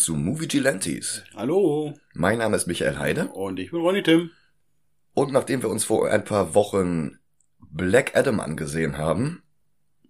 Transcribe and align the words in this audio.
zu 0.00 0.16
Movie 0.16 0.48
Gilantes. 0.48 1.22
Hallo. 1.34 1.92
Mein 2.14 2.38
Name 2.38 2.56
ist 2.56 2.66
Michael 2.66 2.98
Heide. 2.98 3.26
Und 3.28 3.58
ich 3.58 3.70
bin 3.70 3.80
Ronny 3.80 4.02
Tim. 4.02 4.30
Und 5.12 5.30
nachdem 5.30 5.62
wir 5.62 5.68
uns 5.68 5.84
vor 5.84 6.08
ein 6.08 6.24
paar 6.24 6.54
Wochen 6.54 7.18
Black 7.58 8.16
Adam 8.16 8.40
angesehen 8.40 8.96
haben, 8.96 9.42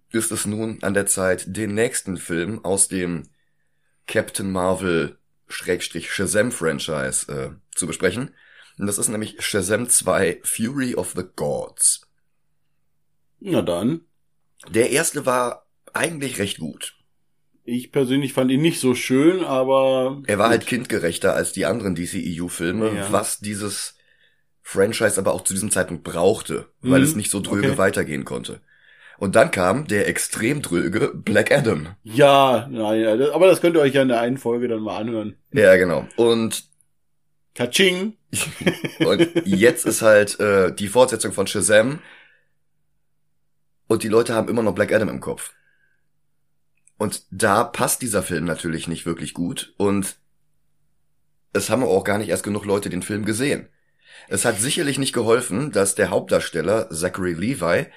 ist 0.09 0.31
es 0.31 0.45
nun 0.45 0.81
an 0.81 0.93
der 0.93 1.07
Zeit, 1.07 1.57
den 1.57 1.73
nächsten 1.73 2.15
Film 2.15 2.63
aus 2.63 2.87
dem 2.87 3.27
Captain 4.07 4.49
Marvel 4.49 5.17
Schrägstrich 5.49 6.13
Shazam 6.13 6.53
Franchise 6.53 7.29
äh, 7.29 7.75
zu 7.75 7.85
besprechen. 7.85 8.33
Und 8.77 8.87
das 8.87 8.97
ist 8.97 9.09
nämlich 9.09 9.41
Shazam 9.41 9.89
2 9.89 10.39
Fury 10.43 10.95
of 10.95 11.13
the 11.17 11.25
Gods. 11.35 12.07
Na 13.41 13.61
dann. 13.61 14.05
Der 14.69 14.91
erste 14.91 15.25
war 15.25 15.67
eigentlich 15.91 16.39
recht 16.39 16.59
gut. 16.59 16.95
Ich 17.63 17.91
persönlich 17.91 18.33
fand 18.33 18.49
ihn 18.51 18.61
nicht 18.61 18.79
so 18.79 18.95
schön, 18.95 19.43
aber. 19.43 20.21
Er 20.27 20.39
war 20.39 20.49
halt 20.49 20.65
kindgerechter 20.65 21.35
als 21.35 21.51
die 21.51 21.65
anderen 21.65 21.95
DCEU-Filme, 21.95 22.91
Ja. 22.95 23.11
was 23.11 23.39
dieses 23.39 23.95
Franchise 24.63 25.19
aber 25.19 25.33
auch 25.33 25.43
zu 25.43 25.53
diesem 25.53 25.69
Zeitpunkt 25.71 26.03
brauchte, 26.03 26.67
weil 26.81 26.99
Mhm. 27.01 27.05
es 27.05 27.15
nicht 27.15 27.29
so 27.31 27.39
dröge 27.39 27.69
Okay. 27.69 27.77
weitergehen 27.77 28.25
konnte. 28.25 28.61
Und 29.19 29.35
dann 29.35 29.51
kam 29.51 29.85
der 29.87 30.07
extrem 30.07 30.63
dröge 30.63 31.11
Black 31.13 31.51
Adam. 31.51 31.89
Ja, 32.03 32.67
naja, 32.71 33.15
das- 33.17 33.29
aber 33.29 33.45
das 33.47 33.61
könnt 33.61 33.75
ihr 33.75 33.81
euch 33.81 33.93
ja 33.93 34.01
in 34.01 34.07
der 34.07 34.19
einen 34.21 34.37
Folge 34.37 34.67
dann 34.67 34.81
mal 34.81 34.97
anhören. 34.97 35.35
Ja, 35.53 35.75
genau. 35.75 36.07
Und, 36.15 36.63
Kaching. 37.53 38.13
und 38.99 39.29
jetzt 39.45 39.85
ist 39.85 40.01
halt 40.01 40.39
äh, 40.39 40.73
die 40.73 40.87
Fortsetzung 40.87 41.33
von 41.33 41.45
Shazam. 41.45 41.99
Und 43.87 44.03
die 44.03 44.07
Leute 44.07 44.33
haben 44.33 44.47
immer 44.49 44.63
noch 44.63 44.73
Black 44.73 44.91
Adam 44.93 45.09
im 45.09 45.19
Kopf. 45.19 45.51
Und 47.01 47.23
da 47.31 47.63
passt 47.63 48.03
dieser 48.03 48.21
Film 48.21 48.45
natürlich 48.45 48.87
nicht 48.87 49.07
wirklich 49.07 49.33
gut. 49.33 49.73
Und 49.77 50.17
es 51.51 51.71
haben 51.71 51.81
auch 51.81 52.03
gar 52.03 52.19
nicht 52.19 52.29
erst 52.29 52.43
genug 52.43 52.63
Leute 52.63 52.91
den 52.91 53.01
Film 53.01 53.25
gesehen. 53.25 53.69
Es 54.27 54.45
hat 54.45 54.59
sicherlich 54.59 54.99
nicht 54.99 55.11
geholfen, 55.11 55.71
dass 55.71 55.95
der 55.95 56.11
Hauptdarsteller 56.11 56.91
Zachary 56.91 57.33
Levi 57.33 57.87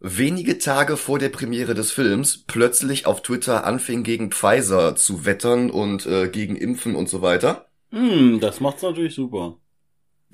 wenige 0.00 0.58
Tage 0.58 0.98
vor 0.98 1.18
der 1.18 1.30
Premiere 1.30 1.72
des 1.72 1.92
Films 1.92 2.44
plötzlich 2.46 3.06
auf 3.06 3.22
Twitter 3.22 3.64
anfing, 3.64 4.02
gegen 4.02 4.30
Pfizer 4.30 4.96
zu 4.96 5.24
wettern 5.24 5.70
und 5.70 6.04
äh, 6.04 6.28
gegen 6.28 6.56
Impfen 6.56 6.94
und 6.94 7.08
so 7.08 7.22
weiter. 7.22 7.70
Hm, 7.88 8.40
das 8.40 8.60
macht's 8.60 8.82
natürlich 8.82 9.14
super. 9.14 9.56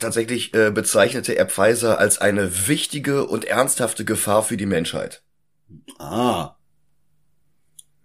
Tatsächlich 0.00 0.53
äh, 0.55 0.73
bezeichnete 0.73 1.36
er 1.36 1.47
Pfizer 1.47 2.00
als 2.00 2.19
eine 2.19 2.67
wichtige 2.67 3.28
und 3.28 3.45
ernsthafte 3.45 4.05
Gefahr 4.05 4.42
für 4.42 4.56
die 4.56 4.67
Menschheit. 4.67 5.23
Ah. 6.00 6.56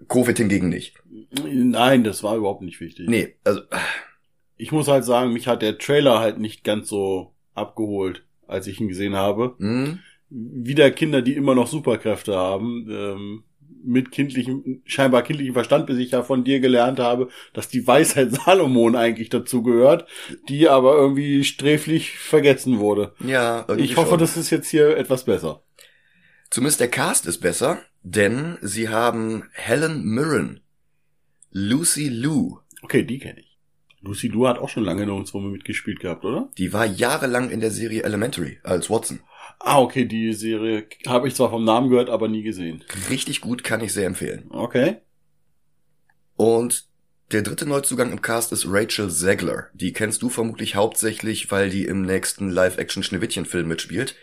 Covid 0.07 0.37
hingegen 0.37 0.69
nicht. 0.69 0.95
Nein, 1.43 2.03
das 2.03 2.23
war 2.23 2.35
überhaupt 2.37 2.61
nicht 2.61 2.79
wichtig. 2.79 3.07
Nee, 3.09 3.35
also 3.43 3.61
Ich 4.57 4.71
muss 4.71 4.87
halt 4.87 5.05
sagen, 5.05 5.33
mich 5.33 5.47
hat 5.47 5.61
der 5.61 5.77
Trailer 5.77 6.19
halt 6.19 6.39
nicht 6.39 6.63
ganz 6.63 6.87
so 6.89 7.33
abgeholt, 7.53 8.23
als 8.47 8.67
ich 8.67 8.79
ihn 8.79 8.87
gesehen 8.87 9.15
habe. 9.15 9.55
hm, 9.59 9.99
Wieder 10.29 10.91
Kinder, 10.91 11.21
die 11.21 11.33
immer 11.35 11.55
noch 11.55 11.67
Superkräfte 11.67 12.35
haben, 12.35 12.87
ähm, 12.89 13.43
mit 13.83 14.11
kindlichem, 14.11 14.81
scheinbar 14.85 15.21
kindlichem 15.21 15.53
Verstand, 15.53 15.85
bis 15.87 15.97
ich 15.97 16.11
ja 16.11 16.21
von 16.23 16.43
dir 16.43 16.59
gelernt 16.59 16.99
habe, 16.99 17.29
dass 17.53 17.69
die 17.69 17.85
Weisheit 17.87 18.31
Salomon 18.45 18.95
eigentlich 18.97 19.29
dazu 19.29 19.63
gehört, 19.63 20.05
die 20.49 20.67
aber 20.67 20.95
irgendwie 20.95 21.43
sträflich 21.45 22.17
vergessen 22.17 22.79
wurde. 22.79 23.13
ja, 23.19 23.65
Ich 23.77 23.95
hoffe, 23.95 24.11
schon. 24.11 24.19
das 24.19 24.35
ist 24.35 24.49
jetzt 24.49 24.69
hier 24.69 24.97
etwas 24.97 25.23
besser. 25.23 25.63
Zumindest 26.49 26.79
der 26.79 26.89
Cast 26.89 27.25
ist 27.27 27.39
besser, 27.39 27.79
denn 28.09 28.57
sie 28.61 28.89
haben 28.89 29.43
Helen 29.53 30.03
Mirren, 30.03 30.61
Lucy 31.51 32.09
Liu, 32.09 32.59
Okay, 32.81 33.03
die 33.03 33.19
kenne 33.19 33.39
ich. 33.39 33.57
Lucy 34.01 34.27
Liu 34.27 34.47
hat 34.47 34.59
auch 34.59 34.69
schon 34.69 34.83
lange 34.83 35.05
nirgendwo 35.05 35.39
mehr 35.39 35.51
mitgespielt 35.51 35.99
gehabt, 35.99 36.23
oder? 36.23 36.49
die 36.57 36.71
war 36.71 36.85
jahrelang 36.85 37.49
in 37.49 37.59
der 37.59 37.71
Serie 37.71 38.03
Elementary 38.03 38.59
als 38.63 38.89
Watson. 38.89 39.19
Ah, 39.59 39.79
okay, 39.79 40.05
die 40.05 40.33
Serie 40.33 40.87
habe 41.07 41.27
ich 41.27 41.35
zwar 41.35 41.49
vom 41.49 41.63
Namen 41.63 41.89
gehört, 41.89 42.09
aber 42.09 42.27
nie 42.27 42.43
gesehen. 42.43 42.83
Richtig 43.09 43.41
gut, 43.41 43.63
kann 43.63 43.81
ich 43.81 43.91
sehr 43.91 44.05
empfehlen. 44.05 44.45
Okay. 44.51 44.97
Und 46.35 46.85
der 47.31 47.41
dritte 47.41 47.65
Neuzugang 47.65 48.11
im 48.11 48.21
Cast 48.21 48.51
ist 48.51 48.67
Rachel 48.69 49.09
Zegler. 49.09 49.67
Die 49.73 49.91
kennst 49.93 50.21
du 50.21 50.29
vermutlich 50.29 50.75
hauptsächlich, 50.75 51.51
weil 51.51 51.69
die 51.69 51.85
im 51.85 52.03
nächsten 52.03 52.49
Live-Action-Schneewittchen-Film 52.49 53.67
mitspielt, 53.67 54.15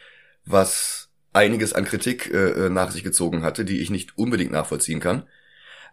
was 0.47 1.04
einiges 1.35 1.73
an 1.73 1.85
Kritik 1.85 2.33
äh, 2.33 2.67
äh, 2.67 2.71
nach 2.71 2.91
sich 2.91 3.05
gezogen 3.05 3.43
hatte, 3.43 3.65
die 3.65 3.81
ich 3.81 3.91
nicht 3.91 4.17
unbedingt 4.17 4.53
nachvollziehen 4.53 5.01
kann. 5.01 5.25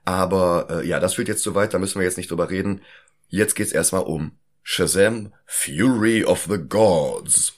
Aber 0.06 0.68
äh, 0.70 0.88
ja, 0.88 1.00
das 1.00 1.16
führt 1.16 1.28
jetzt 1.28 1.44
zu 1.44 1.56
weit, 1.56 1.74
da 1.74 1.80
müssen 1.80 2.00
wir 2.00 2.06
jetzt 2.06 2.18
nicht 2.18 2.32
drüber 2.32 2.50
reden. 2.50 2.82
Jetzt 3.28 3.56
geht's 3.56 3.72
erstmal 3.72 4.04
um 4.04 4.38
Shazam 4.64 5.34
Fury 5.46 6.24
of 6.24 6.48
the 6.50 6.58
Gods. 6.58 7.54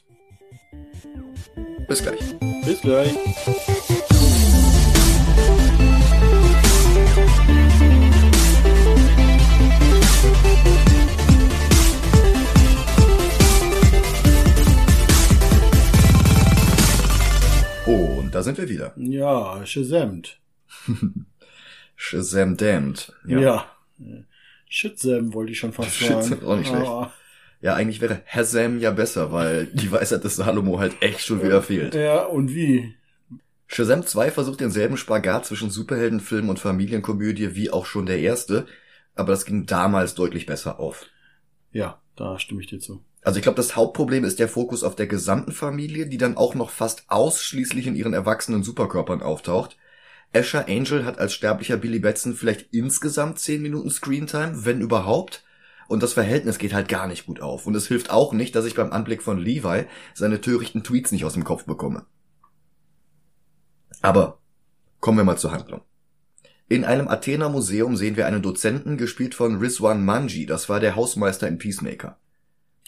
Bis 1.87 2.01
gleich. 2.01 2.39
Bis 2.65 2.81
gleich. 2.81 3.13
Da 18.43 18.45
sind 18.45 18.57
wir 18.57 18.69
wieder. 18.69 18.93
Ja, 18.97 19.65
Shazamt. 19.65 20.39
Shazam 21.95 22.57
Damned. 22.57 23.13
Ja. 23.25 23.65
Shitsam 24.67 25.33
wollte 25.33 25.51
ich 25.51 25.59
schon 25.59 25.71
fast 25.73 25.91
Shitsam, 25.95 26.21
sagen. 26.23 26.45
auch 26.45 26.57
nicht 26.57 26.67
schlecht. 26.67 26.85
Aber- 26.85 27.13
Ja, 27.61 27.75
eigentlich 27.75 28.01
wäre 28.01 28.21
Hazam 28.27 28.79
ja 28.79 28.91
besser, 28.91 29.31
weil 29.31 29.67
die 29.67 29.91
Weisheit 29.91 30.23
des 30.23 30.35
Salomo 30.35 30.79
halt 30.79 31.01
echt 31.01 31.21
schon 31.21 31.41
wieder 31.43 31.61
fehlt. 31.61 31.95
Ja, 31.95 32.23
und 32.25 32.53
wie? 32.53 32.95
Shazam 33.67 34.05
2 34.05 34.31
versucht 34.31 34.59
denselben 34.59 34.97
Spagat 34.97 35.45
zwischen 35.45 35.69
Superheldenfilm 35.69 36.49
und 36.49 36.59
Familienkomödie 36.59 37.55
wie 37.55 37.69
auch 37.71 37.85
schon 37.85 38.05
der 38.05 38.19
erste, 38.19 38.65
aber 39.15 39.31
das 39.31 39.45
ging 39.45 39.65
damals 39.65 40.13
deutlich 40.15 40.45
besser 40.45 40.79
auf. 40.79 41.05
Ja, 41.71 42.01
da 42.15 42.37
stimme 42.37 42.61
ich 42.61 42.67
dir 42.67 42.79
zu. 42.79 43.03
Also 43.23 43.37
ich 43.37 43.43
glaube, 43.43 43.55
das 43.55 43.75
Hauptproblem 43.75 44.25
ist 44.25 44.39
der 44.39 44.49
Fokus 44.49 44.83
auf 44.83 44.95
der 44.95 45.07
gesamten 45.07 45.53
Familie, 45.53 46.07
die 46.07 46.17
dann 46.17 46.35
auch 46.35 46.55
noch 46.55 46.69
fast 46.69 47.05
ausschließlich 47.07 47.87
in 47.87 47.95
ihren 47.95 48.13
erwachsenen 48.13 48.63
Superkörpern 48.63 49.21
auftaucht. 49.21 49.77
Asher 50.33 50.67
Angel 50.67 51.05
hat 51.05 51.19
als 51.19 51.33
sterblicher 51.33 51.77
Billy 51.77 51.99
Batson 51.99 52.33
vielleicht 52.33 52.73
insgesamt 52.73 53.39
10 53.39 53.61
Minuten 53.61 53.89
Screentime, 53.89 54.65
wenn 54.65 54.81
überhaupt. 54.81 55.43
Und 55.87 56.03
das 56.03 56.13
Verhältnis 56.13 56.57
geht 56.57 56.73
halt 56.73 56.89
gar 56.89 57.07
nicht 57.07 57.25
gut 57.25 57.39
auf. 57.39 57.67
Und 57.67 57.75
es 57.75 57.87
hilft 57.87 58.09
auch 58.09 58.33
nicht, 58.33 58.55
dass 58.55 58.65
ich 58.65 58.75
beim 58.75 58.91
Anblick 58.91 59.21
von 59.21 59.37
Levi 59.37 59.85
seine 60.13 60.41
törichten 60.41 60.83
Tweets 60.83 61.11
nicht 61.11 61.23
aus 61.23 61.33
dem 61.33 61.43
Kopf 61.43 61.65
bekomme. 61.65 62.05
Aber 64.01 64.39
kommen 64.99 65.17
wir 65.17 65.23
mal 65.23 65.37
zur 65.37 65.51
Handlung. 65.51 65.81
In 66.67 66.83
einem 66.83 67.07
Athener 67.07 67.49
Museum 67.49 67.95
sehen 67.95 68.17
wir 68.17 68.25
einen 68.25 68.41
Dozenten, 68.41 68.97
gespielt 68.97 69.35
von 69.35 69.57
Rizwan 69.57 70.03
Manji, 70.03 70.45
das 70.45 70.67
war 70.67 70.79
der 70.79 70.95
Hausmeister 70.95 71.47
in 71.47 71.57
Peacemaker. 71.57 72.17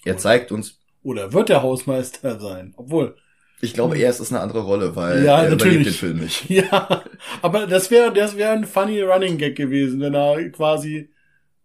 Er 0.05 0.17
zeigt 0.17 0.51
uns, 0.51 0.79
Oder 1.03 1.33
wird 1.33 1.49
der 1.49 1.61
Hausmeister 1.61 2.39
sein? 2.39 2.73
Obwohl. 2.77 3.15
ich 3.61 3.73
glaube 3.73 4.01
es 4.01 4.19
ist 4.19 4.31
eine 4.31 4.41
andere 4.41 4.61
Rolle, 4.61 4.95
weil 4.95 5.23
Ja, 5.25 5.43
er 5.43 5.49
natürlich. 5.51 5.61
überlebt 5.75 5.85
den 5.87 5.93
Film 5.93 6.17
nicht. 6.19 6.49
Ja, 6.49 7.03
aber 7.41 7.67
das 7.67 7.91
wäre 7.91 8.13
das 8.13 8.37
wäre 8.37 8.51
ein 8.51 8.65
funny 8.65 9.01
Running 9.01 9.37
Gag 9.37 9.55
gewesen, 9.55 9.99
wenn 9.99 10.13
er 10.13 10.49
quasi 10.51 11.09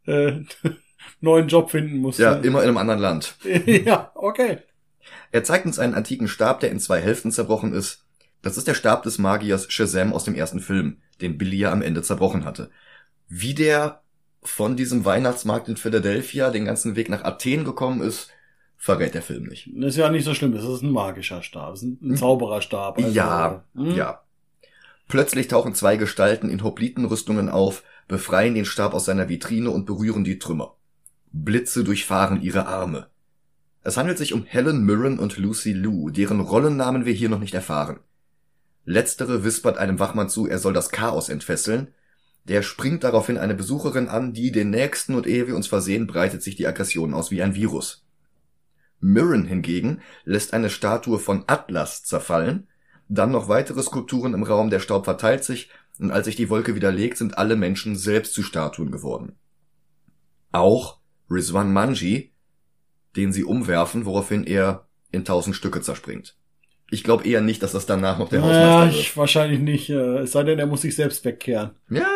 äh, 0.06 0.32
neuen 1.20 1.48
Job 1.48 1.70
finden 1.70 1.98
musste. 1.98 2.22
Ja, 2.22 2.34
immer 2.34 2.62
in 2.62 2.68
einem 2.68 2.78
anderen 2.78 3.00
Land. 3.00 3.36
ja, 3.66 4.10
okay. 4.14 4.58
Er 5.32 5.44
zeigt 5.44 5.66
uns 5.66 5.78
einen 5.78 5.94
antiken 5.94 6.28
Stab, 6.28 6.60
der 6.60 6.70
in 6.70 6.80
zwei 6.80 7.00
Hälften 7.00 7.30
zerbrochen 7.30 7.72
ist. 7.72 8.04
Das 8.42 8.56
ist 8.56 8.66
der 8.66 8.74
Stab 8.74 9.02
des 9.02 9.18
Magiers 9.18 9.70
Shazam 9.70 10.12
aus 10.12 10.24
dem 10.24 10.34
ersten 10.34 10.60
Film, 10.60 10.98
den 11.20 11.36
Billy 11.38 11.58
ja 11.58 11.72
am 11.72 11.82
Ende 11.82 12.02
zerbrochen 12.02 12.44
hatte. 12.44 12.70
Wie 13.28 13.54
der 13.54 14.02
von 14.42 14.76
diesem 14.76 15.04
Weihnachtsmarkt 15.04 15.68
in 15.68 15.76
Philadelphia 15.76 16.50
den 16.50 16.64
ganzen 16.64 16.96
Weg 16.96 17.08
nach 17.08 17.24
Athen 17.24 17.64
gekommen 17.64 18.00
ist, 18.00 18.30
verrät 18.76 19.14
der 19.14 19.22
Film 19.22 19.44
nicht. 19.44 19.68
Das 19.74 19.90
ist 19.90 19.96
ja 19.96 20.10
nicht 20.10 20.24
so 20.24 20.34
schlimm, 20.34 20.52
das 20.54 20.64
ist 20.64 20.82
ein 20.82 20.90
magischer 20.90 21.42
Stab, 21.42 21.72
das 21.72 21.82
ist 21.82 22.00
ein, 22.02 22.16
Zaubererstab. 22.16 22.96
also- 22.98 23.10
ja, 23.10 23.64
Hm? 23.74 23.94
ja. 23.94 24.22
Plötzlich 25.08 25.48
tauchen 25.48 25.74
zwei 25.74 25.96
Gestalten 25.96 26.48
in 26.48 26.62
Hoplitenrüstungen 26.62 27.48
auf, 27.48 27.82
befreien 28.08 28.54
den 28.54 28.64
Stab 28.64 28.94
aus 28.94 29.04
seiner 29.04 29.28
Vitrine 29.28 29.70
und 29.70 29.84
berühren 29.84 30.24
die 30.24 30.38
Trümmer. 30.38 30.76
Blitze 31.32 31.84
durchfahren 31.84 32.40
ihre 32.42 32.66
Arme. 32.66 33.08
Es 33.82 33.96
handelt 33.96 34.18
sich 34.18 34.32
um 34.32 34.44
Helen 34.44 34.84
Mirren 34.84 35.18
und 35.18 35.36
Lucy 35.36 35.72
Liu, 35.72 36.10
deren 36.10 36.40
Rollennamen 36.40 37.06
wir 37.06 37.12
hier 37.12 37.28
noch 37.28 37.38
nicht 37.40 37.54
erfahren. 37.54 38.00
Letztere 38.84 39.44
wispert 39.44 39.78
einem 39.78 39.98
Wachmann 39.98 40.28
zu, 40.28 40.46
er 40.46 40.58
soll 40.58 40.72
das 40.72 40.90
Chaos 40.90 41.28
entfesseln. 41.28 41.88
Der 42.50 42.62
springt 42.62 43.04
daraufhin 43.04 43.38
eine 43.38 43.54
Besucherin 43.54 44.08
an, 44.08 44.32
die 44.32 44.50
den 44.50 44.70
nächsten 44.70 45.14
und 45.14 45.26
ehe 45.26 45.46
wir 45.46 45.54
uns 45.54 45.68
versehen, 45.68 46.08
breitet 46.08 46.42
sich 46.42 46.56
die 46.56 46.66
Aggression 46.66 47.14
aus 47.14 47.30
wie 47.30 47.42
ein 47.42 47.54
Virus. 47.54 48.04
Mirren 48.98 49.46
hingegen 49.46 50.00
lässt 50.24 50.52
eine 50.52 50.68
Statue 50.68 51.20
von 51.20 51.44
Atlas 51.46 52.02
zerfallen, 52.02 52.66
dann 53.08 53.30
noch 53.30 53.48
weitere 53.48 53.80
Skulpturen 53.82 54.34
im 54.34 54.42
Raum, 54.42 54.68
der 54.68 54.80
Staub 54.80 55.04
verteilt 55.04 55.44
sich, 55.44 55.70
und 56.00 56.10
als 56.10 56.24
sich 56.26 56.34
die 56.36 56.50
Wolke 56.50 56.74
wieder 56.74 56.90
legt, 56.90 57.18
sind 57.18 57.38
alle 57.38 57.54
Menschen 57.56 57.94
selbst 57.94 58.34
zu 58.34 58.42
Statuen 58.42 58.90
geworden. 58.90 59.36
Auch 60.50 60.98
Rizwan 61.30 61.72
Manji, 61.72 62.32
den 63.16 63.32
sie 63.32 63.44
umwerfen, 63.44 64.06
woraufhin 64.06 64.44
er 64.44 64.86
in 65.12 65.24
tausend 65.24 65.54
Stücke 65.56 65.82
zerspringt. 65.82 66.36
Ich 66.90 67.04
glaube 67.04 67.24
eher 67.28 67.40
nicht, 67.40 67.62
dass 67.62 67.72
das 67.72 67.86
danach 67.86 68.18
noch 68.18 68.28
der 68.28 68.40
Hausmeister 68.42 68.66
Ja, 68.66 68.84
wird. 68.86 68.94
ich, 68.96 69.16
wahrscheinlich 69.16 69.60
nicht. 69.60 69.90
äh, 69.90 70.18
Es 70.22 70.32
sei 70.32 70.42
denn, 70.42 70.58
er 70.58 70.66
muss 70.66 70.82
sich 70.82 70.96
selbst 70.96 71.24
wegkehren. 71.24 71.70
Ja, 71.88 72.08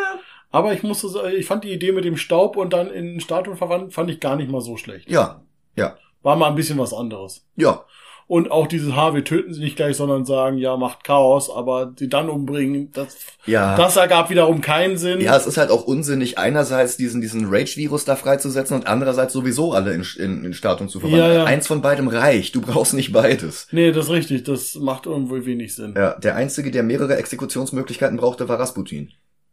Aber 0.55 0.73
ich 0.73 0.83
musste 0.83 1.09
sagen, 1.09 1.33
ich 1.37 1.45
fand 1.45 1.63
die 1.63 1.71
Idee 1.73 1.91
mit 1.91 2.05
dem 2.05 2.17
Staub 2.17 2.55
und 2.57 2.73
dann 2.73 2.89
in 2.91 3.19
Statuen 3.19 3.57
verwandt, 3.57 3.93
fand 3.93 4.09
ich 4.09 4.19
gar 4.19 4.35
nicht 4.35 4.49
mal 4.49 4.61
so 4.61 4.77
schlecht. 4.77 5.09
ja, 5.09 5.41
ja, 5.75 5.95
War 6.23 6.35
mal 6.37 6.47
ein 6.47 6.55
bisschen 6.55 6.77
was 6.79 6.93
anderes. 6.93 7.45
ja. 7.55 7.83
Und 8.27 8.49
auch 8.49 8.65
dieses 8.65 8.95
Haar, 8.95 9.13
wir 9.13 9.23
töten 9.23 9.53
sie 9.53 9.61
nicht 9.61 9.75
gleich, 9.75 9.95
sondern 9.97 10.25
sagen, 10.25 10.57
ja, 10.57 10.75
macht 10.77 11.03
Chaos, 11.03 11.47
aber 11.51 11.93
sie 11.95 12.09
dann 12.09 12.27
umbringen, 12.27 12.91
das, 12.91 13.15
Ja. 13.45 13.75
das 13.77 13.97
ergab 13.97 14.31
wiederum 14.31 14.61
keinen 14.61 14.97
Sinn. 14.97 15.21
Ja, 15.21 15.37
es 15.37 15.45
ist 15.45 15.57
halt 15.57 15.69
auch 15.69 15.83
unsinnig, 15.85 16.39
einerseits 16.39 16.97
diesen, 16.97 17.21
diesen 17.21 17.45
Rage-Virus 17.53 18.03
da 18.03 18.15
freizusetzen 18.15 18.77
und 18.77 18.87
andererseits 18.87 19.31
sowieso 19.31 19.73
alle 19.73 19.93
in, 19.93 20.03
in, 20.17 20.43
in 20.43 20.53
Statuen 20.55 20.89
zu 20.89 20.99
verwandeln. 21.01 21.29
Ja, 21.33 21.37
ja. 21.41 21.43
Eins 21.43 21.67
von 21.67 21.83
beidem 21.83 22.07
reicht. 22.07 22.55
Du 22.55 22.61
brauchst 22.61 22.95
nicht 22.95 23.11
beides. 23.13 23.67
Nee, 23.71 23.91
das 23.91 24.05
ist 24.05 24.11
richtig, 24.11 24.43
das 24.43 24.73
macht 24.73 25.05
irgendwo 25.05 25.35
wenig 25.45 25.75
Sinn. 25.75 25.93
Ja, 25.95 26.15
der 26.17 26.35
einzige, 26.35 26.71
der 26.71 26.81
mehrere 26.81 27.17
Exekutionsmöglichkeiten 27.17 28.17
brauchte, 28.17 28.49
war 28.49 28.59
Rasputin. 28.59 29.11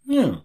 Ja. 0.09 0.45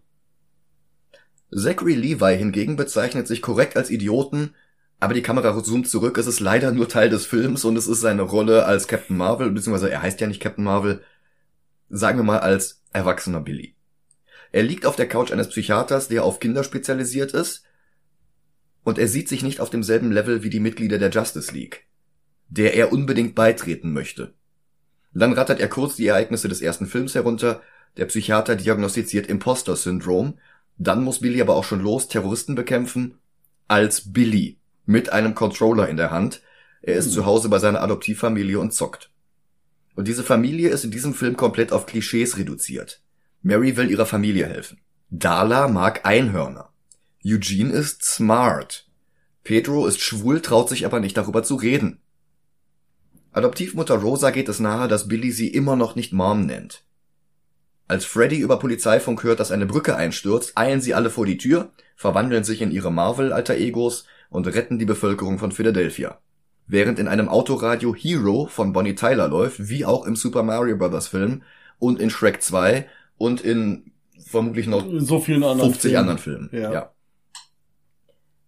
Zachary 1.51 1.95
Levi 1.95 2.37
hingegen 2.37 2.75
bezeichnet 2.75 3.27
sich 3.27 3.41
korrekt 3.41 3.77
als 3.77 3.89
Idioten, 3.89 4.53
aber 4.99 5.13
die 5.13 5.21
Kamera 5.21 5.63
zoomt 5.63 5.87
zurück, 5.87 6.17
es 6.17 6.27
ist 6.27 6.39
leider 6.39 6.71
nur 6.71 6.89
Teil 6.89 7.09
des 7.09 7.25
Films 7.25 7.63
und 7.63 7.77
es 7.77 7.87
ist 7.87 8.01
seine 8.01 8.23
Rolle 8.23 8.65
als 8.65 8.87
Captain 8.87 9.15
Marvel, 9.15 9.51
beziehungsweise 9.51 9.91
er 9.91 10.01
heißt 10.01 10.19
ja 10.19 10.27
nicht 10.27 10.41
Captain 10.41 10.63
Marvel, 10.63 11.03
sagen 11.89 12.19
wir 12.19 12.23
mal 12.23 12.39
als 12.39 12.83
erwachsener 12.91 13.41
Billy. 13.41 13.75
Er 14.51 14.63
liegt 14.63 14.85
auf 14.85 14.95
der 14.95 15.07
Couch 15.07 15.31
eines 15.31 15.49
Psychiaters, 15.49 16.07
der 16.07 16.23
auf 16.23 16.39
Kinder 16.39 16.63
spezialisiert 16.63 17.33
ist, 17.33 17.63
und 18.83 18.97
er 18.97 19.07
sieht 19.07 19.29
sich 19.29 19.43
nicht 19.43 19.59
auf 19.59 19.69
demselben 19.69 20.11
Level 20.11 20.43
wie 20.43 20.49
die 20.49 20.61
Mitglieder 20.61 20.97
der 20.97 21.09
Justice 21.09 21.53
League, 21.53 21.85
der 22.47 22.73
er 22.73 22.91
unbedingt 22.91 23.35
beitreten 23.35 23.93
möchte. 23.93 24.33
Dann 25.13 25.33
rattert 25.33 25.59
er 25.59 25.67
kurz 25.67 25.95
die 25.95 26.07
Ereignisse 26.07 26.47
des 26.47 26.61
ersten 26.61 26.87
Films 26.87 27.13
herunter, 27.13 27.61
der 27.97 28.05
Psychiater 28.05 28.55
diagnostiziert 28.55 29.27
Imposter-Syndrom, 29.27 30.39
dann 30.77 31.03
muss 31.03 31.19
Billy 31.19 31.41
aber 31.41 31.55
auch 31.55 31.63
schon 31.63 31.81
los, 31.81 32.07
Terroristen 32.07 32.55
bekämpfen, 32.55 33.19
als 33.67 34.13
Billy, 34.13 34.57
mit 34.85 35.11
einem 35.11 35.35
Controller 35.35 35.89
in 35.89 35.97
der 35.97 36.11
Hand. 36.11 36.41
Er 36.81 36.95
ist 36.95 37.07
Hm. 37.07 37.13
zu 37.13 37.25
Hause 37.25 37.49
bei 37.49 37.59
seiner 37.59 37.81
Adoptivfamilie 37.81 38.59
und 38.59 38.73
zockt. 38.73 39.11
Und 39.95 40.07
diese 40.07 40.23
Familie 40.23 40.69
ist 40.69 40.83
in 40.83 40.91
diesem 40.91 41.13
Film 41.13 41.35
komplett 41.35 41.71
auf 41.71 41.85
Klischees 41.87 42.37
reduziert. 42.37 43.01
Mary 43.41 43.75
will 43.75 43.89
ihrer 43.89 44.05
Familie 44.05 44.45
helfen. 44.45 44.79
Darla 45.09 45.67
mag 45.67 46.05
Einhörner. 46.05 46.69
Eugene 47.25 47.73
ist 47.73 48.03
smart. 48.03 48.87
Pedro 49.43 49.87
ist 49.87 50.01
schwul, 50.01 50.41
traut 50.41 50.69
sich 50.69 50.85
aber 50.85 50.99
nicht 50.99 51.17
darüber 51.17 51.41
zu 51.41 51.55
reden. 51.55 51.99
Adoptivmutter 53.31 53.95
Rosa 53.95 54.31
geht 54.31 54.49
es 54.49 54.59
nahe, 54.59 54.87
dass 54.87 55.07
Billy 55.07 55.31
sie 55.31 55.47
immer 55.47 55.75
noch 55.75 55.95
nicht 55.95 56.13
Mom 56.13 56.45
nennt. 56.45 56.83
Als 57.87 58.05
Freddy 58.05 58.37
über 58.37 58.59
Polizeifunk 58.59 59.23
hört, 59.23 59.39
dass 59.39 59.51
eine 59.51 59.65
Brücke 59.65 59.95
einstürzt, 59.95 60.57
eilen 60.57 60.81
sie 60.81 60.93
alle 60.93 61.09
vor 61.09 61.25
die 61.25 61.37
Tür, 61.37 61.71
verwandeln 61.95 62.43
sich 62.43 62.61
in 62.61 62.71
ihre 62.71 62.91
Marvel-Alter-Egos 62.91 64.05
und 64.29 64.47
retten 64.47 64.77
die 64.77 64.85
Bevölkerung 64.85 65.39
von 65.39 65.51
Philadelphia. 65.51 66.19
Während 66.67 66.99
in 66.99 67.07
einem 67.07 67.29
Autoradio 67.29 67.95
Hero 67.95 68.47
von 68.47 68.73
Bonnie 68.73 68.95
Tyler 68.95 69.29
läuft, 69.29 69.69
wie 69.69 69.85
auch 69.85 70.05
im 70.05 70.17
Super 70.17 70.43
Mario 70.43 70.75
Bros. 70.75 71.07
Film 71.07 71.43
und 71.79 72.01
in 72.01 72.09
Shrek 72.09 72.41
2 72.41 72.89
und 73.17 73.39
in 73.39 73.93
vermutlich 74.25 74.67
noch 74.67 74.85
so 74.97 75.21
vielen 75.21 75.43
anderen 75.43 75.71
50 75.71 75.81
Filmen. 75.81 75.97
anderen 75.97 76.17
Filmen. 76.17 76.49
Ja. 76.51 76.73
Ja. 76.73 76.91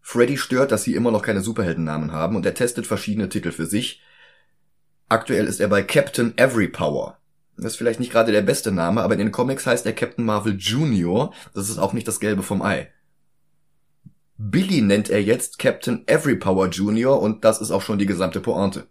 Freddy 0.02 0.38
stört, 0.38 0.72
dass 0.74 0.84
sie 0.84 0.96
immer 0.96 1.12
noch 1.12 1.22
keine 1.22 1.42
Superheldennamen 1.42 2.12
haben 2.12 2.36
und 2.36 2.46
er 2.46 2.56
testet 2.56 2.88
verschiedene 2.88 3.30
Titel 3.30 3.52
für 3.52 3.68
sich. 3.68 4.02
Aktuell 5.08 5.46
ist 5.46 5.62
er 5.62 5.70
bei 5.70 5.82
Captain 5.82 6.38
Everypower. 6.38 7.19
Das 7.62 7.74
ist 7.74 7.78
vielleicht 7.78 8.00
nicht 8.00 8.12
gerade 8.12 8.32
der 8.32 8.42
beste 8.42 8.72
Name, 8.72 9.02
aber 9.02 9.14
in 9.14 9.20
den 9.20 9.32
Comics 9.32 9.66
heißt 9.66 9.86
er 9.86 9.94
Captain 9.94 10.26
Marvel 10.26 10.56
Junior. 10.58 11.34
Das 11.54 11.70
ist 11.70 11.78
auch 11.78 11.94
nicht 11.94 12.08
das 12.08 12.20
Gelbe 12.20 12.44
vom 12.44 12.62
Ei. 12.62 12.92
Billy 14.38 14.82
nennt 14.82 15.10
er 15.10 15.22
jetzt 15.22 15.60
Captain 15.60 16.08
Everypower 16.08 16.70
Junior 16.70 17.22
und 17.22 17.44
das 17.44 17.60
ist 17.60 17.72
auch 17.72 17.82
schon 17.82 18.00
die 18.00 18.06
gesamte 18.06 18.40
Pointe. 18.40 18.88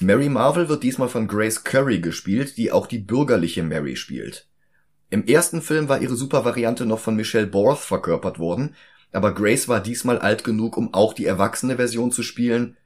Mary 0.00 0.28
Marvel 0.28 0.68
wird 0.68 0.84
diesmal 0.84 1.08
von 1.08 1.26
Grace 1.26 1.64
Curry 1.64 1.98
gespielt, 1.98 2.56
die 2.56 2.70
auch 2.70 2.86
die 2.86 3.00
bürgerliche 3.00 3.64
Mary 3.64 3.96
spielt. 3.96 4.48
Im 5.10 5.26
ersten 5.26 5.60
Film 5.60 5.88
war 5.88 6.00
ihre 6.00 6.14
Supervariante 6.14 6.86
noch 6.86 7.00
von 7.00 7.16
Michelle 7.16 7.48
Borth 7.48 7.80
verkörpert 7.80 8.38
worden, 8.38 8.76
aber 9.10 9.34
Grace 9.34 9.66
war 9.66 9.80
diesmal 9.80 10.18
alt 10.20 10.44
genug, 10.44 10.76
um 10.76 10.94
auch 10.94 11.12
die 11.12 11.24
erwachsene 11.24 11.76
Version 11.76 12.12
zu 12.12 12.22
spielen. 12.22 12.76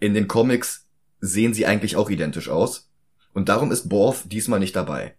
In 0.00 0.12
den 0.12 0.28
Comics 0.28 0.81
sehen 1.22 1.54
sie 1.54 1.64
eigentlich 1.64 1.96
auch 1.96 2.10
identisch 2.10 2.50
aus, 2.50 2.90
und 3.32 3.48
darum 3.48 3.72
ist 3.72 3.88
Borth 3.88 4.30
diesmal 4.30 4.60
nicht 4.60 4.76
dabei. 4.76 5.14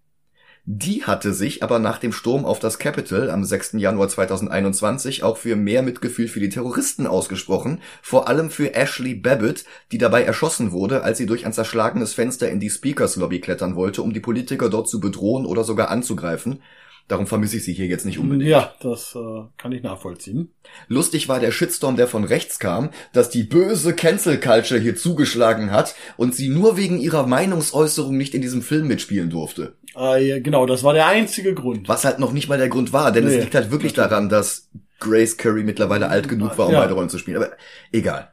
Die 0.66 1.04
hatte 1.04 1.34
sich 1.34 1.62
aber 1.62 1.80
nach 1.80 1.98
dem 1.98 2.14
Sturm 2.14 2.46
auf 2.46 2.60
das 2.60 2.80
Capitol 2.80 3.30
am 3.30 3.44
6. 3.44 3.74
Januar 3.74 4.08
2021 4.08 5.22
auch 5.24 5.36
für 5.36 5.58
mehr 5.58 5.82
Mitgefühl 5.82 6.30
für 6.30 6.40
die 6.40 6.48
Terroristen 6.48 7.06
ausgesprochen, 7.06 7.82
vor 8.02 8.30
allem 8.30 8.50
für 8.50 8.74
Ashley 8.74 9.14
Babbitt, 9.14 9.66
die 9.92 9.98
dabei 9.98 10.24
erschossen 10.24 10.72
wurde, 10.72 11.04
als 11.04 11.18
sie 11.18 11.26
durch 11.26 11.46
ein 11.46 11.52
zerschlagenes 11.52 12.14
Fenster 12.14 12.50
in 12.50 12.62
die 12.62 12.70
Speakers 12.70 13.18
Lobby 13.18 13.42
klettern 13.42 13.76
wollte, 13.76 14.02
um 14.02 14.14
die 14.14 14.22
Politiker 14.22 14.70
dort 14.70 14.88
zu 14.88 15.02
bedrohen 15.02 15.46
oder 15.46 15.66
sogar 15.66 15.90
anzugreifen. 15.90 16.62
Darum 17.10 17.28
vermisse 17.28 17.58
ich 17.58 17.66
sie 17.66 17.74
hier 17.74 17.88
jetzt 17.88 18.06
nicht 18.06 18.18
unbedingt. 18.18 18.50
Ja, 18.50 18.74
das 18.82 19.14
äh, 19.14 19.42
kann 19.58 19.74
ich 19.74 19.84
nachvollziehen. 19.84 20.54
Lustig 20.88 21.28
war 21.28 21.40
der 21.42 21.52
Shitstorm, 21.52 21.98
der 21.98 22.08
von 22.08 22.24
rechts 22.24 22.60
kam, 22.60 22.92
dass 23.12 23.30
die 23.30 23.44
böse 23.44 23.94
Cancel 23.94 24.40
Culture 24.40 24.80
hier 24.80 24.96
zugeschlagen 24.96 25.72
hat 25.72 25.96
und 26.16 26.34
sie 26.34 26.48
nur 26.48 26.78
wegen 26.78 26.98
ihrer 27.00 27.28
Meinungsäußerung 27.28 28.16
nicht 28.18 28.34
in 28.34 28.42
diesem 28.42 28.62
Film 28.62 28.88
mitspielen 28.88 29.30
durfte. 29.30 29.76
Äh, 29.98 30.26
ja, 30.28 30.40
genau, 30.40 30.66
das 30.66 30.84
war 30.84 30.94
der 30.94 31.06
einzige 31.08 31.54
Grund. 31.54 31.90
Was 31.90 32.06
halt 32.06 32.20
noch 32.20 32.32
nicht 32.32 32.48
mal 32.48 32.58
der 32.58 32.70
Grund 32.70 32.94
war, 32.94 33.12
denn 33.12 33.28
es 33.28 33.34
Nee. 33.34 33.42
liegt 33.42 33.56
halt 33.56 33.70
wirklich 33.70 33.94
daran, 33.94 34.30
dass 34.30 34.70
Grace 35.02 35.36
Curry 35.38 35.64
mittlerweile 35.64 36.08
alt 36.08 36.30
genug 36.30 36.58
war, 36.58 36.68
um 36.68 36.74
Ja. 36.74 36.80
beide 36.80 36.94
Rollen 36.94 37.10
zu 37.10 37.18
spielen. 37.20 37.36
Aber 37.38 37.52
egal. 37.92 38.30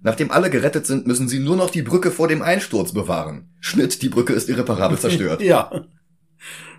Nachdem 0.00 0.30
alle 0.30 0.50
gerettet 0.50 0.86
sind, 0.86 1.06
müssen 1.06 1.28
sie 1.28 1.38
nur 1.40 1.56
noch 1.56 1.70
die 1.70 1.82
Brücke 1.82 2.10
vor 2.10 2.28
dem 2.28 2.42
Einsturz 2.42 2.92
bewahren. 2.92 3.48
Schnitt, 3.60 4.02
die 4.02 4.10
Brücke 4.10 4.32
ist 4.34 4.48
irreparabel 4.48 4.98
zerstört. 5.00 5.40
Ja. 5.42 5.86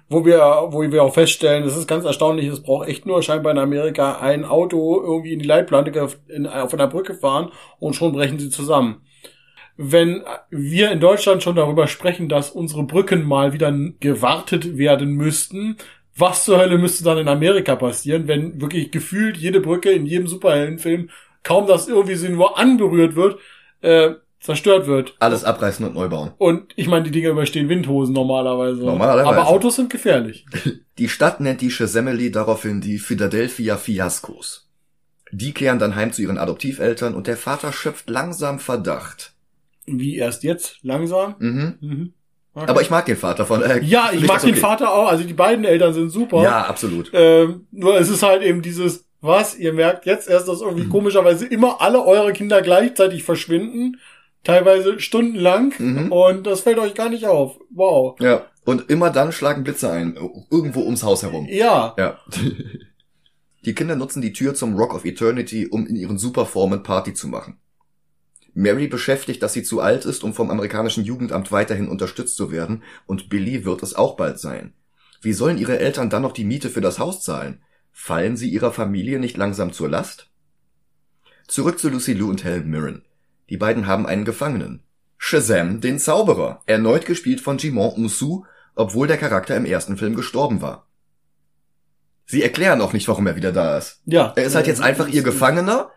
Wo 0.07 0.23
wir, 0.23 0.39
wo 0.69 0.81
wir 0.83 1.03
auch 1.03 1.13
feststellen, 1.13 1.63
das 1.63 1.75
ist 1.75 1.87
ganz 1.87 2.05
erstaunlich, 2.05 2.45
es 2.47 2.61
braucht 2.61 2.87
echt 2.87 3.07
nur 3.07 3.23
scheinbar 3.23 3.51
in 3.51 3.57
Amerika 3.57 4.19
ein 4.19 4.45
Auto 4.45 5.01
irgendwie 5.01 5.33
in 5.33 5.39
die 5.39 5.47
Leitplanke 5.47 6.03
auf, 6.03 6.19
in, 6.27 6.45
auf 6.45 6.73
einer 6.73 6.87
Brücke 6.87 7.15
fahren 7.15 7.51
und 7.79 7.95
schon 7.95 8.13
brechen 8.13 8.37
sie 8.37 8.49
zusammen. 8.51 9.01
Wenn 9.77 10.23
wir 10.51 10.91
in 10.91 10.99
Deutschland 10.99 11.41
schon 11.41 11.55
darüber 11.55 11.87
sprechen, 11.87 12.29
dass 12.29 12.51
unsere 12.51 12.83
Brücken 12.83 13.25
mal 13.25 13.51
wieder 13.51 13.75
gewartet 13.99 14.77
werden 14.77 15.13
müssten, 15.13 15.77
was 16.15 16.45
zur 16.45 16.59
Hölle 16.59 16.77
müsste 16.77 17.03
dann 17.03 17.17
in 17.17 17.27
Amerika 17.27 17.75
passieren, 17.75 18.27
wenn 18.27 18.61
wirklich 18.61 18.91
gefühlt 18.91 19.37
jede 19.37 19.59
Brücke 19.59 19.91
in 19.91 20.05
jedem 20.05 20.27
Superheldenfilm, 20.27 21.09
kaum 21.43 21.67
dass 21.67 21.87
irgendwie 21.87 22.15
sie 22.15 22.29
nur 22.29 22.57
anberührt 22.57 23.15
wird, 23.15 23.39
äh, 23.81 24.11
zerstört 24.45 24.87
wird. 24.87 25.15
Alles 25.19 25.43
abreißen 25.43 25.85
und 25.85 25.95
neu 25.95 26.07
bauen. 26.07 26.31
Und 26.37 26.71
ich 26.75 26.87
meine, 26.87 27.03
die 27.03 27.11
Dinger 27.11 27.29
überstehen 27.31 27.67
Windhosen 27.69 28.13
normalerweise. 28.13 28.83
Normalerweise. 28.83 29.27
Aber 29.27 29.47
Autos 29.47 29.75
sind 29.75 29.89
gefährlich. 29.89 30.45
Die 30.97 31.09
Stadt 31.09 31.41
nennt 31.41 31.59
die 31.59 31.71
Shazamily 31.71 32.31
daraufhin 32.31 32.79
die 32.79 32.99
Philadelphia 32.99 33.75
Fiaskos. 33.75 34.69
Die 35.33 35.51
kehren 35.51 35.77
dann 35.77 35.97
heim 35.97 36.13
zu 36.13 36.21
ihren 36.21 36.37
Adoptiveltern 36.37 37.15
und 37.15 37.27
der 37.27 37.35
Vater 37.35 37.73
schöpft 37.73 38.09
langsam 38.09 38.59
Verdacht. 38.59 39.33
Wie 39.85 40.15
erst 40.15 40.43
jetzt? 40.43 40.77
Langsam? 40.83 41.35
Mhm. 41.39 41.73
Mhm. 41.81 42.13
Okay. 42.53 42.69
Aber 42.69 42.81
ich 42.81 42.89
mag 42.89 43.05
den 43.05 43.17
Vater 43.17 43.45
von. 43.45 43.61
Äh, 43.61 43.81
ja, 43.83 44.11
ich 44.13 44.21
mag 44.21 44.35
das 44.37 44.43
den 44.43 44.51
okay. 44.51 44.61
Vater 44.61 44.93
auch. 44.93 45.09
Also 45.09 45.25
die 45.25 45.33
beiden 45.33 45.65
Eltern 45.65 45.93
sind 45.93 46.09
super. 46.11 46.41
Ja, 46.41 46.61
absolut. 46.61 47.11
Ähm, 47.11 47.67
nur 47.71 47.99
es 47.99 48.07
ist 48.09 48.23
halt 48.23 48.41
eben 48.41 48.61
dieses, 48.61 49.03
was, 49.19 49.57
ihr 49.57 49.73
merkt 49.73 50.05
jetzt 50.05 50.29
erst, 50.29 50.47
dass 50.47 50.61
Mhm. 50.61 50.67
irgendwie 50.67 50.87
komischerweise 50.87 51.45
immer 51.45 51.81
alle 51.81 52.05
eure 52.05 52.31
Kinder 52.31 52.61
gleichzeitig 52.61 53.23
verschwinden. 53.23 53.99
Teilweise 54.45 54.99
stundenlang. 55.01 55.73
Mhm. 55.77 56.11
Und 56.11 56.47
das 56.47 56.61
fällt 56.61 56.79
euch 56.79 56.93
gar 56.93 57.09
nicht 57.09 57.25
auf. 57.25 57.59
Wow. 57.71 58.17
Ja. 58.21 58.45
Und 58.63 58.89
immer 58.89 59.09
dann 59.09 59.33
schlagen 59.33 59.63
Blitze 59.63 59.91
ein. 59.91 60.17
Irgendwo 60.49 60.81
ums 60.83 61.03
Haus 61.03 61.23
herum. 61.23 61.47
Ja. 61.49 61.93
Ja. 61.97 62.19
Die 63.65 63.73
Kinder 63.73 63.95
nutzen 63.95 64.21
die 64.21 64.31
Tür 64.31 64.53
zum 64.53 64.75
Rock 64.75 64.93
of 64.93 65.05
Eternity, 65.05 65.65
um 65.65 65.87
in 65.87 65.95
ihren 65.95 66.19
Superformen 66.19 66.83
Party 66.83 67.15
zu 67.15 67.27
machen. 67.27 67.57
Mary 68.53 68.87
beschäftigt, 68.87 69.41
dass 69.41 69.53
sie 69.53 69.63
zu 69.63 69.81
alt 69.81 70.05
ist, 70.05 70.23
um 70.23 70.35
vom 70.35 70.51
amerikanischen 70.51 71.03
Jugendamt 71.03 71.51
weiterhin 71.51 71.87
unterstützt 71.87 72.37
zu 72.37 72.51
werden, 72.51 72.83
und 73.07 73.27
Billy 73.27 73.65
wird 73.65 73.81
es 73.81 73.95
auch 73.95 74.17
bald 74.17 74.39
sein. 74.39 74.75
Wie 75.21 75.33
sollen 75.33 75.57
ihre 75.57 75.79
Eltern 75.79 76.11
dann 76.11 76.21
noch 76.21 76.31
die 76.31 76.43
Miete 76.43 76.69
für 76.69 76.81
das 76.81 76.99
Haus 76.99 77.21
zahlen? 77.21 77.63
Fallen 77.91 78.37
sie 78.37 78.49
ihrer 78.49 78.71
Familie 78.71 79.17
nicht 79.17 79.35
langsam 79.35 79.73
zur 79.73 79.89
Last? 79.89 80.29
Zurück 81.47 81.79
zu 81.79 81.89
Lucy 81.89 82.13
Lou 82.13 82.29
und 82.29 82.43
Helen 82.43 82.69
Mirren. 82.69 83.04
Die 83.49 83.57
beiden 83.57 83.87
haben 83.87 84.05
einen 84.05 84.25
Gefangenen. 84.25 84.83
Shazam, 85.17 85.81
den 85.81 85.99
Zauberer, 85.99 86.61
erneut 86.65 87.05
gespielt 87.05 87.41
von 87.41 87.57
Jimon 87.57 88.01
Musu, 88.01 88.43
obwohl 88.75 89.07
der 89.07 89.17
Charakter 89.17 89.55
im 89.55 89.65
ersten 89.65 89.97
Film 89.97 90.15
gestorben 90.15 90.61
war. 90.61 90.87
Sie 92.25 92.43
erklären 92.43 92.81
auch 92.81 92.93
nicht, 92.93 93.07
warum 93.07 93.27
er 93.27 93.35
wieder 93.35 93.51
da 93.51 93.77
ist. 93.77 94.01
Ja. 94.05 94.33
Er 94.35 94.43
ist 94.43 94.55
halt 94.55 94.67
jetzt 94.67 94.81
einfach 94.81 95.07
ihr 95.07 95.23
Gefangener, 95.23 95.91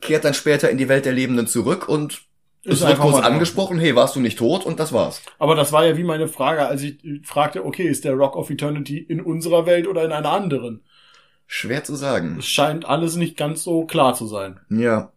kehrt 0.00 0.24
dann 0.24 0.34
später 0.34 0.70
in 0.70 0.78
die 0.78 0.88
Welt 0.88 1.04
der 1.04 1.12
Lebenden 1.12 1.46
zurück 1.46 1.88
und 1.88 2.22
Ist 2.64 2.82
es 2.82 2.86
wird 2.86 2.98
kurz 2.98 3.24
angesprochen, 3.24 3.78
hey, 3.78 3.94
warst 3.94 4.16
du 4.16 4.20
nicht 4.20 4.38
tot? 4.38 4.66
Und 4.66 4.80
das 4.80 4.92
war's. 4.92 5.22
Aber 5.38 5.54
das 5.54 5.72
war 5.72 5.86
ja 5.86 5.96
wie 5.96 6.04
meine 6.04 6.28
Frage, 6.28 6.66
als 6.66 6.82
ich 6.82 6.98
fragte, 7.24 7.64
okay, 7.64 7.84
ist 7.84 8.04
der 8.04 8.14
Rock 8.14 8.36
of 8.36 8.50
Eternity 8.50 8.98
in 8.98 9.20
unserer 9.20 9.66
Welt 9.66 9.86
oder 9.86 10.04
in 10.04 10.12
einer 10.12 10.32
anderen? 10.32 10.82
Schwer 11.46 11.84
zu 11.84 11.94
sagen. 11.94 12.36
Es 12.38 12.46
scheint 12.46 12.84
alles 12.84 13.16
nicht 13.16 13.36
ganz 13.36 13.62
so 13.62 13.84
klar 13.86 14.14
zu 14.14 14.26
sein. 14.26 14.60
Ja. 14.68 15.12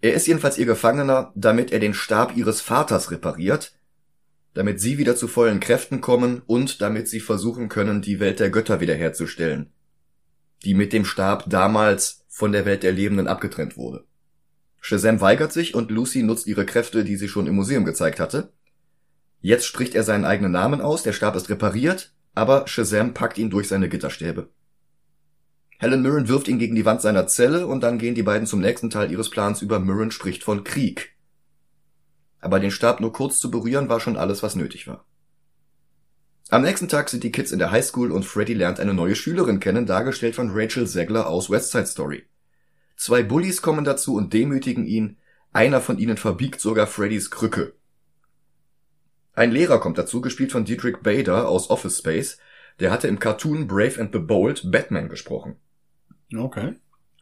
Er 0.00 0.14
ist 0.14 0.26
jedenfalls 0.26 0.58
ihr 0.58 0.66
Gefangener, 0.66 1.32
damit 1.34 1.72
er 1.72 1.78
den 1.78 1.94
Stab 1.94 2.36
ihres 2.36 2.60
Vaters 2.60 3.10
repariert, 3.10 3.72
damit 4.54 4.80
sie 4.80 4.98
wieder 4.98 5.16
zu 5.16 5.28
vollen 5.28 5.60
Kräften 5.60 6.00
kommen 6.00 6.42
und 6.46 6.80
damit 6.80 7.08
sie 7.08 7.20
versuchen 7.20 7.68
können, 7.68 8.02
die 8.02 8.20
Welt 8.20 8.40
der 8.40 8.50
Götter 8.50 8.80
wiederherzustellen, 8.80 9.72
die 10.64 10.74
mit 10.74 10.92
dem 10.92 11.04
Stab 11.04 11.48
damals 11.48 12.24
von 12.28 12.52
der 12.52 12.64
Welt 12.64 12.82
der 12.82 12.92
Lebenden 12.92 13.28
abgetrennt 13.28 13.76
wurde. 13.76 14.04
Shazam 14.80 15.20
weigert 15.20 15.52
sich 15.52 15.74
und 15.74 15.90
Lucy 15.90 16.22
nutzt 16.22 16.46
ihre 16.46 16.64
Kräfte, 16.64 17.02
die 17.02 17.16
sie 17.16 17.28
schon 17.28 17.46
im 17.46 17.56
Museum 17.56 17.84
gezeigt 17.84 18.20
hatte. 18.20 18.52
Jetzt 19.40 19.66
spricht 19.66 19.94
er 19.94 20.04
seinen 20.04 20.24
eigenen 20.24 20.52
Namen 20.52 20.80
aus, 20.80 21.02
der 21.02 21.12
Stab 21.12 21.34
ist 21.36 21.50
repariert, 21.50 22.14
aber 22.34 22.68
Shazam 22.68 23.12
packt 23.12 23.38
ihn 23.38 23.50
durch 23.50 23.68
seine 23.68 23.88
Gitterstäbe. 23.88 24.48
Helen 25.78 26.02
Mirren 26.02 26.28
wirft 26.28 26.48
ihn 26.48 26.58
gegen 26.58 26.74
die 26.74 26.84
Wand 26.86 27.02
seiner 27.02 27.26
Zelle 27.26 27.66
und 27.66 27.82
dann 27.82 27.98
gehen 27.98 28.14
die 28.14 28.22
beiden 28.22 28.46
zum 28.46 28.60
nächsten 28.60 28.88
Teil 28.88 29.10
ihres 29.10 29.28
Plans 29.28 29.60
über. 29.60 29.78
Mirren 29.78 30.10
spricht 30.10 30.42
von 30.42 30.64
Krieg. 30.64 31.14
Aber 32.40 32.60
den 32.60 32.70
Stab 32.70 33.00
nur 33.00 33.12
kurz 33.12 33.38
zu 33.38 33.50
berühren 33.50 33.88
war 33.88 34.00
schon 34.00 34.16
alles, 34.16 34.42
was 34.42 34.56
nötig 34.56 34.86
war. 34.86 35.04
Am 36.48 36.62
nächsten 36.62 36.88
Tag 36.88 37.08
sind 37.08 37.24
die 37.24 37.32
Kids 37.32 37.50
in 37.50 37.58
der 37.58 37.72
Highschool 37.72 38.12
und 38.12 38.24
Freddy 38.24 38.54
lernt 38.54 38.78
eine 38.78 38.94
neue 38.94 39.16
Schülerin 39.16 39.58
kennen, 39.58 39.84
dargestellt 39.84 40.36
von 40.36 40.50
Rachel 40.52 40.86
Zegler 40.86 41.26
aus 41.26 41.50
West 41.50 41.72
Side 41.72 41.86
Story. 41.86 42.24
Zwei 42.96 43.22
Bullies 43.22 43.62
kommen 43.62 43.84
dazu 43.84 44.14
und 44.14 44.32
demütigen 44.32 44.86
ihn, 44.86 45.18
einer 45.52 45.80
von 45.80 45.98
ihnen 45.98 46.16
verbiegt 46.16 46.60
sogar 46.60 46.86
Freddys 46.86 47.30
Krücke. 47.30 47.74
Ein 49.34 49.50
Lehrer 49.50 49.80
kommt 49.80 49.98
dazu, 49.98 50.20
gespielt 50.20 50.52
von 50.52 50.64
Dietrich 50.64 50.98
Bader 51.02 51.48
aus 51.48 51.68
Office 51.68 51.98
Space, 51.98 52.38
der 52.78 52.90
hatte 52.90 53.08
im 53.08 53.18
Cartoon 53.18 53.66
Brave 53.66 54.00
and 54.00 54.12
the 54.12 54.18
Bold 54.18 54.70
Batman 54.70 55.08
gesprochen. 55.08 55.56
Okay. 56.34 56.74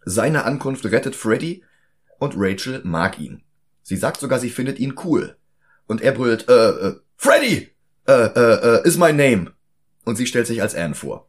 Seine 0.04 0.44
Ankunft 0.44 0.84
rettet 0.84 1.16
Freddy 1.16 1.62
und 2.18 2.34
Rachel 2.36 2.80
mag 2.84 3.18
ihn. 3.18 3.42
Sie 3.82 3.96
sagt 3.96 4.20
sogar, 4.20 4.38
sie 4.38 4.50
findet 4.50 4.78
ihn 4.78 4.94
cool. 5.04 5.36
Und 5.86 6.00
er 6.00 6.12
brüllt, 6.12 6.48
äh, 6.48 6.70
äh, 6.70 6.94
Freddy! 7.16 7.70
Äh, 8.06 8.12
äh, 8.12 8.78
äh, 8.78 8.86
is 8.86 8.98
my 8.98 9.12
name. 9.12 9.52
Und 10.04 10.16
sie 10.16 10.26
stellt 10.26 10.46
sich 10.46 10.60
als 10.60 10.74
Anne 10.74 10.94
vor. 10.94 11.28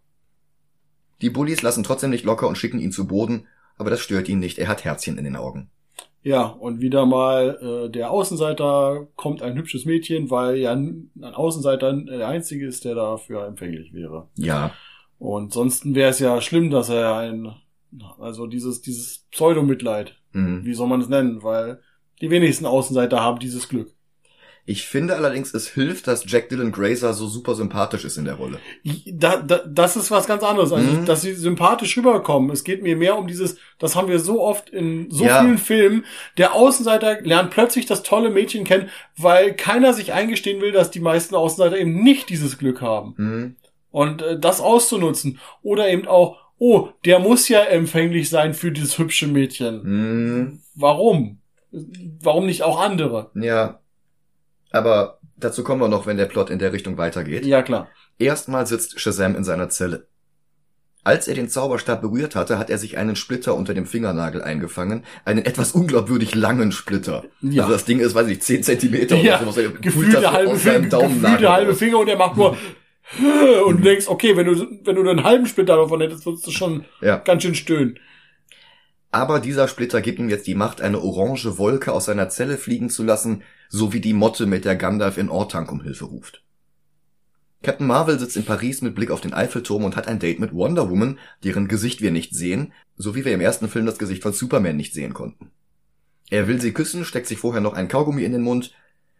Die 1.21 1.29
Bullies 1.29 1.61
lassen 1.61 1.83
trotzdem 1.83 2.09
nicht 2.09 2.25
locker 2.25 2.47
und 2.47 2.57
schicken 2.57 2.79
ihn 2.79 2.91
zu 2.91 3.07
Boden, 3.07 3.47
aber 3.77 3.89
das 3.89 4.01
stört 4.01 4.27
ihn 4.27 4.39
nicht, 4.39 4.57
er 4.57 4.67
hat 4.67 4.83
Herzchen 4.83 5.17
in 5.17 5.23
den 5.23 5.37
Augen. 5.37 5.69
Ja, 6.21 6.43
und 6.43 6.81
wieder 6.81 7.05
mal 7.05 7.85
äh, 7.85 7.89
der 7.89 8.09
Außenseiter 8.11 9.07
kommt 9.15 9.41
ein 9.41 9.55
hübsches 9.55 9.85
Mädchen, 9.85 10.29
weil 10.31 10.57
ja 10.57 10.71
ein 10.73 11.11
Außenseiter 11.21 11.93
der 11.93 12.27
einzige 12.27 12.65
ist, 12.67 12.83
der 12.83 12.95
dafür 12.95 13.45
empfänglich 13.45 13.93
wäre. 13.93 14.27
Ja, 14.35 14.73
Und 15.19 15.53
sonst 15.53 15.85
wäre 15.93 16.09
es 16.09 16.19
ja 16.19 16.41
schlimm, 16.41 16.71
dass 16.71 16.89
er 16.89 17.15
ein, 17.15 17.53
also 18.19 18.47
dieses, 18.47 18.81
dieses 18.81 19.25
Pseudomitleid, 19.31 20.15
hm. 20.31 20.65
wie 20.65 20.73
soll 20.73 20.87
man 20.87 21.01
es 21.01 21.09
nennen, 21.09 21.43
weil 21.43 21.79
die 22.21 22.29
wenigsten 22.29 22.65
Außenseiter 22.65 23.19
haben 23.21 23.39
dieses 23.39 23.67
Glück. 23.69 23.91
Ich 24.67 24.87
finde 24.87 25.15
allerdings, 25.15 25.53
es 25.53 25.67
hilft, 25.67 26.07
dass 26.07 26.23
Jack 26.25 26.49
Dylan 26.49 26.71
Grazer 26.71 27.13
so 27.13 27.27
super 27.27 27.53
sympathisch 27.53 28.03
ist 28.03 28.17
in 28.17 28.25
der 28.25 28.33
Rolle. 28.33 28.57
Da, 29.05 29.37
da, 29.37 29.59
das 29.59 29.95
ist 29.95 30.09
was 30.09 30.25
ganz 30.25 30.41
anderes, 30.41 30.71
also 30.71 30.91
Mhm. 30.91 31.05
dass 31.05 31.21
sie 31.21 31.35
sympathisch 31.35 31.95
rüberkommen. 31.97 32.49
Es 32.49 32.63
geht 32.63 32.81
mir 32.81 32.97
mehr 32.97 33.15
um 33.15 33.27
dieses, 33.27 33.57
das 33.77 33.95
haben 33.95 34.07
wir 34.07 34.17
so 34.19 34.41
oft 34.41 34.71
in 34.71 35.11
so 35.11 35.23
Ja. 35.25 35.41
vielen 35.41 35.59
Filmen. 35.59 36.05
Der 36.39 36.55
Außenseiter 36.55 37.21
lernt 37.21 37.51
plötzlich 37.51 37.85
das 37.85 38.01
tolle 38.01 38.31
Mädchen 38.31 38.63
kennen, 38.63 38.89
weil 39.17 39.53
keiner 39.53 39.93
sich 39.93 40.13
eingestehen 40.13 40.61
will, 40.61 40.71
dass 40.71 40.89
die 40.89 40.99
meisten 40.99 41.35
Außenseiter 41.35 41.77
eben 41.77 42.01
nicht 42.03 42.29
dieses 42.29 42.57
Glück 42.57 42.81
haben. 42.81 43.13
Hm. 43.17 43.55
Und 43.91 44.23
äh, 44.23 44.39
das 44.39 44.61
auszunutzen. 44.61 45.37
Oder 45.61 45.89
eben 45.89 46.07
auch, 46.07 46.37
oh, 46.57 46.89
der 47.05 47.19
muss 47.19 47.47
ja 47.49 47.61
empfänglich 47.63 48.29
sein 48.29 48.53
für 48.53 48.71
dieses 48.71 48.97
hübsche 48.97 49.27
Mädchen. 49.27 49.81
Hm. 49.83 50.61
Warum? 50.75 51.39
Warum 52.21 52.45
nicht 52.45 52.63
auch 52.63 52.79
andere? 52.79 53.31
Ja. 53.35 53.79
Aber 54.71 55.19
dazu 55.37 55.63
kommen 55.63 55.81
wir 55.81 55.87
noch, 55.87 56.05
wenn 56.05 56.17
der 56.17 56.25
Plot 56.25 56.49
in 56.49 56.59
der 56.59 56.73
Richtung 56.73 56.97
weitergeht. 56.97 57.45
Ja, 57.45 57.61
klar. 57.61 57.87
Erstmal 58.17 58.65
sitzt 58.65 58.99
Shazam 58.99 59.35
in 59.35 59.43
seiner 59.43 59.69
Zelle. 59.69 60.07
Als 61.03 61.27
er 61.27 61.35
den 61.35 61.49
Zauberstab 61.49 62.01
berührt 62.01 62.35
hatte, 62.35 62.57
hat 62.57 62.71
er 62.71 62.79
sich 62.79 62.97
einen 62.97 63.15
Splitter 63.15 63.53
unter 63.55 63.75
dem 63.75 63.85
Fingernagel 63.85 64.41
eingefangen. 64.41 65.03
Einen 65.23 65.45
etwas 65.45 65.73
unglaubwürdig 65.73 66.33
langen 66.33 66.71
Splitter. 66.71 67.25
Ja. 67.41 67.63
Also 67.63 67.73
das 67.73 67.85
Ding 67.85 67.99
ist, 67.99 68.15
weiß 68.15 68.27
ich, 68.27 68.41
10 68.41 68.63
Zentimeter 68.63 69.15
Ja, 69.17 69.39
oder 69.39 69.51
so. 69.51 69.61
Pult 69.61 69.81
Gefühlt 69.83 70.13
das 70.15 70.21
der 70.21 70.31
halbe, 70.31 70.55
Finger, 70.55 70.89
Daumennagel 70.89 71.19
gefühlt 71.21 71.41
der 71.41 71.53
halbe. 71.53 71.75
Finger 71.75 71.99
und 71.99 72.07
er 72.07 72.17
macht 72.17 72.37
nur 72.37 72.57
und 73.65 73.77
du 73.77 73.83
denkst, 73.83 74.07
okay, 74.07 74.35
wenn 74.35 74.47
du, 74.47 74.79
wenn 74.83 74.95
du 74.95 75.07
einen 75.07 75.23
halben 75.23 75.45
Splitter 75.45 75.75
davon 75.77 76.01
hättest, 76.01 76.25
würdest 76.25 76.47
du 76.47 76.51
schon 76.51 76.85
Ja. 77.01 77.17
ganz 77.17 77.43
schön 77.43 77.55
stöhnen. 77.55 77.99
Aber 79.11 79.39
dieser 79.39 79.67
Splitter 79.67 80.01
gibt 80.01 80.19
ihm 80.19 80.29
jetzt 80.29 80.47
die 80.47 80.55
Macht, 80.55 80.81
eine 80.81 81.01
orange 81.01 81.57
Wolke 81.57 81.93
aus 81.93 82.05
seiner 82.05 82.29
Zelle 82.29 82.57
fliegen 82.57 82.89
zu 82.89 83.03
lassen, 83.03 83.43
so 83.69 83.93
wie 83.93 84.01
die 84.01 84.13
Motte, 84.13 84.45
mit 84.45 84.65
der 84.65 84.75
Gandalf 84.75 85.17
in 85.17 85.29
Ortank 85.29 85.71
um 85.71 85.81
Hilfe 85.81 86.05
ruft. 86.05 86.43
Captain 87.63 87.87
Marvel 87.87 88.19
sitzt 88.19 88.35
in 88.37 88.45
Paris 88.45 88.81
mit 88.81 88.93
Blick 88.93 89.09
auf 89.11 89.21
den 89.21 89.33
Eiffelturm 89.33 89.85
und 89.85 89.95
hat 89.95 90.07
ein 90.07 90.19
Date 90.19 90.39
mit 90.39 90.53
Wonder 90.53 90.89
Woman, 90.89 91.17
deren 91.43 91.67
Gesicht 91.67 92.01
wir 92.01 92.11
nicht 92.11 92.35
sehen, 92.35 92.73
so 92.97 93.15
wie 93.15 93.25
wir 93.25 93.33
im 93.33 93.41
ersten 93.41 93.69
Film 93.69 93.85
das 93.85 93.97
Gesicht 93.97 94.21
von 94.21 94.33
Superman 94.33 94.75
nicht 94.75 94.93
sehen 94.93 95.13
konnten. 95.13 95.51
Er 96.29 96.47
will 96.47 96.59
sie 96.59 96.73
küssen, 96.73 97.05
steckt 97.05 97.27
sich 97.27 97.37
vorher 97.39 97.61
noch 97.61 97.73
ein 97.73 97.87
Kaugummi 97.87 98.23
in 98.23 98.33
den 98.33 98.41
Mund, 98.41 98.73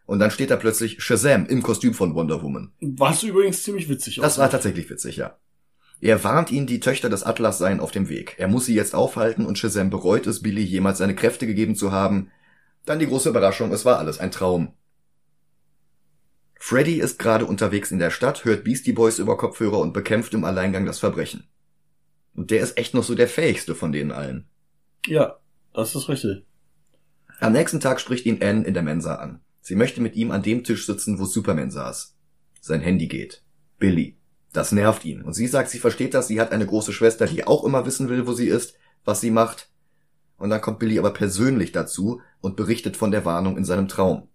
und 0.05 0.19
dann 0.19 0.31
steht 0.31 0.51
da 0.51 0.55
plötzlich 0.55 1.01
Shazam 1.01 1.45
im 1.47 1.63
Kostüm 1.63 1.93
von 1.93 2.13
Wonder 2.15 2.41
Woman. 2.43 2.71
Was 2.79 3.24
übrigens 3.24 3.63
ziemlich 3.63 3.89
witzig 3.89 4.17
Das 4.21 4.38
war 4.38 4.50
tatsächlich 4.50 4.89
witzig, 4.89 5.17
ja. 5.17 5.38
Er 6.01 6.24
warnt 6.24 6.51
ihn, 6.51 6.67
die 6.67 6.79
Töchter 6.79 7.09
des 7.09 7.24
Atlas 7.24 7.57
seien 7.57 7.79
auf 7.79 7.91
dem 7.91 8.09
Weg. 8.09 8.35
Er 8.38 8.47
muss 8.47 8.65
sie 8.65 8.75
jetzt 8.75 8.93
aufhalten 8.93 9.45
und 9.45 9.57
Shazam 9.57 9.89
bereut 9.89 10.27
es, 10.27 10.41
Billy 10.41 10.62
jemals 10.62 10.97
seine 10.97 11.15
Kräfte 11.15 11.47
gegeben 11.47 11.75
zu 11.75 11.91
haben. 11.91 12.31
Dann 12.85 13.00
die 13.00 13.07
große 13.07 13.29
Überraschung, 13.29 13.71
es 13.71 13.85
war 13.85 13.97
alles 13.97 14.19
ein 14.19 14.31
Traum. 14.31 14.74
Freddy 16.59 17.00
ist 17.00 17.19
gerade 17.19 17.45
unterwegs 17.45 17.91
in 17.91 18.00
der 18.00 18.12
Stadt, 18.12 18.45
hört 18.45 18.63
Beastie 18.63 18.93
Boys 18.93 19.19
über 19.19 19.38
Kopfhörer 19.38 19.79
und 19.79 19.93
bekämpft 19.93 20.33
im 20.33 20.43
Alleingang 20.43 20.85
das 20.85 21.00
Verbrechen. 21.00 21.47
Und 22.35 22.51
der 22.51 22.62
ist 22.62 22.77
echt 22.77 22.93
noch 22.93 23.03
so 23.03 23.15
der 23.15 23.27
fähigste 23.27 23.75
von 23.75 23.91
denen 23.91 24.12
allen. 24.12 24.47
Ja, 25.05 25.39
das 25.74 25.95
ist 25.95 26.09
richtig. 26.09 26.45
Am 27.39 27.53
nächsten 27.53 27.79
Tag 27.79 28.00
spricht 28.00 28.25
ihn 28.25 28.41
Anne 28.41 28.65
in 28.65 28.74
der 28.74 28.83
Mensa 28.83 29.15
an. 29.15 29.41
Sie 29.67 29.75
möchte 29.75 30.00
mit 30.00 30.15
ihm 30.15 30.29
an 30.29 30.43
dem 30.43 30.63
Tisch 30.63 30.86
sitzen, 30.86 31.17
wo 31.17 31.25
Superman 31.25 31.72
saß. 31.72 32.15
Sein 32.62 32.81
Handy 32.81 33.07
geht. 33.07 33.41
Billy. 33.79 34.15
Das 34.53 34.72
nervt 34.72 35.03
ihn. 35.05 35.24
Und 35.24 35.34
sie 35.34 35.48
sagt, 35.48 35.72
sie 35.72 35.79
versteht 35.79 36.13
das, 36.13 36.27
sie 36.27 36.39
hat 36.39 36.51
eine 36.51 36.67
große 36.67 36.93
Schwester, 36.93 37.25
die 37.25 37.48
auch 37.48 37.63
immer 37.63 37.84
wissen 37.84 38.07
will, 38.07 38.27
wo 38.27 38.34
sie 38.34 38.48
ist, 38.48 38.75
was 39.05 39.22
sie 39.22 39.31
macht. 39.31 39.72
Und 40.38 40.51
dann 40.51 40.62
kommt 40.62 40.77
Billy 40.77 41.00
aber 41.00 41.13
persönlich 41.13 41.72
dazu 41.72 42.22
und 42.41 42.57
berichtet 42.57 42.95
von 42.95 43.10
der 43.10 43.25
Warnung 43.25 43.57
in 43.57 43.65
seinem 43.65 43.88
Traum. 43.88 44.27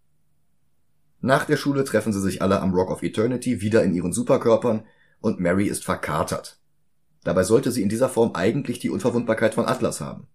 Nach 1.21 1.45
der 1.45 1.57
Schule 1.57 1.85
treffen 1.85 2.13
sie 2.13 2.21
sich 2.21 2.43
alle 2.43 2.61
am 2.61 2.75
Rock 2.75 2.91
of 2.91 3.05
Eternity 3.05 3.61
wieder 3.61 3.85
in 3.85 3.95
ihren 3.95 4.13
Superkörpern 4.13 4.85
und 5.21 5.39
Mary 5.39 5.69
ist 5.69 5.85
verkatert. 5.85 6.59
Dabei 7.23 7.45
sollte 7.45 7.71
sie 7.71 7.83
in 7.83 7.89
dieser 7.89 8.09
Form 8.09 8.33
eigentlich 8.35 8.81
die 8.81 8.91
Unverwundbarkeit 8.91 9.55
von 9.55 9.67
Atlas 9.67 10.01
haben. 10.01 10.27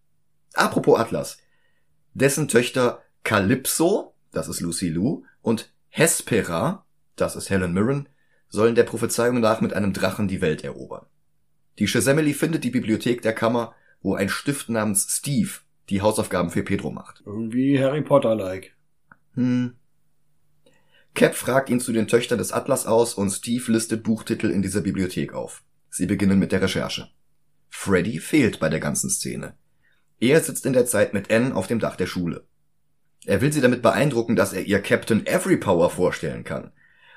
Apropos 0.54 0.98
Atlas. 0.98 1.38
Dessen 2.14 2.48
Töchter 2.48 3.02
Calypso, 3.26 4.15
das 4.36 4.48
ist 4.48 4.62
Lucy 4.62 4.90
Lou, 4.90 5.24
und 5.42 5.74
Hespera, 5.90 6.86
das 7.16 7.36
ist 7.36 7.50
Helen 7.50 7.74
Mirren, 7.74 8.10
sollen 8.50 8.76
der 8.76 8.84
Prophezeiung 8.84 9.40
nach 9.40 9.62
mit 9.62 9.74
einem 9.74 9.94
Drachen 9.94 10.28
die 10.28 10.42
Welt 10.42 10.64
erobern. 10.64 11.06
Die 11.80 11.88
Shazamily 11.88 12.34
findet 12.34 12.64
die 12.64 12.70
Bibliothek 12.70 13.22
der 13.22 13.34
Kammer, 13.34 13.74
wo 14.02 14.16
ein 14.16 14.30
Stift 14.30 14.70
namens 14.70 15.08
Steve 15.10 15.50
die 15.90 16.02
Hausaufgaben 16.02 16.50
für 16.50 16.64
Pedro 16.64 16.92
macht. 16.92 17.22
Irgendwie 17.26 17.80
Harry 17.80 18.02
Potter-like. 18.02 18.76
Hm. 19.34 19.76
Cap 21.14 21.36
fragt 21.36 21.70
ihn 21.70 21.80
zu 21.80 21.94
den 21.94 22.08
Töchtern 22.08 22.38
des 22.38 22.52
Atlas 22.52 22.86
aus 22.86 23.14
und 23.14 23.30
Steve 23.30 23.72
listet 23.72 24.04
Buchtitel 24.04 24.50
in 24.50 24.62
dieser 24.62 24.82
Bibliothek 24.82 25.34
auf. 25.34 25.64
Sie 25.90 26.06
beginnen 26.06 26.40
mit 26.40 26.52
der 26.52 26.62
Recherche. 26.62 27.10
Freddy 27.70 28.20
fehlt 28.20 28.60
bei 28.60 28.70
der 28.70 28.80
ganzen 28.80 29.10
Szene. 29.10 29.56
Er 30.20 30.42
sitzt 30.42 30.66
in 30.66 30.74
der 30.74 30.86
Zeit 30.86 31.14
mit 31.14 31.32
Anne 31.32 31.56
auf 31.56 31.68
dem 31.68 31.80
Dach 31.80 31.96
der 31.96 32.08
Schule. 32.08 32.46
Er 33.26 33.42
will 33.42 33.52
sie 33.52 33.62
damit 33.62 33.82
beeindrucken, 33.82 34.36
dass 34.36 34.54
er 34.54 34.64
ihr 34.64 34.82
Captain 34.82 35.26
Everypower 35.26 35.90
vorstellen 35.90 36.44
kann. 36.44 36.72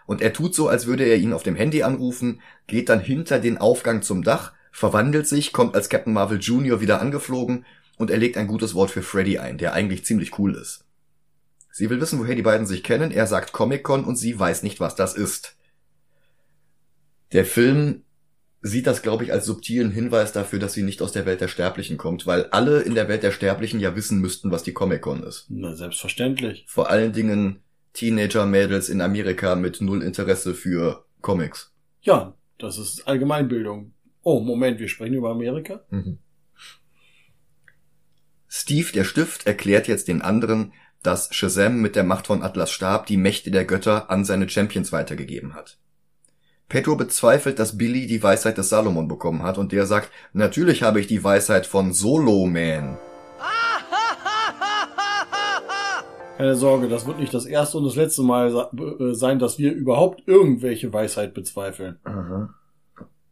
Und 0.07 0.23
er 0.23 0.33
tut 0.33 0.55
so, 0.55 0.69
als 0.69 0.87
würde 0.87 1.05
er 1.05 1.17
ihn 1.17 1.35
auf 1.35 1.43
dem 1.43 1.55
Handy 1.55 1.83
anrufen, 1.83 2.41
geht 2.67 2.89
dann 2.89 3.01
hinter 3.01 3.39
den 3.39 3.59
Aufgang 3.59 4.01
zum 4.01 4.23
Dach, 4.23 4.55
verwandelt 4.73 5.27
sich, 5.27 5.53
kommt 5.53 5.75
als 5.75 5.91
Captain 5.91 6.15
Marvel 6.15 6.39
Jr. 6.39 6.81
wieder 6.81 7.01
angeflogen 7.01 7.67
und 7.99 8.11
er 8.11 8.17
legt 8.17 8.39
ein 8.39 8.47
gutes 8.47 8.75
Wort 8.75 8.91
für 8.91 9.03
Freddy 9.03 9.39
ein, 9.39 9.59
der 9.59 9.75
eigentlich 9.75 10.05
ziemlich 10.05 10.39
cool 10.39 10.55
ist. 10.55 10.85
Sie 11.71 11.91
will 11.91 12.01
wissen, 12.01 12.19
woher 12.19 12.35
die 12.35 12.43
beiden 12.43 12.67
sich 12.67 12.83
kennen. 12.83 13.11
Er 13.13 13.27
sagt 13.27 13.53
Comic-Con 13.53 14.05
und 14.05 14.17
sie 14.17 14.39
weiß 14.39 14.63
nicht, 14.63 14.81
was 14.81 14.95
das 14.95 15.15
ist. 15.15 15.57
Der 17.33 17.45
Film 17.45 18.03
sieht 18.61 18.87
das, 18.87 19.03
glaube 19.03 19.25
ich, 19.25 19.33
als 19.33 19.47
subtilen 19.47 19.91
Hinweis 19.91 20.33
dafür, 20.33 20.59
dass 20.59 20.73
sie 20.73 20.83
nicht 20.83 21.01
aus 21.03 21.13
der 21.13 21.27
Welt 21.27 21.41
der 21.41 21.49
Sterblichen 21.49 21.97
kommt, 21.97 22.27
weil 22.27 22.47
alle 22.47 22.81
in 22.81 22.95
der 22.95 23.09
Welt 23.09 23.23
der 23.23 23.33
Sterblichen 23.33 23.81
ja 23.81 23.95
wissen 23.95 24.21
müssten, 24.21 24.51
was 24.51 24.63
die 24.63 24.73
Comic-Con 24.73 25.23
ist. 25.23 25.47
Na, 25.49 25.75
selbstverständlich. 25.75 26.65
Vor 26.69 26.91
allen 26.91 27.13
Dingen 27.13 27.63
Teenager-Mädels 27.93 28.89
in 28.89 29.01
Amerika 29.01 29.55
mit 29.55 29.81
null 29.81 30.03
Interesse 30.03 30.55
für 30.55 31.05
Comics. 31.21 31.73
Ja, 32.01 32.35
das 32.59 32.79
ist 32.79 33.07
Allgemeinbildung. 33.07 33.93
Oh, 34.23 34.41
Moment, 34.41 34.79
wir 34.79 34.89
sprechen 34.89 35.15
über 35.15 35.31
Amerika? 35.31 35.85
Mhm. 35.91 36.19
Steve, 38.49 38.93
der 38.93 39.05
Stift, 39.05 39.47
erklärt 39.47 39.89
jetzt 39.89 40.09
den 40.09 40.23
anderen, 40.23 40.73
dass 41.03 41.35
Shazam 41.35 41.81
mit 41.81 41.97
der 41.97 42.05
Macht 42.05 42.27
von 42.27 42.43
Atlas 42.43 42.73
Stab 42.73 43.07
die 43.07 43.17
Mächte 43.17 43.51
der 43.51 43.65
Götter 43.65 44.11
an 44.11 44.25
seine 44.25 44.49
Champions 44.49 44.91
weitergegeben 44.91 45.55
hat. 45.55 45.79
Pedro 46.69 46.97
bezweifelt, 46.97 47.59
dass 47.59 47.79
Billy 47.79 48.07
die 48.07 48.23
Weisheit 48.23 48.59
des 48.59 48.69
Salomon 48.69 49.09
bekommen 49.09 49.43
hat 49.43 49.57
und 49.57 49.73
der 49.73 49.87
sagt, 49.87 50.11
natürlich 50.35 50.83
habe 50.83 51.01
ich 51.01 51.07
die 51.07 51.25
Weisheit 51.25 51.67
von 51.67 51.93
Solo 51.95 52.45
Man. 52.47 52.99
Keine 56.37 56.55
Sorge, 56.55 56.89
das 56.89 57.07
wird 57.07 57.19
nicht 57.19 57.35
das 57.35 57.47
erste 57.47 57.79
und 57.79 57.85
das 57.85 57.97
letzte 57.97 58.23
Mal 58.23 58.69
äh, 58.77 59.15
sein, 59.15 59.41
dass 59.41 59.59
wir 59.59 59.73
überhaupt 59.73 60.23
irgendwelche 60.27 60.93
Weisheit 60.93 61.35
bezweifeln. 61.35 61.99
Aha. 62.05 62.55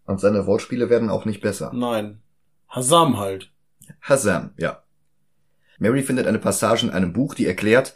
Und 0.07 0.21
seine 0.21 0.47
Wortspiele 0.47 0.91
werden 0.91 1.11
auch 1.11 1.25
nicht 1.25 1.41
besser. 1.41 1.71
Nein. 1.73 2.21
Hasam 2.69 3.19
halt. 3.19 3.53
Hasam, 4.01 4.51
ja. 4.57 4.83
Mary 5.79 6.03
findet 6.03 6.27
eine 6.27 6.39
Passage 6.39 6.87
in 6.87 6.93
einem 6.93 7.13
Buch, 7.13 7.35
die 7.35 7.47
erklärt, 7.47 7.95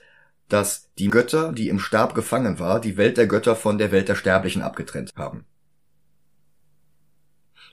dass 0.52 0.90
die 0.98 1.08
Götter, 1.08 1.52
die 1.52 1.68
im 1.68 1.78
Stab 1.78 2.14
gefangen 2.14 2.58
war, 2.58 2.80
die 2.80 2.96
Welt 2.96 3.16
der 3.16 3.26
Götter 3.26 3.56
von 3.56 3.78
der 3.78 3.92
Welt 3.92 4.08
der 4.08 4.14
Sterblichen 4.14 4.62
abgetrennt 4.62 5.12
haben. 5.16 5.46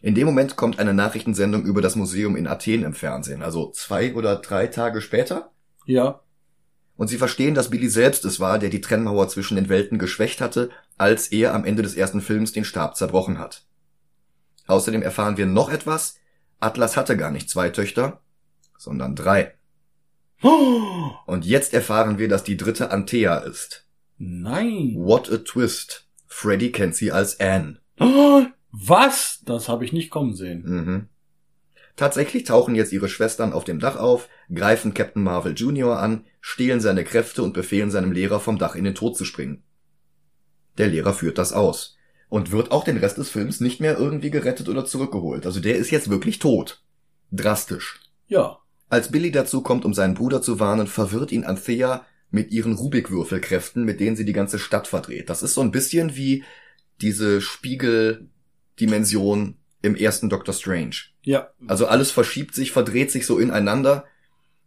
In 0.02 0.14
dem 0.14 0.28
Moment 0.28 0.56
kommt 0.56 0.80
eine 0.80 0.94
Nachrichtensendung 0.94 1.66
über 1.66 1.82
das 1.82 1.96
Museum 1.96 2.36
in 2.36 2.48
Athen 2.48 2.84
im 2.84 2.94
Fernsehen, 2.94 3.42
also 3.42 3.72
zwei 3.72 4.14
oder 4.14 4.36
drei 4.36 4.68
Tage 4.68 5.02
später. 5.02 5.52
Ja. 5.86 6.22
Und 6.96 7.08
sie 7.08 7.18
verstehen, 7.18 7.56
dass 7.56 7.70
Billy 7.70 7.90
selbst 7.90 8.24
es 8.26 8.40
war, 8.40 8.60
der 8.60 8.70
die 8.70 8.82
Trennmauer 8.82 9.28
zwischen 9.28 9.56
den 9.56 9.70
Welten 9.70 9.98
geschwächt 9.98 10.40
hatte, 10.40 10.70
als 10.98 11.28
er 11.28 11.54
am 11.54 11.66
Ende 11.66 11.82
des 11.82 11.96
ersten 11.96 12.22
Films 12.22 12.52
den 12.52 12.64
Stab 12.64 12.96
zerbrochen 12.96 13.40
hat. 13.40 13.66
Außerdem 14.68 15.02
erfahren 15.02 15.38
wir 15.38 15.46
noch 15.46 15.70
etwas. 15.70 16.20
Atlas 16.60 16.98
hatte 16.98 17.18
gar 17.18 17.32
nicht 17.32 17.50
zwei 17.50 17.70
Töchter, 17.70 18.22
sondern 18.78 19.16
drei. 19.16 19.57
Und 20.42 21.46
jetzt 21.46 21.74
erfahren 21.74 22.18
wir, 22.18 22.28
dass 22.28 22.44
die 22.44 22.58
dritte 22.58 22.92
Antea 22.92 23.38
ist. 23.38 23.88
Nein. 24.18 24.96
What 24.96 25.32
a 25.32 25.38
twist. 25.38 26.08
Freddy 26.28 26.72
kennt 26.72 26.96
sie 26.96 27.12
als 27.12 27.40
Anne. 27.40 27.80
Was? 28.72 29.42
Das 29.46 29.70
habe 29.70 29.86
ich 29.86 29.94
nicht 29.94 30.10
kommen 30.10 30.36
sehen. 30.36 30.64
Mhm. 30.66 31.08
Tatsächlich 31.96 32.44
tauchen 32.44 32.76
jetzt 32.76 32.94
ihre 32.94 33.10
Schwestern 33.10 33.54
auf 33.54 33.64
dem 33.64 33.80
Dach 33.80 33.96
auf, 33.96 34.30
greifen 34.54 34.94
Captain 34.94 35.24
Marvel 35.24 35.54
Jr. 35.54 35.98
an, 35.98 36.26
stehlen 36.42 36.80
seine 36.80 37.04
Kräfte 37.04 37.42
und 37.42 37.54
befehlen 37.54 37.90
seinem 37.90 38.12
Lehrer 38.12 38.40
vom 38.40 38.60
Dach 38.60 38.76
in 38.76 38.84
den 38.84 38.94
Tod 38.94 39.18
zu 39.18 39.26
springen. 39.26 39.64
Der 40.78 40.88
Lehrer 40.88 41.16
führt 41.16 41.40
das 41.40 41.54
aus 41.54 41.98
und 42.30 42.52
wird 42.52 42.72
auch 42.72 42.84
den 42.84 42.98
Rest 42.98 43.18
des 43.18 43.32
Films 43.32 43.62
nicht 43.62 43.80
mehr 43.82 43.98
irgendwie 43.98 44.30
gerettet 44.30 44.70
oder 44.70 44.86
zurückgeholt. 44.86 45.48
Also 45.48 45.60
der 45.60 45.78
ist 45.78 45.90
jetzt 45.90 46.10
wirklich 46.10 46.38
tot. 46.38 46.84
Drastisch. 47.32 48.00
Ja. 48.28 48.60
Als 48.90 49.12
Billy 49.12 49.32
dazu 49.32 49.62
kommt, 49.62 49.86
um 49.86 49.94
seinen 49.94 50.14
Bruder 50.14 50.42
zu 50.42 50.60
warnen, 50.60 50.88
verwirrt 50.88 51.32
ihn 51.32 51.44
Anthea 51.44 52.06
mit 52.32 52.52
ihren 52.52 52.74
Rubikwürfelkräften, 52.74 53.84
mit 53.84 54.00
denen 54.00 54.16
sie 54.16 54.26
die 54.26 54.34
ganze 54.34 54.60
Stadt 54.60 54.88
verdreht. 54.88 55.30
Das 55.30 55.44
ist 55.44 55.54
so 55.54 55.62
ein 55.62 55.72
bisschen 55.72 56.16
wie 56.16 56.44
diese 57.02 57.42
Spiegeldimension 57.42 59.58
im 59.82 59.96
ersten 59.96 60.30
Doctor 60.30 60.54
Strange. 60.54 60.96
Ja. 61.22 61.50
Also 61.68 61.88
alles 61.88 62.12
verschiebt 62.12 62.56
sich, 62.56 62.72
verdreht 62.72 63.12
sich 63.12 63.26
so 63.26 63.40
ineinander. 63.40 64.06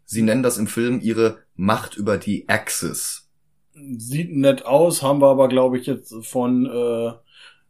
Sie 0.05 0.21
nennen 0.23 0.43
das 0.43 0.59
im 0.59 0.67
Film 0.67 1.01
ihre 1.01 1.39
Macht 1.55 1.97
über 1.97 2.19
die 2.19 2.47
Axis. 2.49 3.31
Sieht 3.97 4.35
nett 4.35 4.67
aus, 4.67 5.03
haben 5.03 5.21
wir 5.21 5.29
aber, 5.29 5.49
glaube 5.49 5.79
ich, 5.79 5.87
jetzt 5.87 6.15
von, 6.23 6.67
äh, 6.67 7.13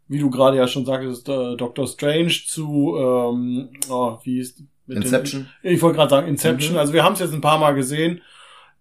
wie 0.09 0.19
du 0.19 0.31
gerade 0.31 0.57
ja 0.57 0.67
schon 0.67 0.85
sagtest, 0.85 1.29
äh, 1.29 1.57
Doctor 1.57 1.87
Strange 1.87 2.35
zu, 2.47 2.97
ähm, 2.99 3.71
oh, 3.89 4.19
wie 4.25 4.41
ist 4.41 4.65
Inception? 4.97 5.49
Den, 5.63 5.75
ich 5.75 5.83
wollte 5.83 5.97
gerade 5.97 6.11
sagen 6.11 6.29
Inception. 6.29 6.73
Mhm. 6.73 6.79
Also 6.79 6.93
wir 6.93 7.05
haben 7.05 7.15
es 7.15 7.21
jetzt 7.21 7.33
ein 7.33 7.41
paar 7.41 7.59
Mal 7.59 7.75
gesehen. 7.75 8.21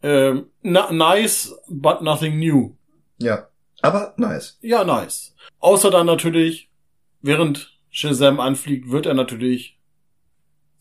Ähm, 0.01 0.47
na, 0.61 0.91
nice, 0.91 1.55
but 1.67 2.01
nothing 2.01 2.39
new. 2.39 2.75
Ja, 3.17 3.47
aber 3.81 4.13
nice. 4.17 4.57
Ja, 4.61 4.83
nice. 4.83 5.35
Außer 5.59 5.91
dann 5.91 6.05
natürlich, 6.05 6.69
während 7.21 7.77
Shazam 7.89 8.39
anfliegt, 8.39 8.89
wird 8.91 9.05
er 9.05 9.13
natürlich 9.13 9.78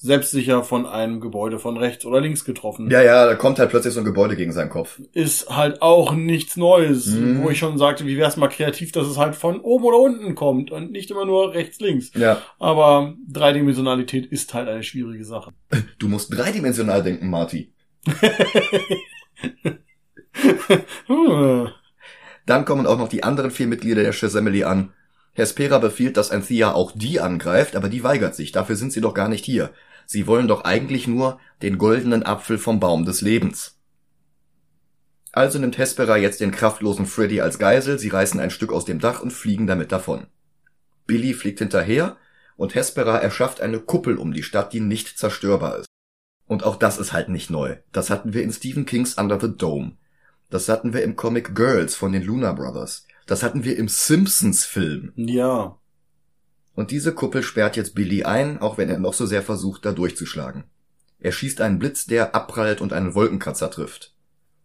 selbstsicher 0.00 0.62
von 0.62 0.86
einem 0.86 1.20
Gebäude 1.20 1.58
von 1.58 1.76
rechts 1.76 2.04
oder 2.04 2.20
links 2.20 2.44
getroffen. 2.44 2.88
Ja, 2.88 3.02
ja, 3.02 3.26
da 3.26 3.34
kommt 3.34 3.58
halt 3.58 3.70
plötzlich 3.70 3.92
so 3.92 4.00
ein 4.00 4.04
Gebäude 4.06 4.36
gegen 4.36 4.52
seinen 4.52 4.70
Kopf. 4.70 5.00
Ist 5.12 5.50
halt 5.50 5.82
auch 5.82 6.14
nichts 6.14 6.56
Neues, 6.56 7.06
mhm. 7.06 7.42
wo 7.42 7.50
ich 7.50 7.58
schon 7.58 7.78
sagte, 7.78 8.06
wie 8.06 8.16
wär's 8.16 8.36
mal 8.36 8.46
kreativ, 8.46 8.92
dass 8.92 9.08
es 9.08 9.18
halt 9.18 9.34
von 9.34 9.60
oben 9.60 9.84
oder 9.84 9.98
unten 9.98 10.36
kommt 10.36 10.70
und 10.70 10.92
nicht 10.92 11.10
immer 11.10 11.24
nur 11.24 11.52
rechts, 11.52 11.80
links. 11.80 12.12
Ja. 12.14 12.40
Aber 12.60 13.14
Dreidimensionalität 13.28 14.26
ist 14.26 14.54
halt 14.54 14.68
eine 14.68 14.84
schwierige 14.84 15.24
Sache. 15.24 15.50
Du 15.98 16.06
musst 16.06 16.32
dreidimensional 16.32 17.02
denken, 17.02 17.28
Marty. 17.28 17.72
Dann 22.46 22.64
kommen 22.64 22.86
auch 22.86 22.98
noch 22.98 23.08
die 23.08 23.24
anderen 23.24 23.50
vier 23.50 23.66
Mitglieder 23.66 24.04
der 24.04 24.12
Shazamily 24.12 24.62
an. 24.62 24.92
Hespera 25.32 25.78
befiehlt, 25.78 26.16
dass 26.16 26.30
Anthea 26.30 26.72
auch 26.72 26.92
die 26.94 27.20
angreift, 27.20 27.74
aber 27.76 27.88
die 27.88 28.04
weigert 28.04 28.34
sich. 28.34 28.52
Dafür 28.52 28.76
sind 28.76 28.92
sie 28.92 29.00
doch 29.00 29.14
gar 29.14 29.28
nicht 29.28 29.44
hier. 29.44 29.70
Sie 30.10 30.26
wollen 30.26 30.48
doch 30.48 30.64
eigentlich 30.64 31.06
nur 31.06 31.38
den 31.60 31.76
goldenen 31.76 32.22
Apfel 32.22 32.56
vom 32.56 32.80
Baum 32.80 33.04
des 33.04 33.20
Lebens. 33.20 33.78
Also 35.32 35.58
nimmt 35.58 35.76
Hespera 35.76 36.16
jetzt 36.16 36.40
den 36.40 36.50
kraftlosen 36.50 37.04
Freddy 37.04 37.42
als 37.42 37.58
Geisel, 37.58 37.98
sie 37.98 38.08
reißen 38.08 38.40
ein 38.40 38.50
Stück 38.50 38.72
aus 38.72 38.86
dem 38.86 39.00
Dach 39.00 39.20
und 39.20 39.34
fliegen 39.34 39.66
damit 39.66 39.92
davon. 39.92 40.26
Billy 41.06 41.34
fliegt 41.34 41.58
hinterher 41.58 42.16
und 42.56 42.74
Hespera 42.74 43.18
erschafft 43.18 43.60
eine 43.60 43.80
Kuppel 43.80 44.16
um 44.16 44.32
die 44.32 44.42
Stadt, 44.42 44.72
die 44.72 44.80
nicht 44.80 45.18
zerstörbar 45.18 45.76
ist. 45.80 45.88
Und 46.46 46.64
auch 46.64 46.76
das 46.76 46.96
ist 46.96 47.12
halt 47.12 47.28
nicht 47.28 47.50
neu. 47.50 47.76
Das 47.92 48.08
hatten 48.08 48.32
wir 48.32 48.42
in 48.42 48.52
Stephen 48.52 48.86
Kings 48.86 49.18
Under 49.18 49.38
the 49.38 49.54
Dome. 49.54 49.98
Das 50.48 50.70
hatten 50.70 50.94
wir 50.94 51.02
im 51.02 51.16
Comic 51.16 51.54
Girls 51.54 51.94
von 51.94 52.12
den 52.12 52.22
Luna 52.22 52.52
Brothers. 52.52 53.06
Das 53.26 53.42
hatten 53.42 53.62
wir 53.62 53.76
im 53.76 53.88
Simpsons 53.88 54.64
Film. 54.64 55.12
Ja. 55.16 55.78
Und 56.78 56.92
diese 56.92 57.12
Kuppel 57.12 57.42
sperrt 57.42 57.76
jetzt 57.76 57.96
Billy 57.96 58.22
ein, 58.22 58.62
auch 58.62 58.78
wenn 58.78 58.88
er 58.88 59.00
noch 59.00 59.12
so 59.12 59.26
sehr 59.26 59.42
versucht, 59.42 59.84
da 59.84 59.90
durchzuschlagen. 59.90 60.62
Er 61.18 61.32
schießt 61.32 61.60
einen 61.60 61.80
Blitz, 61.80 62.06
der 62.06 62.36
abprallt 62.36 62.80
und 62.80 62.92
einen 62.92 63.16
Wolkenkratzer 63.16 63.68
trifft. 63.68 64.14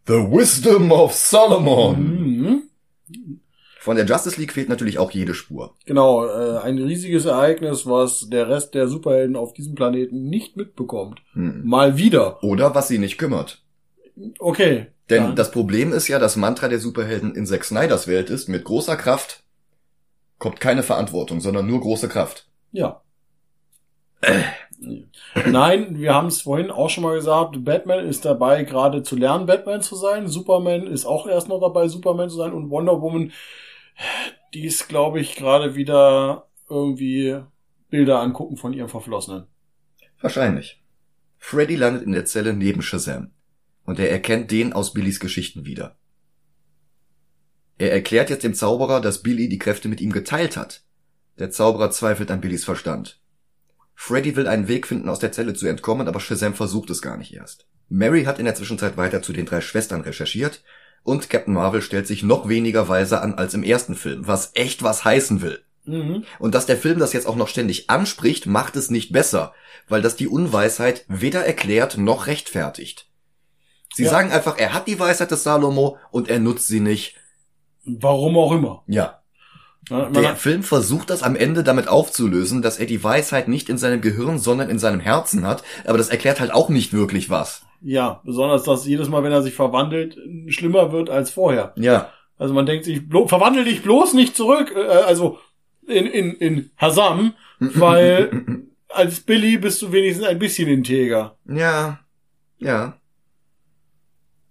The 0.06 0.12
Wisdom 0.12 0.92
of 0.92 1.12
Solomon! 1.12 1.98
Mhm. 1.98 2.62
Von 3.80 3.96
der 3.96 4.06
Justice 4.06 4.38
League 4.38 4.52
fehlt 4.52 4.68
natürlich 4.68 5.00
auch 5.00 5.10
jede 5.10 5.34
Spur. 5.34 5.74
Genau, 5.86 6.24
äh, 6.24 6.58
ein 6.58 6.78
riesiges 6.78 7.24
Ereignis, 7.24 7.84
was 7.84 8.28
der 8.30 8.48
Rest 8.48 8.74
der 8.74 8.86
Superhelden 8.86 9.34
auf 9.34 9.52
diesem 9.52 9.74
Planeten 9.74 10.28
nicht 10.28 10.56
mitbekommt. 10.56 11.20
Hm. 11.32 11.62
Mal 11.64 11.96
wieder. 11.96 12.44
Oder 12.44 12.76
was 12.76 12.86
sie 12.86 12.98
nicht 12.98 13.18
kümmert. 13.18 13.64
Okay. 14.38 14.86
Denn 15.10 15.24
ja. 15.24 15.32
das 15.32 15.50
Problem 15.50 15.92
ist 15.92 16.06
ja, 16.06 16.20
das 16.20 16.36
Mantra 16.36 16.68
der 16.68 16.78
Superhelden 16.78 17.34
in 17.34 17.44
Zack 17.44 17.64
Snyders 17.64 18.06
Welt 18.06 18.30
ist, 18.30 18.48
mit 18.48 18.62
großer 18.62 18.94
Kraft 18.96 19.43
kommt 20.38 20.60
keine 20.60 20.82
Verantwortung, 20.82 21.40
sondern 21.40 21.66
nur 21.66 21.80
große 21.80 22.08
Kraft. 22.08 22.48
Ja. 22.72 23.02
Nein, 25.46 25.98
wir 25.98 26.14
haben 26.14 26.28
es 26.28 26.42
vorhin 26.42 26.70
auch 26.70 26.90
schon 26.90 27.04
mal 27.04 27.14
gesagt, 27.14 27.64
Batman 27.64 28.06
ist 28.06 28.24
dabei, 28.24 28.64
gerade 28.64 29.02
zu 29.02 29.16
lernen, 29.16 29.46
Batman 29.46 29.82
zu 29.82 29.96
sein. 29.96 30.28
Superman 30.28 30.86
ist 30.86 31.04
auch 31.04 31.26
erst 31.26 31.48
noch 31.48 31.60
dabei, 31.60 31.88
Superman 31.88 32.30
zu 32.30 32.36
sein. 32.36 32.52
Und 32.52 32.70
Wonder 32.70 33.00
Woman, 33.00 33.32
die 34.52 34.64
ist, 34.64 34.88
glaube 34.88 35.20
ich, 35.20 35.36
gerade 35.36 35.74
wieder 35.74 36.48
irgendwie 36.68 37.40
Bilder 37.90 38.20
angucken 38.20 38.56
von 38.56 38.72
ihrem 38.72 38.88
Verflossenen. 38.88 39.46
Wahrscheinlich. 40.20 40.82
Freddy 41.38 41.76
landet 41.76 42.02
in 42.04 42.12
der 42.12 42.24
Zelle 42.24 42.54
neben 42.54 42.82
Shazam. 42.82 43.30
Und 43.84 43.98
er 43.98 44.10
erkennt 44.10 44.50
den 44.50 44.72
aus 44.72 44.94
Billys 44.94 45.20
Geschichten 45.20 45.66
wieder. 45.66 45.96
Er 47.78 47.92
erklärt 47.92 48.30
jetzt 48.30 48.44
dem 48.44 48.54
Zauberer, 48.54 49.00
dass 49.00 49.22
Billy 49.22 49.48
die 49.48 49.58
Kräfte 49.58 49.88
mit 49.88 50.00
ihm 50.00 50.12
geteilt 50.12 50.56
hat. 50.56 50.82
Der 51.38 51.50
Zauberer 51.50 51.90
zweifelt 51.90 52.30
an 52.30 52.40
Billys 52.40 52.64
Verstand. 52.64 53.20
Freddy 53.94 54.36
will 54.36 54.46
einen 54.46 54.68
Weg 54.68 54.86
finden, 54.86 55.08
aus 55.08 55.18
der 55.18 55.32
Zelle 55.32 55.54
zu 55.54 55.66
entkommen, 55.66 56.08
aber 56.08 56.20
Shazam 56.20 56.54
versucht 56.54 56.90
es 56.90 57.02
gar 57.02 57.16
nicht 57.16 57.34
erst. 57.34 57.66
Mary 57.88 58.24
hat 58.24 58.38
in 58.38 58.44
der 58.44 58.54
Zwischenzeit 58.54 58.96
weiter 58.96 59.22
zu 59.22 59.32
den 59.32 59.46
drei 59.46 59.60
Schwestern 59.60 60.00
recherchiert 60.00 60.62
und 61.02 61.28
Captain 61.30 61.54
Marvel 61.54 61.82
stellt 61.82 62.06
sich 62.06 62.22
noch 62.22 62.48
weniger 62.48 62.88
weise 62.88 63.20
an 63.20 63.34
als 63.34 63.54
im 63.54 63.62
ersten 63.62 63.94
Film, 63.94 64.26
was 64.26 64.52
echt 64.54 64.82
was 64.82 65.04
heißen 65.04 65.42
will. 65.42 65.62
Mhm. 65.84 66.24
Und 66.38 66.54
dass 66.54 66.66
der 66.66 66.78
Film 66.78 66.98
das 66.98 67.12
jetzt 67.12 67.26
auch 67.26 67.36
noch 67.36 67.48
ständig 67.48 67.90
anspricht, 67.90 68.46
macht 68.46 68.76
es 68.76 68.90
nicht 68.90 69.12
besser, 69.12 69.52
weil 69.86 70.00
das 70.00 70.16
die 70.16 70.28
Unweisheit 70.28 71.04
weder 71.08 71.44
erklärt 71.44 71.98
noch 71.98 72.26
rechtfertigt. 72.26 73.08
Sie 73.94 74.04
ja. 74.04 74.10
sagen 74.10 74.32
einfach, 74.32 74.58
er 74.58 74.72
hat 74.72 74.88
die 74.88 74.98
Weisheit 74.98 75.30
des 75.30 75.44
Salomo 75.44 75.98
und 76.10 76.28
er 76.28 76.40
nutzt 76.40 76.66
sie 76.66 76.80
nicht 76.80 77.16
Warum 77.84 78.36
auch 78.38 78.52
immer. 78.52 78.82
Ja. 78.86 79.20
Der 79.90 80.30
hat- 80.30 80.38
Film 80.38 80.62
versucht 80.62 81.10
das 81.10 81.22
am 81.22 81.36
Ende 81.36 81.62
damit 81.62 81.88
aufzulösen, 81.88 82.62
dass 82.62 82.78
er 82.78 82.86
die 82.86 83.04
Weisheit 83.04 83.48
nicht 83.48 83.68
in 83.68 83.76
seinem 83.76 84.00
Gehirn, 84.00 84.38
sondern 84.38 84.70
in 84.70 84.78
seinem 84.78 85.00
Herzen 85.00 85.46
hat, 85.46 85.62
aber 85.84 85.98
das 85.98 86.08
erklärt 86.08 86.40
halt 86.40 86.52
auch 86.54 86.70
nicht 86.70 86.94
wirklich 86.94 87.28
was. 87.28 87.66
ja, 87.82 88.22
besonders, 88.24 88.62
dass 88.64 88.86
jedes 88.86 89.10
Mal, 89.10 89.22
wenn 89.22 89.32
er 89.32 89.42
sich 89.42 89.52
verwandelt, 89.54 90.16
schlimmer 90.48 90.90
wird 90.90 91.10
als 91.10 91.30
vorher. 91.30 91.74
Ja. 91.76 92.08
Also 92.38 92.54
man 92.54 92.64
denkt 92.64 92.86
sich, 92.86 93.02
verwandel 93.26 93.64
dich 93.64 93.82
bloß 93.82 94.14
nicht 94.14 94.34
zurück, 94.34 94.72
äh, 94.74 94.80
also 94.86 95.38
in, 95.86 96.06
in, 96.06 96.32
in 96.32 96.70
Hasam, 96.78 97.34
weil 97.60 98.62
als 98.88 99.20
Billy 99.20 99.58
bist 99.58 99.82
du 99.82 99.92
wenigstens 99.92 100.24
ein 100.26 100.38
bisschen 100.38 100.66
integer. 100.68 101.36
Ja. 101.46 102.00
Ja. 102.58 102.96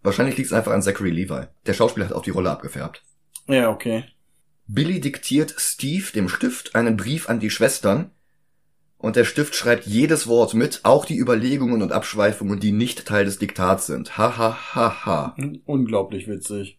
Wahrscheinlich 0.04 0.38
liegt 0.38 0.48
es 0.48 0.54
einfach 0.54 0.74
an 0.74 0.82
Zachary 0.84 1.10
Levi. 1.10 1.48
Der 1.66 1.74
Schauspieler 1.74 2.06
hat 2.08 2.14
auch 2.14 2.22
die 2.24 2.30
Rolle 2.32 2.52
abgefärbt. 2.52 3.02
Ja, 3.48 3.70
okay. 3.70 4.06
Billy 4.68 5.02
diktiert 5.02 5.54
Steve 5.58 6.12
dem 6.14 6.30
Stift 6.30 6.76
einen 6.76 6.98
Brief 6.98 7.30
an 7.30 7.40
die 7.40 7.50
Schwestern 7.50 8.12
und 8.98 9.18
der 9.18 9.26
Stift 9.26 9.56
schreibt 9.56 9.86
jedes 9.86 10.28
Wort 10.28 10.54
mit, 10.54 10.80
auch 10.84 11.04
die 11.04 11.18
Überlegungen 11.18 11.82
und 11.82 11.92
Abschweifungen, 11.92 12.62
die 12.62 12.72
nicht 12.72 13.06
Teil 13.06 13.26
des 13.26 13.38
Diktats 13.38 13.88
sind. 13.88 14.18
Ha 14.18 14.38
ha 14.38 14.58
ha 14.74 15.06
ha. 15.06 15.36
Unglaublich 15.66 16.28
witzig. 16.28 16.78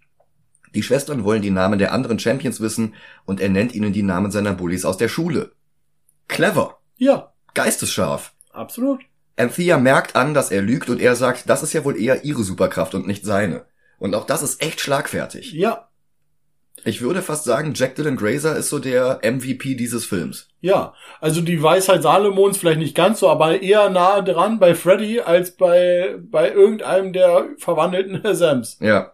Die 0.74 0.83
Schwestern 0.83 1.22
wollen 1.22 1.42
die 1.42 1.50
Namen 1.50 1.79
der 1.79 1.92
anderen 1.92 2.18
Champions 2.18 2.61
wissen 2.61 2.94
und 3.27 3.40
er 3.40 3.50
nennt 3.50 3.74
ihnen 3.74 3.92
die 3.92 4.03
Namen 4.03 4.31
seiner 4.31 4.55
Bullies 4.55 4.85
aus 4.85 4.96
der 4.96 5.09
Schule. 5.09 5.53
Clever. 6.27 6.79
Ja, 6.96 7.35
Geistesscharf. 7.53 8.35
absolut. 8.53 9.03
Anthea 9.37 9.79
merkt 9.79 10.16
an, 10.16 10.33
dass 10.33 10.50
er 10.50 10.62
lügt 10.62 10.88
und 10.88 11.00
er 11.00 11.16
sagt, 11.16 11.48
das 11.50 11.62
ist 11.62 11.72
ja 11.72 11.85
wohl 11.85 12.00
eher 12.00 12.24
ihre 12.24 12.42
Superkraft 12.42 12.94
und 12.94 13.07
nicht 13.07 13.24
seine. 13.24 13.66
Und 13.98 14.14
auch 14.14 14.27
das 14.27 14.42
ist 14.42 14.62
echt 14.62 14.81
schlagfertig. 14.81 15.53
Ja, 15.53 15.88
Ich 16.86 17.00
würde 17.00 17.22
fast 17.22 17.44
sagen, 17.44 17.72
Jack 17.74 17.94
Dylan 17.94 18.16
Grazer 18.16 18.56
ist 18.56 18.68
so 18.68 18.78
der 18.78 19.20
MVP 19.22 19.74
dieses 19.74 20.04
Films. 20.04 20.48
ja. 20.60 20.92
Also 21.20 21.40
die 21.40 21.62
Weisheit 21.62 22.02
Salomons 22.02 22.58
vielleicht 22.58 22.78
nicht 22.78 22.94
ganz 22.94 23.20
so, 23.20 23.28
aber 23.30 23.62
eher 23.62 23.88
nahe 23.88 24.22
dran 24.22 24.58
bei 24.58 24.74
Freddy 24.74 25.20
als 25.20 25.56
bei, 25.56 26.16
bei 26.20 26.50
irgendeinem 26.52 27.12
der 27.14 27.48
verwandelten 27.58 28.20
Sams. 28.34 28.76
Ja. 28.80 29.12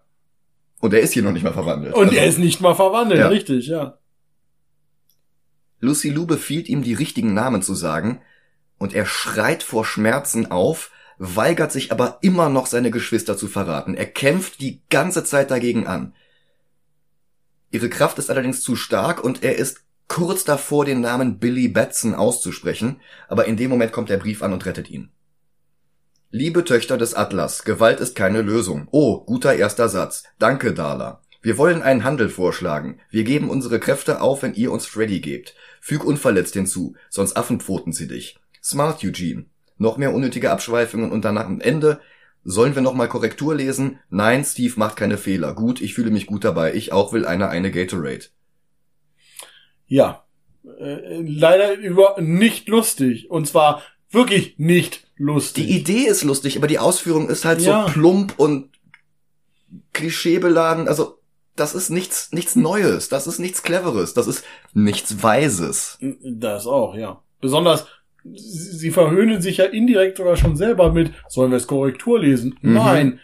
Und 0.81 0.93
er 0.95 1.01
ist 1.01 1.13
hier 1.13 1.23
noch 1.23 1.33
nicht 1.33 1.45
mal 1.45 1.53
verwandelt. 1.53 1.95
Und 1.95 2.07
Also, 2.09 2.17
er 2.17 2.27
ist 2.27 2.39
nicht 2.39 2.61
mal 2.61 2.75
verwandelt, 2.75 3.21
Ja. 3.21 3.29
richtig, 3.29 3.67
ja. 3.69 3.99
Lucy 5.81 6.11
Lou 6.11 6.27
befiehlt 6.27 6.69
ihm, 6.69 6.83
die 6.83 6.95
richtigen 6.95 7.33
Namen 7.35 7.63
zu 7.63 7.75
sagen, 7.75 8.21
und 8.79 8.95
er 8.95 9.07
schreit 9.07 9.63
vor 9.63 9.85
Schmerzen 9.85 10.51
auf, 10.51 10.91
weigert 11.19 11.71
sich 11.71 11.93
aber 11.93 12.19
immer 12.23 12.49
noch 12.49 12.67
seine 12.67 12.91
Geschwister 12.91 13.37
zu 13.37 13.47
verraten. 13.47 13.95
Er 13.95 14.07
kämpft 14.07 14.61
die 14.61 14.81
ganze 14.89 15.23
Zeit 15.23 15.51
dagegen 15.51 15.87
an. 15.87 16.15
Ihre 17.71 17.89
Kraft 17.89 18.19
ist 18.19 18.31
allerdings 18.31 18.63
zu 18.63 18.77
stark 18.77 19.23
und 19.23 19.43
er 19.43 19.57
ist 19.57 19.83
kurz 20.09 20.45
davor, 20.45 20.85
den 20.85 21.01
Namen 21.01 21.39
Billy 21.39 21.69
Batson 21.69 22.15
auszusprechen, 22.15 23.01
aber 23.29 23.45
in 23.47 23.57
dem 23.57 23.71
Moment 23.71 23.93
kommt 23.93 24.11
der 24.11 24.17
Brief 24.17 24.43
an 24.43 24.53
und 24.53 24.67
rettet 24.67 24.91
ihn. 24.91 25.11
Liebe 26.33 26.65
Töchter 26.65 26.97
des 26.97 27.15
Atlas, 27.15 27.65
Gewalt 27.65 28.01
ist 28.01 28.15
keine 28.15 28.43
Lösung. 28.43 28.89
Oh, 28.91 29.25
guter 29.25 29.55
erster 29.55 29.89
Satz. 29.89 30.25
Danke, 30.39 30.73
Dala. 30.73 31.23
Wir 31.43 31.59
wollen 31.59 31.83
einen 31.83 32.05
Handel 32.05 32.29
vorschlagen. 32.29 33.01
Wir 33.11 33.25
geben 33.25 33.49
unsere 33.49 33.81
Kräfte 33.81 34.21
auf, 34.21 34.43
wenn 34.43 34.55
ihr 34.55 34.71
uns 34.71 34.87
Freddy 34.87 35.21
gebt. 35.21 35.55
Füg 35.81 36.05
unverletzt 36.05 36.55
hinzu, 36.55 36.95
sonst 37.09 37.37
affenpfoten 37.37 37.93
sie 37.93 38.07
dich. 38.07 38.39
Smart, 38.63 39.03
Eugene. 39.03 39.47
Noch 39.79 39.97
mehr 39.97 40.13
unnötige 40.13 40.51
Abschweifungen 40.51 41.11
und 41.11 41.25
danach 41.25 41.47
am 41.47 41.61
Ende. 41.61 42.01
Sollen 42.43 42.75
wir 42.75 42.83
nochmal 42.83 43.09
Korrektur 43.09 43.55
lesen? 43.55 43.99
Nein, 44.09 44.45
Steve 44.45 44.75
macht 44.77 44.97
keine 44.97 45.19
Fehler. 45.19 45.55
Gut, 45.55 45.81
ich 45.81 45.95
fühle 45.95 46.11
mich 46.11 46.27
gut 46.27 46.45
dabei. 46.45 46.75
Ich 46.75 46.93
auch 46.93 47.13
will 47.13 47.27
einer 47.27 47.51
eine 47.51 47.71
Gatorade. 47.71 48.27
Ja. 49.87 50.25
Äh, 50.79 51.21
leider 51.23 51.75
über 51.75 52.17
nicht 52.21 52.69
lustig. 52.69 53.31
Und 53.31 53.47
zwar 53.47 53.83
wirklich 54.11 54.59
nicht 54.59 55.07
lustig. 55.17 55.67
Die 55.67 55.77
Idee 55.79 56.07
ist 56.07 56.25
lustig, 56.25 56.57
aber 56.57 56.67
die 56.67 56.79
Ausführung 56.79 57.29
ist 57.29 57.45
halt 57.45 57.61
Ja. 57.61 57.87
so 57.87 57.93
plump 57.93 58.35
und 58.39 58.71
klischeebeladen. 59.93 60.89
Also, 60.89 61.19
das 61.57 61.75
ist 61.75 61.91
nichts, 61.91 62.33
nichts 62.33 62.57
Neues. 62.57 63.09
Das 63.09 63.27
ist 63.27 63.39
nichts 63.39 63.63
Cleveres. 63.63 64.15
Das 64.15 64.27
ist 64.27 64.45
nichts 64.73 65.23
Weises. 65.23 65.99
Das 66.23 66.67
auch, 66.67 66.95
ja. 66.95 67.23
Besonders, 67.41 67.87
sie 68.35 68.91
verhöhnen 68.91 69.41
sich 69.43 69.59
ja 69.59 69.65
indirekt 69.67 70.17
sogar 70.19 70.37
schon 70.37 70.57
selber 70.57 70.93
mit, 70.93 71.13
sollen 71.29 71.51
wir 71.51 71.57
es 71.59 71.67
Korrektur 71.67 72.21
lesen? 72.21 72.59
Mhm. 72.63 72.75
Nein. 72.75 73.21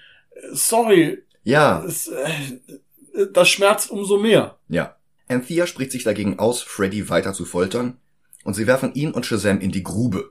Sorry. 0.52 1.22
Ja, 1.44 1.84
Es, 1.84 2.08
äh, 2.08 3.26
das 3.32 3.48
schmerzt 3.48 3.90
umso 3.90 4.18
mehr. 4.18 4.58
ja. 4.68 4.96
Anthea 5.28 5.66
spricht 5.66 5.90
sich 5.90 6.04
dagegen 6.04 6.38
aus, 6.38 6.62
Freddy 6.62 7.08
weiter 7.08 7.32
zu 7.32 7.44
foltern, 7.44 7.96
und 8.44 8.54
sie 8.54 8.68
werfen 8.68 8.94
ihn 8.94 9.10
und 9.10 9.26
Shazam 9.26 9.58
in 9.60 9.72
die 9.72 9.82
Grube. 9.82 10.30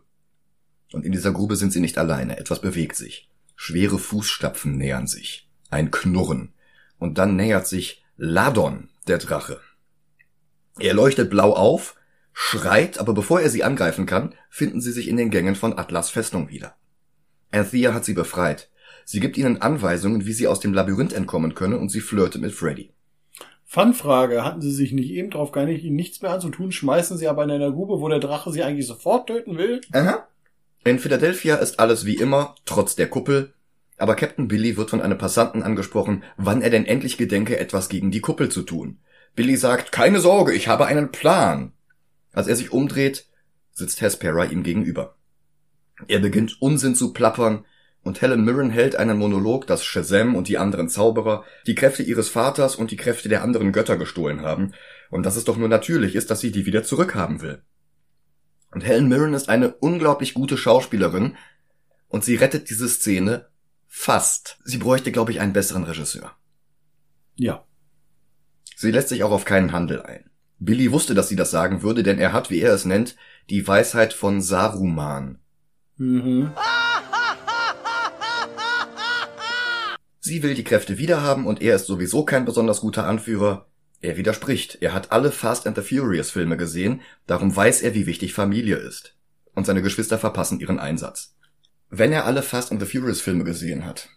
Und 0.93 1.05
in 1.05 1.11
dieser 1.11 1.33
Grube 1.33 1.57
sind 1.57 1.73
sie 1.73 1.81
nicht 1.81 1.97
alleine. 1.97 2.37
Etwas 2.37 2.61
bewegt 2.61 2.95
sich. 2.95 3.27
Schwere 3.57 3.99
Fußstapfen 3.99 4.77
nähern 4.77 5.07
sich. 5.07 5.49
Ein 5.69 5.91
Knurren. 5.91 6.53
Und 6.97 7.17
dann 7.17 7.35
nähert 7.35 7.67
sich 7.67 8.05
Ladon, 8.15 8.87
der 9.07 9.17
Drache. 9.17 9.59
Er 10.79 10.93
leuchtet 10.93 11.29
blau 11.29 11.51
auf, 11.53 11.95
schreit, 12.37 12.99
aber 12.99 13.13
bevor 13.13 13.41
er 13.41 13.49
sie 13.49 13.63
angreifen 13.63 14.05
kann, 14.05 14.35
finden 14.49 14.81
sie 14.81 14.91
sich 14.91 15.07
in 15.07 15.17
den 15.17 15.31
Gängen 15.31 15.55
von 15.55 15.79
Atlas 15.79 16.09
Festung 16.09 16.49
wieder. 16.49 16.75
Anthea 17.51 17.93
hat 17.93 18.03
sie 18.03 18.13
befreit. 18.13 18.69
Sie 19.05 19.21
gibt 19.21 19.37
ihnen 19.37 19.61
Anweisungen, 19.61 20.25
wie 20.25 20.33
sie 20.33 20.47
aus 20.47 20.59
dem 20.59 20.73
Labyrinth 20.73 21.13
entkommen 21.13 21.55
können, 21.55 21.79
und 21.79 21.89
sie 21.89 22.01
flirtet 22.01 22.41
mit 22.41 22.51
Freddy. 22.51 22.91
Fanfrage, 23.63 24.43
hatten 24.43 24.61
sie 24.61 24.71
sich 24.71 24.91
nicht 24.91 25.09
eben 25.11 25.31
drauf 25.31 25.51
geeinigt, 25.51 25.83
ihnen 25.83 25.95
nichts 25.95 26.21
mehr 26.21 26.31
anzutun, 26.31 26.71
schmeißen 26.71 27.17
sie 27.17 27.27
aber 27.27 27.43
in 27.45 27.51
einer 27.51 27.71
Grube, 27.71 28.01
wo 28.01 28.09
der 28.09 28.19
Drache 28.19 28.51
sie 28.51 28.63
eigentlich 28.63 28.85
sofort 28.85 29.27
töten 29.27 29.57
will? 29.57 29.81
Aha. 29.93 30.27
In 30.83 30.99
Philadelphia 30.99 31.55
ist 31.55 31.79
alles 31.79 32.05
wie 32.05 32.15
immer, 32.15 32.55
trotz 32.65 32.95
der 32.95 33.09
Kuppel, 33.09 33.53
aber 33.97 34.15
Captain 34.15 34.49
Billy 34.49 34.75
wird 34.75 34.89
von 34.89 35.01
einem 35.01 35.17
Passanten 35.17 35.63
angesprochen, 35.63 36.23
wann 36.35 36.61
er 36.61 36.69
denn 36.69 36.85
endlich 36.85 37.17
gedenke, 37.17 37.57
etwas 37.57 37.87
gegen 37.87 38.11
die 38.11 38.19
Kuppel 38.19 38.49
zu 38.49 38.61
tun. 38.61 38.99
Billy 39.35 39.55
sagt, 39.55 39.91
keine 39.91 40.19
Sorge, 40.19 40.53
ich 40.53 40.67
habe 40.67 40.85
einen 40.85 41.11
Plan. 41.11 41.71
Als 42.35 42.47
er 42.47 42.55
sich 42.55 42.71
umdreht, 42.71 43.25
sitzt 43.71 44.01
Hespera 44.01 44.43
ihm 44.43 44.61
gegenüber. 44.61 45.15
Er 46.07 46.19
beginnt 46.19 46.61
Unsinn 46.61 46.93
zu 46.93 47.13
plappern, 47.13 47.65
und 48.03 48.21
Helen 48.21 48.45
Mirren 48.45 48.69
hält 48.69 48.95
einen 48.97 49.17
Monolog, 49.17 49.65
dass 49.65 49.83
Shazam 49.83 50.35
und 50.35 50.47
die 50.47 50.59
anderen 50.59 50.89
Zauberer 50.89 51.43
die 51.65 51.73
Kräfte 51.73 52.03
ihres 52.03 52.29
Vaters 52.29 52.75
und 52.75 52.91
die 52.91 52.97
Kräfte 52.97 53.29
der 53.29 53.41
anderen 53.41 53.71
Götter 53.71 53.97
gestohlen 53.97 54.41
haben, 54.41 54.73
und 55.09 55.25
dass 55.25 55.37
es 55.37 55.45
doch 55.45 55.57
nur 55.57 55.69
natürlich 55.69 56.13
ist, 56.13 56.29
dass 56.29 56.41
sie 56.41 56.51
die 56.51 56.67
wieder 56.67 56.83
zurückhaben 56.83 57.41
will. 57.41 57.63
Und 58.71 58.81
Helen 58.81 59.07
Mirren 59.07 59.33
ist 59.33 59.47
eine 59.47 59.73
unglaublich 59.73 60.33
gute 60.33 60.57
Schauspielerin 60.57 61.37
und 62.09 62.25
sie 62.25 62.35
rettet 62.35 62.69
diese 62.69 62.89
Szene 62.89 63.47
fast. 63.87 64.59
Sie 64.65 64.77
bräuchte, 64.77 65.13
glaube 65.13 65.31
ich, 65.31 65.39
einen 65.39 65.53
besseren 65.53 65.85
Regisseur. 65.85 66.35
Ja. 67.35 67.65
Sie 68.75 68.91
lässt 68.91 69.07
sich 69.09 69.23
auch 69.23 69.31
auf 69.31 69.45
keinen 69.45 69.71
Handel 69.71 70.01
ein. 70.01 70.29
Billy 70.59 70.91
wusste, 70.91 71.13
dass 71.13 71.27
sie 71.29 71.35
das 71.35 71.51
sagen 71.51 71.81
würde, 71.81 72.03
denn 72.03 72.19
er 72.19 72.33
hat, 72.33 72.49
wie 72.49 72.61
er 72.61 72.73
es 72.73 72.85
nennt, 72.85 73.15
die 73.49 73.67
Weisheit 73.67 74.13
von 74.13 74.41
Saruman. 74.41 75.39
Mhm. 75.97 76.51
Sie 80.19 80.41
will 80.41 80.55
die 80.55 80.63
Kräfte 80.63 80.97
wiederhaben 80.97 81.45
und 81.45 81.61
er 81.61 81.75
ist 81.75 81.85
sowieso 81.85 82.25
kein 82.25 82.45
besonders 82.45 82.81
guter 82.81 83.05
Anführer. 83.05 83.67
Er 84.01 84.17
widerspricht. 84.17 84.79
Er 84.81 84.93
hat 84.93 85.11
alle 85.11 85.31
Fast 85.31 85.67
and 85.67 85.75
the 85.77 85.83
Furious 85.83 86.31
Filme 86.31 86.57
gesehen, 86.57 87.01
darum 87.27 87.55
weiß 87.55 87.81
er, 87.81 87.93
wie 87.93 88.07
wichtig 88.07 88.33
Familie 88.33 88.77
ist. 88.77 89.15
Und 89.53 89.65
seine 89.65 89.81
Geschwister 89.81 90.17
verpassen 90.17 90.59
ihren 90.59 90.79
Einsatz. 90.79 91.35
Wenn 91.89 92.11
er 92.11 92.25
alle 92.25 92.41
Fast 92.41 92.71
and 92.71 92.81
the 92.81 92.87
Furious 92.87 93.21
Filme 93.21 93.43
gesehen 93.43 93.85
hat, 93.85 94.09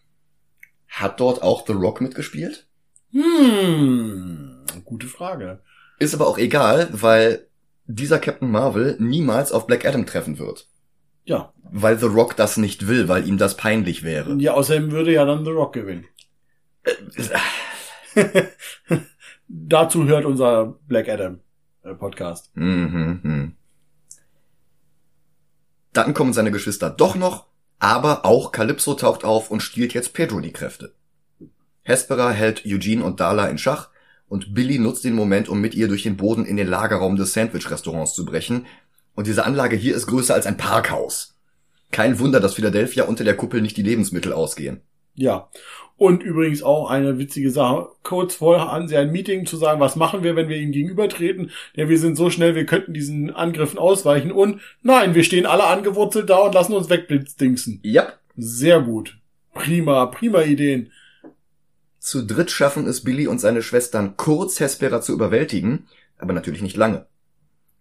hat 0.89 1.21
dort 1.21 1.43
auch 1.43 1.67
The 1.67 1.75
Rock 1.75 2.01
mitgespielt? 2.01 2.67
Hm. 3.13 4.65
Gute 4.85 5.07
Frage. 5.07 5.61
Ist 5.99 6.15
aber 6.15 6.27
auch 6.27 6.39
egal, 6.39 6.89
weil 6.93 7.47
dieser 7.87 8.19
Captain 8.19 8.51
Marvel 8.51 8.97
niemals 9.01 9.51
auf 9.53 9.67
Black 9.67 9.85
Adam 9.85 10.07
treffen 10.07 10.39
wird. 10.39 10.69
Ja. 11.25 11.53
Weil 11.71 11.99
The 11.99 12.07
Rock 12.07 12.37
das 12.37 12.57
nicht 12.57 12.87
will, 12.87 13.09
weil 13.09 13.27
ihm 13.27 13.39
das 13.39 13.57
peinlich 13.57 14.03
wäre. 14.03 14.35
Ja, 14.37 14.53
außerdem 14.55 14.91
würde 14.93 15.13
ja 15.13 15.25
dann 15.25 15.45
The 15.45 15.51
Rock 15.51 15.73
gewinnen. 15.75 16.07
Dazu 19.49 20.07
hört 20.07 20.25
unser 20.25 20.79
Black 20.87 21.09
Adam 21.09 21.41
äh, 21.83 21.95
Podcast. 21.95 22.51
Mhm, 22.55 23.21
mhm. 23.23 23.57
Dann 25.93 26.15
kommen 26.15 26.33
seine 26.33 26.51
Geschwister 26.51 26.91
doch 26.91 27.15
noch, 27.15 27.47
aber 27.79 28.25
auch 28.25 28.53
Calypso 28.53 28.95
taucht 28.95 29.25
auf 29.25 29.51
und 29.51 29.63
stiehlt 29.63 29.95
jetzt 29.95 30.13
Pedro 30.15 30.41
die 30.41 30.53
Kräfte. 30.53 30.95
Hespera 31.83 32.31
hält 32.31 32.65
Eugene 32.67 33.03
und 33.03 33.21
Darla 33.21 33.49
in 33.49 33.59
Schach 33.59 33.91
und 34.29 34.55
Billy 34.55 34.79
nutzt 34.79 35.05
den 35.05 35.15
Moment, 35.15 35.49
um 35.49 35.61
mit 35.61 35.75
ihr 35.75 35.89
durch 35.89 36.03
den 36.03 36.17
Boden 36.17 36.45
in 36.45 36.57
den 36.57 36.69
Lagerraum 36.69 37.17
des 37.17 37.33
Sandwich-Restaurants 37.33 38.15
zu 38.15 38.25
brechen. 38.25 38.67
Und 39.15 39.27
diese 39.27 39.45
Anlage 39.45 39.77
hier 39.77 39.97
ist 39.97 40.07
größer 40.07 40.35
als 40.35 40.47
ein 40.47 40.57
Parkhaus. 40.57 41.37
Kein 41.91 42.19
Wunder, 42.19 42.41
dass 42.41 42.55
Philadelphia 42.55 43.05
unter 43.05 43.25
der 43.25 43.37
Kuppel 43.37 43.63
nicht 43.63 43.77
die 43.77 43.83
Lebensmittel 43.83 44.33
ausgehen. 44.33 44.83
Ja. 45.15 45.49
Und 45.97 46.23
übrigens 46.23 46.63
auch 46.63 46.89
eine 46.89 47.19
witzige 47.19 47.51
Sache, 47.51 47.89
kurz 48.05 48.37
vorher 48.37 48.71
an 48.71 48.87
sie 48.87 48.97
ein 48.97 49.11
Meeting 49.11 49.47
zu 49.47 49.57
sagen, 49.57 49.81
was 49.81 49.97
machen 49.97 50.23
wir, 50.23 50.37
wenn 50.37 50.49
wir 50.49 50.57
ihm 50.57 50.71
gegenübertreten? 50.71 51.51
Ja, 51.75 51.89
wir 51.89 51.99
sind 51.99 52.15
so 52.15 52.31
schnell, 52.31 52.55
wir 52.55 52.67
könnten 52.67 52.95
diesen 52.95 53.35
Angriffen 53.35 53.79
ausweichen. 53.79 54.31
Und 54.31 54.61
nein, 54.83 55.17
wir 55.17 55.25
stehen 55.25 55.47
alle 55.47 55.65
angewurzelt 55.65 56.31
da 56.31 56.37
und 56.39 56.55
lassen 56.55 56.75
uns 56.75 56.89
wegblitzdingsen. 56.89 57.81
Ja. 57.83 58.13
Sehr 58.37 58.81
gut. 58.81 59.19
Prima, 59.55 60.07
prima 60.07 60.43
Ideen. 60.43 60.93
Zu 61.99 62.25
dritt 62.25 62.51
schaffen 62.51 62.87
es 62.87 63.03
Billy 63.03 63.27
und 63.27 63.41
seine 63.41 63.63
Schwestern 63.63 64.17
kurz 64.17 64.61
Hespera 64.61 65.01
zu 65.01 65.13
überwältigen, 65.13 65.87
aber 66.17 66.33
natürlich 66.33 66.63
nicht 66.63 66.77
lange. 66.77 67.07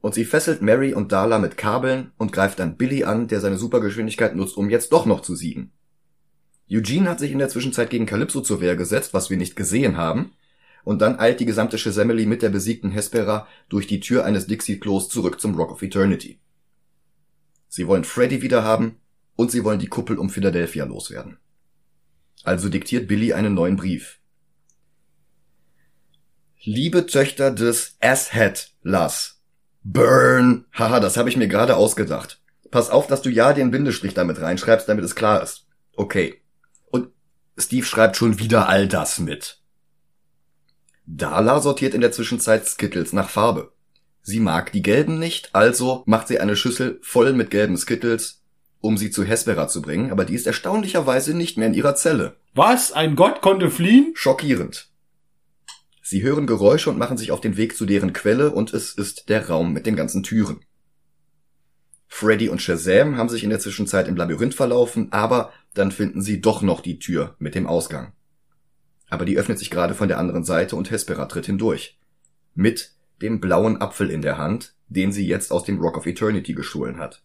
Und 0.02 0.14
sie 0.14 0.26
fesselt 0.26 0.62
Mary 0.62 0.94
und 0.94 1.12
Darla 1.12 1.40
mit 1.40 1.58
Kabeln 1.58 2.12
und 2.18 2.32
greift 2.32 2.60
dann 2.60 2.78
Billy 2.78 3.04
an, 3.04 3.28
der 3.28 3.42
seine 3.42 3.58
Supergeschwindigkeit 3.58 4.36
nutzt, 4.36 4.58
um 4.58 4.70
jetzt 4.70 4.92
doch 4.92 5.06
noch 5.06 5.22
zu 5.22 5.36
siegen. 5.36 5.72
Eugene 6.70 7.10
hat 7.10 7.20
sich 7.20 7.32
in 7.32 7.40
der 7.40 7.50
Zwischenzeit 7.50 7.90
gegen 7.90 8.06
Calypso 8.06 8.42
zur 8.42 8.60
Wehr 8.60 8.76
gesetzt, 8.76 9.14
was 9.14 9.30
wir 9.30 9.38
nicht 9.38 9.56
gesehen 9.56 9.98
haben, 9.98 10.34
und 10.84 11.02
dann 11.02 11.20
eilt 11.20 11.40
die 11.40 11.46
gesamte 11.46 11.78
Shazamily 11.78 12.26
mit 12.26 12.42
der 12.42 12.50
besiegten 12.50 12.92
Hespera 12.92 13.48
durch 13.70 13.88
die 13.88 14.00
Tür 14.00 14.26
eines 14.26 14.48
Dixie-Klos 14.48 15.10
zurück 15.10 15.40
zum 15.40 15.56
Rock 15.56 15.72
of 15.72 15.82
Eternity. 15.82 16.40
Sie 17.68 17.88
wollen 17.88 18.04
Freddy 18.04 18.42
wieder 18.42 18.64
haben 18.64 18.98
und 19.36 19.52
sie 19.52 19.64
wollen 19.64 19.80
die 19.80 19.88
Kuppel 19.88 20.18
um 20.18 20.30
Philadelphia 20.30 20.86
loswerden. 20.86 21.38
Also 22.48 22.70
diktiert 22.70 23.10
Billy 23.10 23.34
einen 23.34 23.54
neuen 23.54 23.76
Brief. 23.76 24.20
Liebe 26.64 27.06
Töchter 27.06 27.52
des 27.52 27.98
Asshead 28.00 28.72
Lass. 28.84 29.42
Burn. 29.84 30.66
Haha, 30.72 31.02
das 31.02 31.18
habe 31.18 31.28
ich 31.28 31.36
mir 31.36 31.50
gerade 31.50 31.76
ausgedacht. 31.76 32.42
Pass 32.72 32.90
auf, 32.90 33.08
dass 33.08 33.22
du 33.22 33.30
ja 33.30 33.52
den 33.52 33.70
Bindestrich 33.70 34.14
damit 34.14 34.40
reinschreibst, 34.40 34.88
damit 34.88 35.04
es 35.04 35.14
klar 35.14 35.44
ist. 35.44 35.68
Okay. 35.98 36.42
Steve 37.58 37.86
schreibt 37.86 38.16
schon 38.16 38.40
wieder 38.40 38.70
all 38.70 38.88
das 38.88 39.20
mit. 39.20 39.62
Dala 41.06 41.60
sortiert 41.60 41.94
in 41.94 42.02
der 42.02 42.14
Zwischenzeit 42.14 42.66
Skittles 42.66 43.12
nach 43.12 43.30
Farbe. 43.30 43.74
Sie 44.22 44.40
mag 44.40 44.72
die 44.72 44.84
gelben 44.84 45.20
nicht, 45.20 45.54
also 45.54 46.04
macht 46.06 46.30
sie 46.30 46.40
eine 46.40 46.56
Schüssel 46.56 47.00
voll 47.02 47.34
mit 47.34 47.50
gelben 47.50 47.76
Skittles, 47.76 48.37
um 48.88 48.98
sie 48.98 49.12
zu 49.12 49.26
Hespera 49.26 49.68
zu 49.68 49.82
bringen, 49.82 50.12
aber 50.12 50.24
die 50.24 50.34
ist 50.34 50.48
erstaunlicherweise 50.48 51.36
nicht 51.36 51.58
mehr 51.58 51.68
in 51.68 51.74
ihrer 51.74 51.96
Zelle. 51.96 52.38
Was? 52.54 52.94
Ein 52.94 53.18
Gott 53.18 53.42
konnte 53.42 53.70
fliehen? 53.70 54.14
Schockierend. 54.16 54.90
Sie 56.02 56.24
hören 56.24 56.48
Geräusche 56.48 56.90
und 56.90 56.98
machen 56.98 57.18
sich 57.18 57.34
auf 57.34 57.42
den 57.42 57.58
Weg 57.58 57.76
zu 57.76 57.86
deren 57.86 58.14
Quelle 58.14 58.50
und 58.50 58.74
es 58.74 58.94
ist 58.94 59.28
der 59.28 59.50
Raum 59.50 59.74
mit 59.74 59.86
den 59.86 59.98
ganzen 59.98 60.24
Türen. 60.24 60.62
Freddy 62.08 62.48
und 62.48 62.62
Shazam 62.62 63.18
haben 63.18 63.28
sich 63.28 63.44
in 63.44 63.50
der 63.50 63.60
Zwischenzeit 63.60 64.08
im 64.08 64.16
Labyrinth 64.16 64.54
verlaufen, 64.54 65.12
aber 65.12 65.52
dann 65.74 65.92
finden 65.92 66.22
sie 66.22 66.40
doch 66.40 66.62
noch 66.62 66.80
die 66.80 66.98
Tür 66.98 67.36
mit 67.40 67.56
dem 67.56 67.68
Ausgang. 67.68 68.14
Aber 69.10 69.26
die 69.26 69.38
öffnet 69.38 69.60
sich 69.60 69.70
gerade 69.70 69.96
von 69.96 70.08
der 70.08 70.18
anderen 70.18 70.46
Seite 70.46 70.78
und 70.78 70.92
Hespera 70.92 71.26
tritt 71.26 71.48
hindurch. 71.48 72.00
Mit 72.56 72.94
dem 73.22 73.42
blauen 73.42 73.82
Apfel 73.82 74.10
in 74.10 74.22
der 74.22 74.38
Hand, 74.38 74.76
den 74.88 75.12
sie 75.12 75.28
jetzt 75.28 75.52
aus 75.52 75.66
dem 75.66 75.78
Rock 75.78 75.98
of 75.98 76.06
Eternity 76.06 76.54
gestohlen 76.54 77.00
hat. 77.00 77.22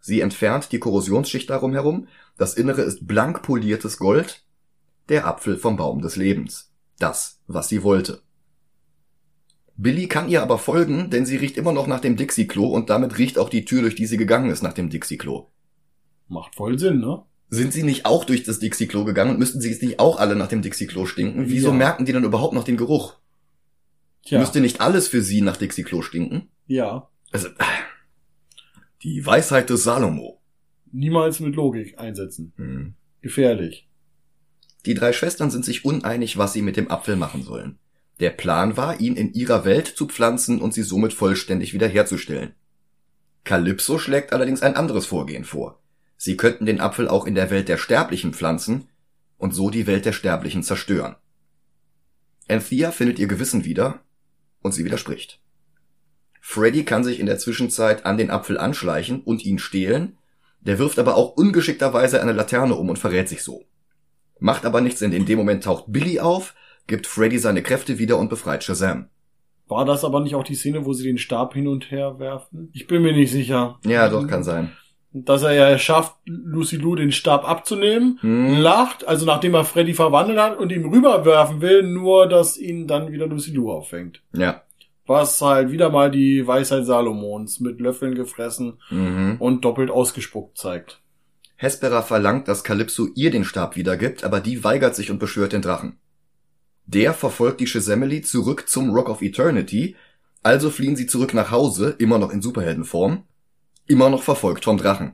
Sie 0.00 0.20
entfernt 0.20 0.72
die 0.72 0.78
Korrosionsschicht 0.78 1.48
darum 1.50 1.72
herum, 1.72 2.08
das 2.36 2.54
Innere 2.54 2.82
ist 2.82 3.06
blank 3.06 3.42
poliertes 3.42 3.98
Gold, 3.98 4.44
der 5.08 5.26
Apfel 5.26 5.56
vom 5.56 5.76
Baum 5.76 6.00
des 6.00 6.16
Lebens. 6.16 6.72
Das, 6.98 7.40
was 7.46 7.68
sie 7.68 7.82
wollte. 7.82 8.22
Billy 9.76 10.08
kann 10.08 10.28
ihr 10.28 10.42
aber 10.42 10.58
folgen, 10.58 11.08
denn 11.10 11.24
sie 11.24 11.36
riecht 11.36 11.56
immer 11.56 11.72
noch 11.72 11.86
nach 11.86 12.00
dem 12.00 12.16
Dixie-Klo 12.16 12.66
und 12.66 12.90
damit 12.90 13.16
riecht 13.18 13.38
auch 13.38 13.48
die 13.48 13.64
Tür, 13.64 13.82
durch 13.82 13.94
die 13.94 14.06
sie 14.06 14.16
gegangen 14.16 14.50
ist, 14.50 14.62
nach 14.62 14.72
dem 14.72 14.90
Dixie-Klo. 14.90 15.46
Macht 16.26 16.56
voll 16.56 16.78
Sinn, 16.78 16.98
ne? 17.00 17.22
Sind 17.50 17.72
sie 17.72 17.82
nicht 17.84 18.04
auch 18.04 18.24
durch 18.24 18.42
das 18.42 18.58
Dixie-Klo 18.58 19.04
gegangen 19.04 19.30
und 19.30 19.38
müssten 19.38 19.60
sie 19.60 19.70
jetzt 19.70 19.82
nicht 19.82 20.00
auch 20.00 20.18
alle 20.18 20.34
nach 20.36 20.48
dem 20.48 20.62
Dixie-Klo 20.62 21.06
stinken? 21.06 21.48
Wieso 21.48 21.68
Ja. 21.68 21.74
merken 21.74 22.04
die 22.04 22.12
dann 22.12 22.24
überhaupt 22.24 22.54
noch 22.54 22.64
den 22.64 22.76
Geruch? 22.76 23.14
Tja. 24.26 24.40
Müsste 24.40 24.60
nicht 24.60 24.80
alles 24.80 25.06
für 25.08 25.22
sie 25.22 25.40
nach 25.40 25.56
Dixie-Klo 25.56 26.02
stinken? 26.02 26.48
ja. 26.66 27.08
Also, 27.30 27.48
die 29.02 29.24
Weisheit 29.24 29.70
des 29.70 29.84
Salomo. 29.84 30.40
Niemals 30.90 31.40
mit 31.40 31.54
Logik 31.54 31.98
einsetzen. 31.98 32.52
Hm. 32.56 32.94
Gefährlich. 33.20 33.88
Die 34.86 34.94
drei 34.94 35.12
Schwestern 35.12 35.50
sind 35.50 35.64
sich 35.64 35.84
uneinig, 35.84 36.38
was 36.38 36.52
sie 36.52 36.62
mit 36.62 36.76
dem 36.76 36.90
Apfel 36.90 37.16
machen 37.16 37.42
sollen. 37.42 37.78
Der 38.20 38.30
Plan 38.30 38.76
war, 38.76 39.00
ihn 39.00 39.16
in 39.16 39.32
ihrer 39.32 39.64
Welt 39.64 39.86
zu 39.86 40.06
pflanzen 40.06 40.60
und 40.60 40.74
sie 40.74 40.82
somit 40.82 41.12
vollständig 41.12 41.72
wiederherzustellen. 41.74 42.54
Calypso 43.44 43.98
schlägt 43.98 44.32
allerdings 44.32 44.62
ein 44.62 44.76
anderes 44.76 45.06
Vorgehen 45.06 45.44
vor. 45.44 45.80
Sie 46.16 46.36
könnten 46.36 46.66
den 46.66 46.80
Apfel 46.80 47.06
auch 47.06 47.26
in 47.26 47.36
der 47.36 47.50
Welt 47.50 47.68
der 47.68 47.78
Sterblichen 47.78 48.32
pflanzen 48.32 48.88
und 49.36 49.54
so 49.54 49.70
die 49.70 49.86
Welt 49.86 50.04
der 50.04 50.12
Sterblichen 50.12 50.64
zerstören. 50.64 51.14
Anthea 52.48 52.90
findet 52.90 53.20
ihr 53.20 53.28
Gewissen 53.28 53.64
wieder 53.64 54.00
und 54.62 54.72
sie 54.72 54.84
widerspricht. 54.84 55.40
Freddy 56.40 56.84
kann 56.84 57.04
sich 57.04 57.20
in 57.20 57.26
der 57.26 57.38
Zwischenzeit 57.38 58.06
an 58.06 58.16
den 58.18 58.30
Apfel 58.30 58.58
anschleichen 58.58 59.20
und 59.22 59.44
ihn 59.44 59.58
stehlen, 59.58 60.16
der 60.60 60.78
wirft 60.78 60.98
aber 60.98 61.16
auch 61.16 61.36
ungeschickterweise 61.36 62.20
eine 62.20 62.32
Laterne 62.32 62.74
um 62.74 62.88
und 62.88 62.98
verrät 62.98 63.28
sich 63.28 63.42
so. 63.42 63.64
Macht 64.40 64.64
aber 64.64 64.80
nichts, 64.80 65.00
denn 65.00 65.12
in 65.12 65.26
dem 65.26 65.38
Moment 65.38 65.64
taucht 65.64 65.84
Billy 65.88 66.20
auf, 66.20 66.54
gibt 66.86 67.06
Freddy 67.06 67.38
seine 67.38 67.62
Kräfte 67.62 67.98
wieder 67.98 68.18
und 68.18 68.28
befreit 68.30 68.64
Shazam. 68.64 69.08
War 69.66 69.84
das 69.84 70.04
aber 70.04 70.20
nicht 70.20 70.34
auch 70.34 70.44
die 70.44 70.54
Szene, 70.54 70.86
wo 70.86 70.92
sie 70.94 71.04
den 71.04 71.18
Stab 71.18 71.52
hin 71.54 71.68
und 71.68 71.90
her 71.90 72.18
werfen? 72.18 72.70
Ich 72.72 72.86
bin 72.86 73.02
mir 73.02 73.12
nicht 73.12 73.30
sicher. 73.32 73.78
Ja, 73.84 74.08
doch, 74.08 74.26
kann 74.26 74.42
sein. 74.42 74.72
Dass 75.12 75.42
er 75.42 75.52
ja 75.52 75.78
schafft, 75.78 76.14
Lucy 76.24 76.76
Lou 76.76 76.94
den 76.94 77.12
Stab 77.12 77.46
abzunehmen, 77.48 78.18
Hm. 78.20 78.58
lacht, 78.58 79.06
also 79.06 79.26
nachdem 79.26 79.54
er 79.54 79.64
Freddy 79.64 79.92
verwandelt 79.94 80.38
hat 80.38 80.58
und 80.58 80.70
ihm 80.70 80.88
rüberwerfen 80.88 81.60
will, 81.60 81.82
nur 81.82 82.28
dass 82.28 82.56
ihn 82.56 82.86
dann 82.86 83.10
wieder 83.12 83.26
Lucy 83.26 83.52
Lou 83.52 83.70
auffängt. 83.70 84.22
Ja. 84.32 84.62
Was 85.08 85.40
halt 85.40 85.70
wieder 85.72 85.90
mal 85.90 86.10
die 86.10 86.46
Weisheit 86.46 86.84
Salomons 86.84 87.60
mit 87.60 87.80
Löffeln 87.80 88.14
gefressen 88.14 88.78
Mhm. 88.90 89.36
und 89.40 89.64
doppelt 89.64 89.90
ausgespuckt 89.90 90.58
zeigt. 90.58 91.00
Hespera 91.56 92.02
verlangt, 92.02 92.46
dass 92.46 92.62
Calypso 92.62 93.08
ihr 93.14 93.30
den 93.30 93.44
Stab 93.44 93.74
wiedergibt, 93.74 94.22
aber 94.22 94.38
die 94.40 94.62
weigert 94.62 94.94
sich 94.94 95.10
und 95.10 95.18
beschwört 95.18 95.52
den 95.54 95.62
Drachen. 95.62 95.98
Der 96.86 97.14
verfolgt 97.14 97.60
die 97.60 97.66
Shazamily 97.66 98.22
zurück 98.22 98.68
zum 98.68 98.90
Rock 98.90 99.08
of 99.08 99.22
Eternity, 99.22 99.96
also 100.42 100.70
fliehen 100.70 100.94
sie 100.94 101.06
zurück 101.06 101.34
nach 101.34 101.50
Hause, 101.50 101.96
immer 101.98 102.18
noch 102.18 102.30
in 102.30 102.42
Superheldenform, 102.42 103.24
immer 103.86 104.10
noch 104.10 104.22
verfolgt 104.22 104.64
vom 104.64 104.76
Drachen. 104.76 105.12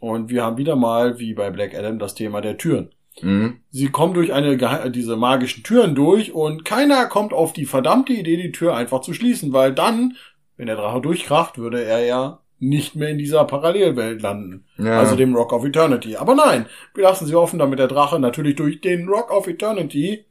Und 0.00 0.28
wir 0.28 0.42
haben 0.44 0.56
wieder 0.56 0.76
mal, 0.76 1.18
wie 1.18 1.34
bei 1.34 1.50
Black 1.50 1.74
Adam, 1.74 1.98
das 1.98 2.14
Thema 2.14 2.40
der 2.40 2.58
Türen. 2.58 2.90
Mhm. 3.20 3.60
Sie 3.70 3.88
kommen 3.88 4.14
durch 4.14 4.32
eine 4.32 4.56
diese 4.90 5.16
magischen 5.16 5.62
Türen 5.62 5.94
durch 5.94 6.32
und 6.32 6.64
keiner 6.64 7.06
kommt 7.06 7.32
auf 7.32 7.52
die 7.52 7.66
verdammte 7.66 8.12
Idee, 8.12 8.36
die 8.36 8.52
Tür 8.52 8.74
einfach 8.76 9.00
zu 9.00 9.14
schließen, 9.14 9.52
weil 9.52 9.74
dann, 9.74 10.16
wenn 10.56 10.66
der 10.66 10.76
Drache 10.76 11.00
durchkracht, 11.00 11.58
würde 11.58 11.82
er 11.84 12.04
ja 12.04 12.40
nicht 12.60 12.94
mehr 12.94 13.08
in 13.08 13.18
dieser 13.18 13.44
Parallelwelt 13.44 14.20
landen. 14.20 14.66
Ja. 14.76 14.98
Also 14.98 15.16
dem 15.16 15.34
Rock 15.34 15.52
of 15.52 15.64
Eternity. 15.64 16.16
Aber 16.16 16.34
nein, 16.34 16.66
wir 16.94 17.04
lassen 17.04 17.26
sie 17.26 17.34
offen, 17.34 17.58
damit 17.58 17.78
der 17.78 17.88
Drache 17.88 18.20
natürlich 18.20 18.56
durch 18.56 18.80
den 18.80 19.08
Rock 19.08 19.30
of 19.30 19.48
Eternity 19.48 20.26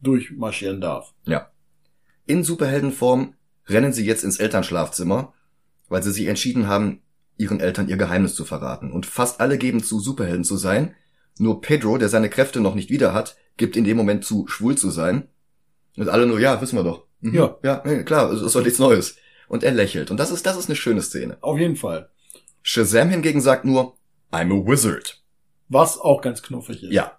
durchmarschieren 0.00 0.80
darf. 0.80 1.14
Ja. 1.24 1.50
In 2.26 2.42
Superheldenform 2.42 3.34
rennen 3.68 3.92
sie 3.92 4.04
jetzt 4.04 4.24
ins 4.24 4.38
Elternschlafzimmer, 4.38 5.32
weil 5.88 6.02
sie 6.02 6.12
sich 6.12 6.26
entschieden 6.26 6.66
haben, 6.66 7.02
ihren 7.36 7.60
Eltern 7.60 7.88
ihr 7.88 7.96
Geheimnis 7.96 8.34
zu 8.34 8.44
verraten. 8.44 8.92
Und 8.92 9.06
fast 9.06 9.40
alle 9.40 9.56
geben 9.56 9.82
zu, 9.82 10.00
Superhelden 10.00 10.44
zu 10.44 10.56
sein. 10.56 10.94
Nur 11.38 11.60
Pedro, 11.60 11.98
der 11.98 12.08
seine 12.08 12.30
Kräfte 12.30 12.60
noch 12.60 12.74
nicht 12.74 12.90
wieder 12.90 13.12
hat, 13.12 13.36
gibt 13.56 13.76
in 13.76 13.84
dem 13.84 13.96
Moment 13.96 14.24
zu, 14.24 14.46
schwul 14.46 14.76
zu 14.76 14.90
sein. 14.90 15.28
Und 15.96 16.08
alle 16.08 16.26
nur, 16.26 16.40
ja, 16.40 16.60
wissen 16.60 16.76
wir 16.76 16.84
doch. 16.84 17.06
Mhm. 17.20 17.34
Ja. 17.34 17.58
Ja, 17.62 18.02
klar, 18.02 18.30
es 18.32 18.42
ist 18.42 18.54
doch 18.54 18.62
nichts 18.62 18.78
Neues. 18.78 19.16
Und 19.48 19.62
er 19.62 19.72
lächelt. 19.72 20.10
Und 20.10 20.18
das 20.18 20.30
ist, 20.30 20.46
das 20.46 20.56
ist 20.56 20.68
eine 20.68 20.76
schöne 20.76 21.02
Szene. 21.02 21.38
Auf 21.40 21.58
jeden 21.58 21.76
Fall. 21.76 22.10
Shazam 22.62 23.10
hingegen 23.10 23.40
sagt 23.40 23.64
nur, 23.64 23.96
I'm 24.32 24.52
a 24.52 24.66
wizard. 24.66 25.22
Was 25.68 25.98
auch 25.98 26.20
ganz 26.22 26.42
knuffig 26.42 26.82
ist. 26.82 26.92
Ja. 26.92 27.18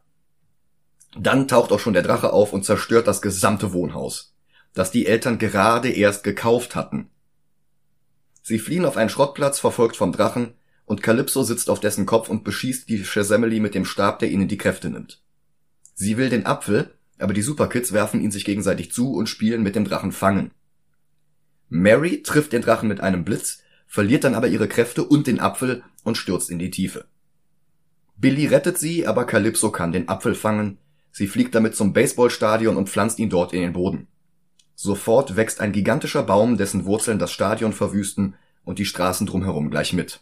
Dann 1.17 1.47
taucht 1.47 1.71
auch 1.71 1.79
schon 1.79 1.93
der 1.93 2.03
Drache 2.03 2.33
auf 2.33 2.51
und 2.51 2.65
zerstört 2.65 3.07
das 3.07 3.21
gesamte 3.21 3.73
Wohnhaus, 3.73 4.35
das 4.73 4.91
die 4.91 5.05
Eltern 5.05 5.39
gerade 5.39 5.89
erst 5.89 6.23
gekauft 6.23 6.75
hatten. 6.75 7.09
Sie 8.41 8.59
fliehen 8.59 8.85
auf 8.85 8.97
einen 8.97 9.09
Schrottplatz, 9.09 9.59
verfolgt 9.59 9.95
vom 9.95 10.11
Drachen, 10.11 10.55
und 10.85 11.01
Calypso 11.01 11.43
sitzt 11.43 11.69
auf 11.69 11.79
dessen 11.79 12.05
Kopf 12.05 12.29
und 12.29 12.43
beschießt 12.43 12.87
die 12.89 13.03
Shazamily 13.03 13.59
mit 13.59 13.75
dem 13.75 13.85
Stab, 13.85 14.19
der 14.19 14.31
ihnen 14.31 14.47
die 14.47 14.57
Kräfte 14.57 14.89
nimmt. 14.89 15.21
Sie 15.93 16.17
will 16.17 16.29
den 16.29 16.45
Apfel, 16.45 16.91
aber 17.17 17.33
die 17.33 17.41
Superkids 17.41 17.91
werfen 17.91 18.21
ihn 18.21 18.31
sich 18.31 18.45
gegenseitig 18.45 18.91
zu 18.91 19.13
und 19.13 19.27
spielen 19.27 19.63
mit 19.63 19.75
dem 19.75 19.85
Drachen 19.85 20.11
Fangen. 20.11 20.51
Mary 21.69 22.21
trifft 22.21 22.53
den 22.53 22.61
Drachen 22.61 22.87
mit 22.87 23.01
einem 23.01 23.25
Blitz, 23.25 23.63
verliert 23.87 24.23
dann 24.23 24.35
aber 24.35 24.47
ihre 24.47 24.67
Kräfte 24.67 25.03
und 25.03 25.27
den 25.27 25.39
Apfel 25.39 25.83
und 26.03 26.17
stürzt 26.17 26.49
in 26.49 26.59
die 26.59 26.69
Tiefe. 26.69 27.05
Billy 28.17 28.45
rettet 28.47 28.77
sie, 28.77 29.07
aber 29.07 29.25
Calypso 29.25 29.71
kann 29.71 29.91
den 29.91 30.07
Apfel 30.07 30.35
fangen. 30.35 30.77
Sie 31.11 31.27
fliegt 31.27 31.55
damit 31.55 31.75
zum 31.75 31.93
Baseballstadion 31.93 32.77
und 32.77 32.89
pflanzt 32.89 33.19
ihn 33.19 33.29
dort 33.29 33.53
in 33.53 33.61
den 33.61 33.73
Boden. 33.73 34.07
Sofort 34.75 35.35
wächst 35.37 35.61
ein 35.61 35.71
gigantischer 35.71 36.23
Baum, 36.23 36.57
dessen 36.57 36.85
Wurzeln 36.85 37.19
das 37.19 37.31
Stadion 37.31 37.73
verwüsten 37.73 38.35
und 38.63 38.79
die 38.79 38.85
Straßen 38.85 39.25
drumherum 39.25 39.69
gleich 39.69 39.93
mit. 39.93 40.21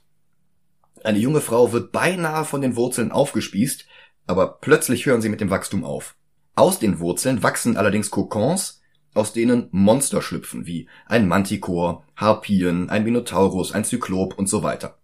Eine 1.03 1.19
junge 1.19 1.41
Frau 1.41 1.71
wird 1.73 1.91
beinahe 1.91 2.45
von 2.45 2.61
den 2.61 2.75
Wurzeln 2.75 3.11
aufgespießt, 3.11 3.85
Aber 4.25 4.59
plötzlich 4.61 5.05
hören 5.05 5.21
sie 5.21 5.29
mit 5.29 5.41
dem 5.41 5.49
Wachstum 5.49 5.83
auf. 5.83 6.15
Aus 6.55 6.79
den 6.79 6.99
Wurzeln 6.99 7.43
wachsen 7.43 7.75
allerdings 7.75 8.09
Kokons, 8.09 8.81
aus 9.13 9.33
denen 9.33 9.67
Monster 9.71 10.21
schlüpfen, 10.21 10.65
wie 10.65 10.87
ein 11.05 11.27
Manticore, 11.27 12.03
Harpien, 12.15 12.89
ein 12.89 13.03
Minotaurus, 13.03 13.73
ein 13.73 13.83
Zyklop 13.83 14.37
und 14.37 14.47
so 14.47 14.63
weiter. 14.63 14.97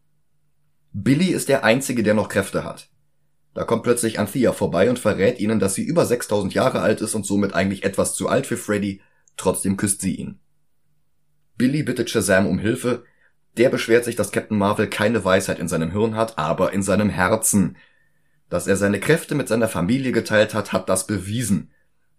Billy 0.94 1.28
ist 1.28 1.50
der 1.50 1.64
Einzige, 1.64 2.02
der 2.02 2.14
noch 2.14 2.30
Kräfte 2.30 2.64
hat. 2.64 2.90
Da 3.54 3.64
kommt 3.64 3.84
plötzlich 3.84 4.20
Anthea 4.20 4.54
vorbei 4.54 4.90
und 4.90 5.00
verrät 5.00 5.40
ihnen, 5.40 5.60
dass 5.60 5.76
sie 5.76 5.84
über 5.84 6.06
6000 6.06 6.54
Jahre 6.54 6.82
alt 6.82 7.02
ist 7.02 7.14
und 7.14 7.26
somit 7.26 7.54
eigentlich 7.54 7.84
etwas 7.84 8.16
zu 8.16 8.30
alt 8.30 8.48
für 8.48 8.58
Freddy, 8.58 9.02
trotzdem 9.38 9.76
küsst 9.76 10.02
sie 10.02 10.16
ihn. 10.16 10.40
Billy 11.58 11.84
bittet 11.84 12.10
Shazam 12.10 12.48
um 12.48 12.58
Hilfe, 12.58 13.04
der 13.58 13.70
beschwert 13.70 14.06
sich, 14.06 14.16
dass 14.16 14.32
Captain 14.32 14.58
Marvel 14.58 14.88
keine 14.88 15.24
Weisheit 15.26 15.60
in 15.60 15.68
seinem 15.68 15.92
Hirn 15.92 16.16
hat, 16.16 16.38
aber 16.38 16.74
in 16.74 16.84
seinem 16.84 17.10
Herzen. 17.10 17.78
Dass 18.50 18.68
er 18.68 18.76
seine 18.76 19.00
Kräfte 19.00 19.36
mit 19.36 19.48
seiner 19.48 19.68
Familie 19.68 20.12
geteilt 20.12 20.54
hat, 20.54 20.74
hat 20.74 20.90
das 20.90 21.06
bewiesen. 21.06 21.72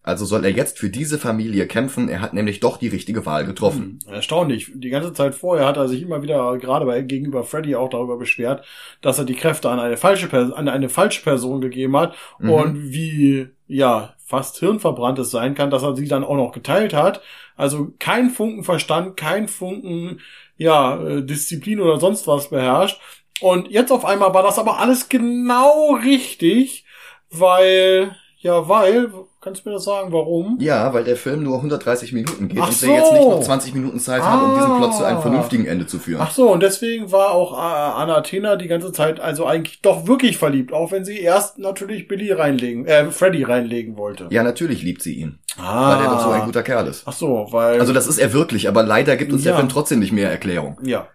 Also 0.03 0.25
soll 0.25 0.45
er 0.45 0.51
jetzt 0.51 0.79
für 0.79 0.89
diese 0.89 1.19
Familie 1.19 1.67
kämpfen, 1.67 2.09
er 2.09 2.23
hat 2.23 2.33
nämlich 2.33 2.61
doch 2.61 2.79
die 2.79 2.89
richtige 2.89 3.27
Wahl 3.27 3.45
getroffen. 3.45 3.99
Hm, 4.07 4.15
erstaunlich. 4.15 4.71
Die 4.75 4.89
ganze 4.89 5.13
Zeit 5.13 5.35
vorher 5.35 5.67
hat 5.67 5.77
er 5.77 5.89
sich 5.89 6.01
immer 6.01 6.23
wieder, 6.23 6.57
gerade 6.57 6.87
bei, 6.87 7.03
gegenüber 7.03 7.45
Freddy 7.45 7.77
auch 7.77 7.91
darüber 7.91 8.17
beschwert, 8.17 8.65
dass 9.03 9.19
er 9.19 9.27
die 9.27 9.35
Kräfte 9.35 9.69
an 9.69 9.79
eine 9.79 9.99
falsche, 9.99 10.29
Person, 10.29 10.55
an 10.55 10.69
eine 10.69 10.89
falsche 10.89 11.23
Person 11.23 11.61
gegeben 11.61 11.97
hat 11.99 12.15
mhm. 12.39 12.51
und 12.51 12.93
wie, 12.93 13.49
ja, 13.67 14.15
fast 14.25 14.59
hirnverbranntes 14.59 15.31
sein 15.31 15.55
kann, 15.55 15.71
dass 15.71 15.83
er 15.83 15.95
sie 15.95 16.09
dann 16.09 16.25
auch 16.25 16.37
noch 16.37 16.53
geteilt 16.53 16.95
hat. 16.95 17.21
Also 17.57 17.93
kein 17.99 18.31
Funken 18.31 18.65
Verstand, 18.65 19.19
kein 19.19 19.49
Funken, 19.49 20.21
ja, 20.61 21.03
äh, 21.03 21.23
Disziplin 21.23 21.81
oder 21.81 21.99
sonst 21.99 22.27
was 22.27 22.51
beherrscht. 22.51 23.01
Und 23.41 23.71
jetzt 23.71 23.91
auf 23.91 24.05
einmal 24.05 24.35
war 24.35 24.43
das 24.43 24.59
aber 24.59 24.79
alles 24.79 25.09
genau 25.09 25.95
richtig, 25.95 26.85
weil, 27.31 28.15
ja, 28.39 28.69
weil, 28.69 29.11
Kannst 29.43 29.65
du 29.65 29.71
mir 29.71 29.77
das 29.77 29.85
sagen, 29.85 30.13
warum? 30.13 30.59
Ja, 30.61 30.93
weil 30.93 31.03
der 31.03 31.17
Film 31.17 31.43
nur 31.43 31.57
130 31.57 32.13
Minuten 32.13 32.49
geht 32.49 32.61
Ach 32.61 32.69
und 32.69 32.75
so. 32.75 32.87
wir 32.87 32.97
jetzt 32.97 33.13
nicht 33.13 33.25
noch 33.27 33.41
20 33.41 33.73
Minuten 33.73 33.99
Zeit 33.99 34.21
ah. 34.21 34.33
haben, 34.33 34.51
um 34.51 34.55
diesen 34.55 34.77
Plot 34.77 34.95
zu 34.95 35.05
einem 35.05 35.17
ah. 35.17 35.23
vernünftigen 35.23 35.65
Ende 35.65 35.87
zu 35.87 35.99
führen. 35.99 36.21
Ach 36.21 36.31
so, 36.31 36.53
und 36.53 36.63
deswegen 36.63 37.11
war 37.11 37.31
auch 37.31 37.55
äh, 37.55 37.57
Anna 37.57 38.17
Athena 38.17 38.57
die 38.57 38.69
ganze 38.69 38.93
Zeit 38.93 39.19
also 39.19 39.47
eigentlich 39.47 39.81
doch 39.81 40.07
wirklich 40.07 40.37
verliebt, 40.37 40.75
auch 40.75 40.93
wenn 40.93 41.07
sie 41.07 41.19
erst 41.21 41.59
natürlich 41.59 42.07
Billy 42.07 42.33
reinlegen, 42.33 42.85
äh, 42.85 43.11
Freddy 43.11 43.45
reinlegen 43.45 43.97
wollte. 43.97 44.27
Ja, 44.29 44.43
natürlich 44.43 44.83
liebt 44.83 45.01
sie 45.01 45.15
ihn. 45.15 45.39
Ah. 45.59 45.97
Weil 45.97 46.05
er 46.05 46.11
doch 46.11 46.23
so 46.23 46.31
ein 46.31 46.45
guter 46.45 46.63
Kerl 46.63 46.87
ist. 46.87 47.03
Ach 47.07 47.13
so, 47.13 47.49
weil... 47.51 47.81
Also 47.81 47.93
das 47.93 48.07
ist 48.07 48.19
er 48.19 48.33
wirklich, 48.33 48.69
aber 48.69 48.83
leider 48.83 49.17
gibt 49.17 49.33
uns 49.33 49.45
ja. 49.45 49.53
der 49.53 49.59
Film 49.59 49.69
trotzdem 49.69 49.99
nicht 49.99 50.13
mehr 50.13 50.31
Erklärung. 50.31 50.79
Ja. 50.83 51.09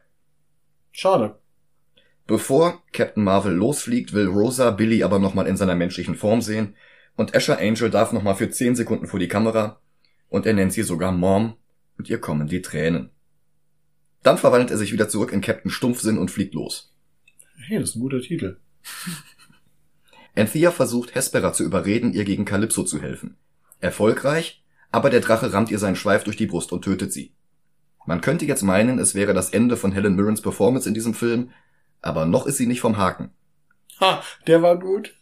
Schade. 0.92 1.36
Bevor 2.28 2.82
Captain 2.92 3.24
Marvel 3.24 3.54
losfliegt, 3.54 4.14
will 4.14 4.28
Rosa 4.28 4.72
Billy 4.72 5.04
aber 5.04 5.20
nochmal 5.20 5.48
in 5.48 5.58
seiner 5.58 5.76
menschlichen 5.76 6.16
Form 6.16 6.42
sehen 6.42 6.76
und 7.16 7.36
Asher 7.36 7.60
Angel 7.60 7.90
darf 7.90 8.12
nochmal 8.14 8.36
für 8.36 8.50
10 8.50 8.76
Sekunden 8.76 9.08
vor 9.08 9.20
die 9.20 9.28
Kamera 9.28 9.80
und 10.30 10.46
er 10.46 10.54
nennt 10.54 10.74
sie 10.74 10.84
sogar 10.84 11.12
Mom 11.12 11.56
und 11.98 12.10
ihr 12.10 12.20
kommen 12.20 12.48
die 12.48 12.62
Tränen. 12.62 13.12
Dann 14.24 14.38
verwandelt 14.38 14.72
er 14.72 14.78
sich 14.78 14.92
wieder 14.92 15.08
zurück 15.08 15.32
in 15.32 15.42
Captain 15.42 15.70
Stumpfsinn 15.70 16.18
und 16.18 16.32
fliegt 16.32 16.56
los. 16.56 16.94
Hey, 17.68 17.80
das 17.80 17.90
ist 17.90 17.96
ein 17.96 18.02
guter 18.02 18.22
Titel. 18.22 18.58
Anthea 20.36 20.72
versucht 20.72 21.16
Hespera 21.16 21.54
zu 21.54 21.64
überreden, 21.64 22.12
ihr 22.12 22.26
gegen 22.26 22.44
Calypso 22.44 22.84
zu 22.84 23.02
helfen. 23.02 23.38
Erfolgreich, 23.80 24.64
aber 24.92 25.10
der 25.10 25.22
Drache 25.22 25.52
rammt 25.52 25.72
ihr 25.72 25.80
seinen 25.80 25.96
Schweif 25.96 26.24
durch 26.24 26.38
die 26.38 26.48
Brust 26.48 26.72
und 26.72 26.84
tötet 26.84 27.12
sie. 27.12 27.34
Man 28.06 28.22
könnte 28.22 28.46
jetzt 28.46 28.62
meinen, 28.62 29.00
es 29.00 29.16
wäre 29.16 29.34
das 29.34 29.50
Ende 29.50 29.78
von 29.78 29.92
Helen 29.92 30.16
Mirrens 30.16 30.42
Performance 30.42 30.88
in 30.88 30.94
diesem 30.94 31.14
Film, 31.14 31.52
aber 32.02 32.26
noch 32.26 32.46
ist 32.46 32.58
sie 32.58 32.68
nicht 32.68 32.82
vom 32.82 32.98
Haken. 32.98 33.32
Ha, 34.00 34.22
der 34.48 34.62
war 34.62 34.80
gut. 34.80 35.16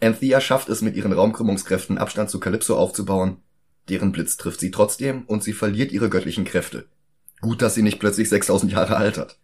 Anthea 0.00 0.40
schafft 0.40 0.68
es 0.68 0.82
mit 0.82 0.96
ihren 0.96 1.12
Raumkrümmungskräften 1.12 1.98
Abstand 1.98 2.30
zu 2.30 2.40
Calypso 2.40 2.76
aufzubauen, 2.76 3.38
deren 3.88 4.12
Blitz 4.12 4.36
trifft 4.36 4.60
sie 4.60 4.70
trotzdem 4.70 5.24
und 5.26 5.42
sie 5.42 5.52
verliert 5.52 5.92
ihre 5.92 6.08
göttlichen 6.08 6.44
Kräfte. 6.44 6.88
Gut, 7.40 7.62
dass 7.62 7.74
sie 7.74 7.82
nicht 7.82 8.00
plötzlich 8.00 8.28
6000 8.28 8.72
Jahre 8.72 8.96
alt 8.96 9.18
hat. 9.18 9.38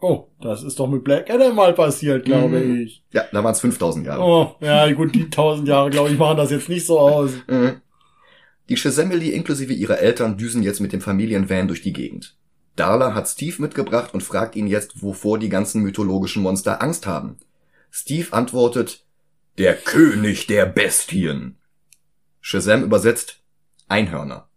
Oh, 0.00 0.28
das 0.40 0.62
ist 0.62 0.78
doch 0.78 0.86
mit 0.86 1.02
Black 1.02 1.28
Adam 1.28 1.56
mal 1.56 1.74
passiert, 1.74 2.24
glaube 2.24 2.60
mhm. 2.60 2.82
ich. 2.82 3.02
Ja, 3.12 3.24
da 3.32 3.42
waren 3.42 3.52
es 3.52 3.60
5000 3.60 4.06
Jahre. 4.06 4.22
Oh, 4.22 4.54
ja, 4.60 4.90
gut, 4.92 5.14
die 5.14 5.24
1000 5.24 5.66
Jahre, 5.66 5.90
glaube 5.90 6.10
ich, 6.10 6.18
machen 6.18 6.36
das 6.36 6.50
jetzt 6.50 6.68
nicht 6.68 6.86
so 6.86 6.98
aus. 6.98 7.32
Mhm. 7.48 7.80
Die 8.68 8.76
Shazamily 8.76 9.30
inklusive 9.30 9.72
ihrer 9.72 9.98
Eltern 9.98 10.36
düsen 10.36 10.62
jetzt 10.62 10.80
mit 10.80 10.92
dem 10.92 11.00
Familienvan 11.00 11.68
durch 11.68 11.80
die 11.80 11.94
Gegend. 11.94 12.36
Darla 12.76 13.14
hat 13.14 13.26
Steve 13.26 13.62
mitgebracht 13.62 14.12
und 14.12 14.22
fragt 14.22 14.56
ihn 14.56 14.66
jetzt, 14.66 15.02
wovor 15.02 15.38
die 15.38 15.48
ganzen 15.48 15.82
mythologischen 15.82 16.42
Monster 16.42 16.82
Angst 16.82 17.06
haben. 17.06 17.38
Steve 17.90 18.30
antwortet, 18.32 19.06
der 19.56 19.74
König 19.74 20.46
der 20.46 20.66
Bestien. 20.66 21.56
Shazam 22.40 22.84
übersetzt 22.84 23.42
Einhörner. 23.88 24.48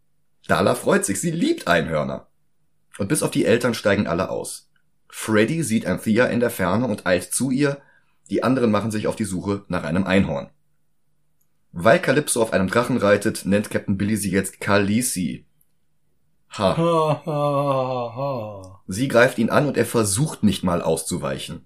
Dala 0.48 0.76
freut 0.76 1.06
sich, 1.06 1.22
sie 1.22 1.32
liebt 1.32 1.68
Einhörner. 1.68 2.28
Und 2.98 3.08
bis 3.08 3.24
auf 3.24 3.32
die 3.32 3.46
Eltern 3.46 3.74
steigen 3.74 4.08
alle 4.08 4.30
aus. 4.30 4.70
Freddy 5.12 5.62
sieht 5.62 5.86
Anthea 5.86 6.26
in 6.26 6.40
der 6.40 6.50
Ferne 6.50 6.88
und 6.88 7.06
eilt 7.06 7.34
zu 7.34 7.52
ihr, 7.52 7.82
die 8.30 8.44
anderen 8.44 8.72
machen 8.72 8.92
sich 8.92 9.08
auf 9.08 9.16
die 9.16 9.26
Suche 9.26 9.66
nach 9.68 9.84
einem 9.84 10.06
Einhorn. 10.06 10.50
Weil 11.74 12.00
Calypso 12.00 12.42
auf 12.42 12.54
einem 12.54 12.68
Drachen 12.68 12.98
reitet, 12.98 13.46
nennt 13.46 13.70
Captain 13.70 13.98
Billy 13.98 14.16
sie 14.16 14.32
jetzt 14.32 14.60
Khaleesi. 14.60 15.46
Ha. 16.58 16.76
ha, 16.76 17.22
ha, 17.26 18.14
ha. 18.16 18.82
Sie 18.88 19.08
greift 19.08 19.38
ihn 19.38 19.50
an 19.50 19.68
und 19.68 19.78
er 19.78 19.86
versucht 19.86 20.44
nicht 20.44 20.64
mal 20.64 20.82
auszuweichen. 20.82 21.66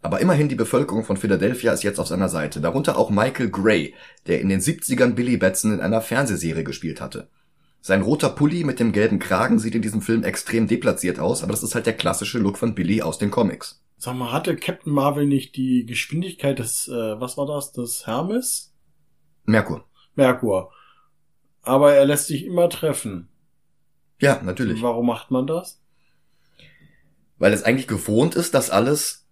Aber 0.00 0.20
immerhin 0.20 0.48
die 0.48 0.54
Bevölkerung 0.54 1.04
von 1.04 1.16
Philadelphia 1.16 1.72
ist 1.72 1.82
jetzt 1.82 1.98
auf 1.98 2.06
seiner 2.06 2.28
Seite, 2.28 2.60
darunter 2.60 2.96
auch 2.96 3.10
Michael 3.10 3.50
Gray, 3.50 3.94
der 4.26 4.40
in 4.40 4.48
den 4.48 4.60
70ern 4.60 5.14
Billy 5.14 5.36
Batson 5.36 5.72
in 5.72 5.80
einer 5.80 6.00
Fernsehserie 6.00 6.64
gespielt 6.64 7.00
hatte. 7.00 7.28
Sein 7.80 8.02
roter 8.02 8.30
Pulli 8.30 8.64
mit 8.64 8.80
dem 8.80 8.92
gelben 8.92 9.18
Kragen 9.18 9.58
sieht 9.58 9.74
in 9.74 9.82
diesem 9.82 10.02
Film 10.02 10.24
extrem 10.24 10.66
deplatziert 10.66 11.18
aus, 11.18 11.42
aber 11.42 11.52
das 11.52 11.62
ist 11.62 11.74
halt 11.74 11.86
der 11.86 11.96
klassische 11.96 12.38
Look 12.38 12.58
von 12.58 12.74
Billy 12.74 13.02
aus 13.02 13.18
den 13.18 13.30
Comics. 13.30 13.82
Sag 13.96 14.14
mal, 14.14 14.32
hatte 14.32 14.56
Captain 14.56 14.92
Marvel 14.92 15.26
nicht 15.26 15.56
die 15.56 15.84
Geschwindigkeit 15.86 16.58
des, 16.58 16.88
äh, 16.88 17.20
was 17.20 17.36
war 17.36 17.46
das, 17.46 17.72
des 17.72 18.06
Hermes? 18.06 18.74
Merkur. 19.44 19.84
Merkur. 20.14 20.70
Aber 21.62 21.94
er 21.94 22.04
lässt 22.04 22.26
sich 22.26 22.44
immer 22.44 22.68
treffen. 22.68 23.28
Ja, 24.20 24.40
natürlich. 24.42 24.82
Warum 24.82 25.06
macht 25.06 25.30
man 25.30 25.46
das? 25.46 25.80
Weil 27.38 27.52
es 27.52 27.62
eigentlich 27.62 27.88
gewohnt 27.88 28.34
ist, 28.34 28.54
dass 28.54 28.70
alles 28.70 29.26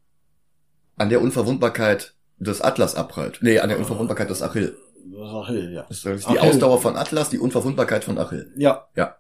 an 0.97 1.11
der 1.11 1.21
Unverwundbarkeit 1.21 2.15
des 2.39 2.61
Atlas 2.61 2.95
abprallt. 2.95 3.39
Nee, 3.43 3.59
an 3.59 3.69
der 3.69 3.79
Unverwundbarkeit 3.79 4.31
des 4.31 4.43
Achill. 4.43 4.77
Achill, 5.15 5.73
ja. 5.73 5.87
Das 5.89 6.05
ist 6.05 6.29
die 6.29 6.39
Achill. 6.39 6.51
Ausdauer 6.51 6.81
von 6.81 6.97
Atlas, 6.97 7.31
die 7.31 7.39
Unverwundbarkeit 7.39 8.05
von 8.05 8.19
Achill. 8.19 8.53
Ja. 8.57 8.87
Ja. 8.95 9.17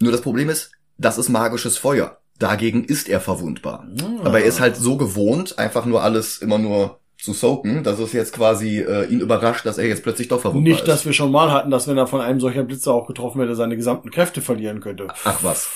Nur 0.00 0.12
das 0.12 0.20
Problem 0.20 0.48
ist, 0.48 0.72
das 0.96 1.18
ist 1.18 1.28
magisches 1.28 1.78
Feuer. 1.78 2.18
Dagegen 2.38 2.84
ist 2.84 3.08
er 3.08 3.20
verwundbar. 3.20 3.86
Ah. 4.00 4.26
Aber 4.26 4.40
er 4.40 4.46
ist 4.46 4.60
halt 4.60 4.76
so 4.76 4.96
gewohnt, 4.96 5.58
einfach 5.58 5.84
nur 5.84 6.02
alles 6.02 6.38
immer 6.38 6.58
nur 6.58 7.00
zu 7.20 7.32
soaken, 7.32 7.82
dass 7.82 7.98
es 7.98 8.12
jetzt 8.12 8.32
quasi 8.32 8.78
äh, 8.78 9.06
ihn 9.06 9.20
überrascht, 9.20 9.66
dass 9.66 9.78
er 9.78 9.86
jetzt 9.86 10.04
plötzlich 10.04 10.28
doch 10.28 10.40
verwundbar 10.40 10.62
Nicht, 10.62 10.82
ist. 10.82 10.86
Nicht, 10.86 10.88
dass 10.88 11.04
wir 11.04 11.12
schon 11.12 11.32
mal 11.32 11.50
hatten, 11.50 11.70
dass 11.70 11.88
wenn 11.88 11.98
er 11.98 12.06
von 12.06 12.20
einem 12.20 12.38
solcher 12.38 12.62
Blitzer 12.62 12.94
auch 12.94 13.08
getroffen 13.08 13.40
hätte, 13.40 13.56
seine 13.56 13.76
gesamten 13.76 14.10
Kräfte 14.10 14.40
verlieren 14.40 14.80
könnte. 14.80 15.08
Ach 15.24 15.42
was. 15.42 15.68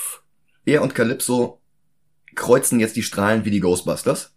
Er 0.65 0.83
und 0.83 0.95
Calypso 0.95 1.61
kreuzen 2.37 2.79
jetzt 2.79 2.95
die 2.95 3.03
Strahlen 3.03 3.45
wie 3.45 3.51
die 3.51 3.61
Ghostbusters 3.61 4.33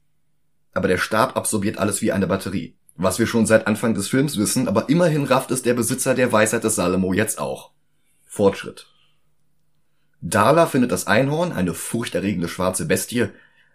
aber 0.75 0.89
der 0.89 0.97
Stab 0.97 1.35
absorbiert 1.35 1.79
alles 1.79 2.01
wie 2.03 2.11
eine 2.11 2.27
Batterie. 2.27 2.77
Was 2.95 3.19
wir 3.19 3.27
schon 3.27 3.45
seit 3.45 3.67
Anfang 3.67 3.93
des 3.93 4.07
Films 4.07 4.37
wissen, 4.37 4.67
aber 4.67 4.89
immerhin 4.89 5.25
rafft 5.25 5.51
es 5.51 5.61
der 5.61 5.73
Besitzer 5.73 6.15
der 6.15 6.31
Weisheit 6.31 6.63
des 6.63 6.75
Salomo 6.75 7.13
jetzt 7.13 7.39
auch. 7.39 7.71
Fortschritt. 8.25 8.87
Darla 10.21 10.65
findet 10.65 10.91
das 10.91 11.07
Einhorn, 11.07 11.51
eine 11.51 11.73
furchterregende 11.73 12.47
schwarze 12.47 12.85
Bestie, 12.85 13.27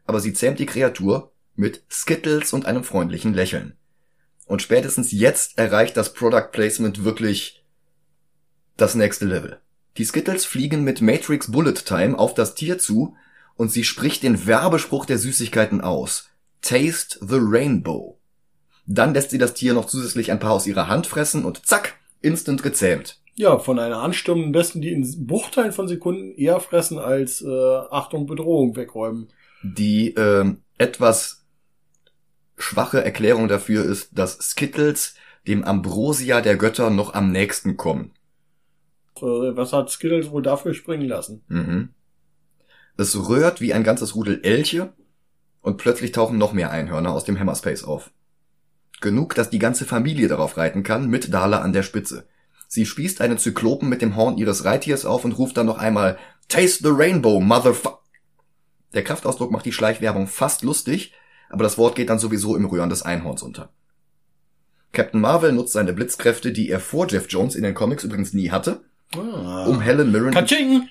aber 0.05 0.21
sie 0.21 0.33
zähmt 0.33 0.59
die 0.59 0.67
Kreatur 0.67 1.33
mit 1.55 1.83
Skittles 1.91 2.53
und 2.53 2.67
einem 2.67 2.83
freundlichen 2.83 3.35
Lächeln. 3.35 3.77
Und 4.47 4.63
spätestens 4.63 5.13
jetzt 5.13 5.59
erreicht 5.59 5.97
das 5.97 6.13
Product 6.13 6.49
Placement 6.51 7.05
wirklich 7.05 7.65
das 8.77 8.95
nächste 8.95 9.27
Level. 9.27 9.61
Die 9.97 10.05
Skittles 10.05 10.45
fliegen 10.45 10.83
mit 10.83 11.03
Matrix 11.03 11.51
Bullet 11.51 11.75
Time 11.75 12.19
auf 12.19 12.35
das 12.35 12.55
Tier 12.55 12.79
zu 12.79 13.17
und 13.57 13.71
sie 13.71 13.85
spricht 13.85 14.23
den 14.23 14.47
Werbespruch 14.47 15.05
der 15.05 15.19
Süßigkeiten 15.19 15.81
aus. 15.81 16.31
Taste 16.63 17.19
the 17.21 17.39
Rainbow. 17.39 18.20
Dann 18.87 19.15
lässt 19.15 19.31
sie 19.31 19.39
das 19.39 19.55
Tier 19.55 19.75
noch 19.75 19.87
zusätzlich 19.87 20.31
ein 20.33 20.41
paar 20.41 20.53
aus 20.53 20.67
ihrer 20.67 20.89
Hand 20.89 21.07
fressen 21.07 21.45
und 21.45 21.67
zack, 21.67 21.97
instant 22.21 22.63
gezähmt. 22.63 23.19
Ja, 23.35 23.59
von 23.59 23.79
einer 23.79 24.03
anstürmenden 24.03 24.53
Besten, 24.53 24.81
die 24.81 24.93
in 24.93 25.27
Bruchteilen 25.27 25.73
von 25.73 25.89
Sekunden 25.89 26.35
eher 26.35 26.61
fressen 26.61 26.99
als 26.99 27.41
äh, 27.43 27.77
Achtung 27.91 28.27
Bedrohung 28.27 28.77
wegräumen. 28.77 29.29
Die 29.63 30.15
äh, 30.15 30.55
etwas 30.79 31.47
schwache 32.59 33.03
Erklärung 33.03 33.49
dafür 33.49 33.85
ist, 33.85 34.11
dass 34.19 34.39
Skittles 34.39 35.15
dem 35.47 35.65
Ambrosia 35.65 36.41
der 36.41 36.57
Götter 36.57 36.91
noch 36.91 37.15
am 37.15 37.33
nächsten 37.33 37.77
kommen. 37.77 38.13
Äh, 39.17 39.23
was 39.23 39.73
hat 39.73 39.91
Skittles 39.91 40.31
wohl 40.31 40.43
dafür 40.43 40.75
springen 40.75 41.09
lassen? 41.09 41.43
Mhm. 41.49 41.91
Es 42.97 43.17
rührt 43.17 43.61
wie 43.61 43.73
ein 43.73 43.85
ganzes 43.85 44.15
Rudel 44.15 44.41
Elche 44.43 44.93
Und 45.63 45.77
plötzlich 45.79 46.13
tauchen 46.13 46.39
noch 46.39 46.53
mehr 46.53 46.71
Einhörner 46.71 47.13
aus 47.13 47.25
dem 47.25 47.39
Hammerspace 47.39 47.85
auf. 47.85 48.11
Genug, 49.01 49.35
dass 49.35 49.51
die 49.51 49.59
ganze 49.59 49.85
Familie 49.87 50.29
darauf 50.29 50.57
reiten 50.57 50.83
kann, 50.83 51.09
mit 51.09 51.33
Dala 51.33 51.61
an 51.61 51.73
der 51.73 51.83
Spitze. 51.83 52.27
Sie 52.69 52.87
spießt 52.87 53.21
einen 53.21 53.39
Zyklopen 53.39 53.89
mit 53.89 54.03
dem 54.03 54.15
Horn 54.17 54.37
ihres 54.37 54.65
Reittiers 54.65 55.05
auf 55.05 55.25
und 55.25 55.33
ruft 55.33 55.57
dann 55.57 55.67
noch 55.67 55.79
einmal 55.79 56.19
Taste 56.49 56.85
the 56.85 56.91
Rainbow, 56.93 57.41
Motherfuck. 57.41 58.01
Der 58.95 59.03
Kraftausdruck 59.05 59.51
macht 59.51 59.65
die 59.67 59.73
Schleichwerbung 59.73 60.27
fast 60.27 60.63
lustig, 60.63 61.13
aber 61.49 61.63
das 61.65 61.79
Wort 61.79 61.95
geht 61.97 62.11
dann 62.11 62.19
sowieso 62.19 62.57
im 62.57 62.65
Rühren 62.67 62.91
des 62.91 63.03
Einhorns 63.03 63.43
unter. 63.43 63.71
Captain 64.93 65.21
Marvel 65.21 65.53
nutzt 65.53 65.73
seine 65.73 65.93
Blitzkräfte, 65.93 66.53
die 66.53 66.69
er 66.69 66.81
vor 66.81 67.07
Jeff 67.09 67.27
Jones 67.29 67.55
in 67.55 67.63
den 67.63 67.75
Comics 67.75 68.05
übrigens 68.05 68.33
nie 68.33 68.51
hatte, 68.51 68.83
Ah. 69.17 69.67
um 69.67 69.81
Helen 69.81 70.13
Mirren, 70.13 70.33
Katsching! 70.33 70.89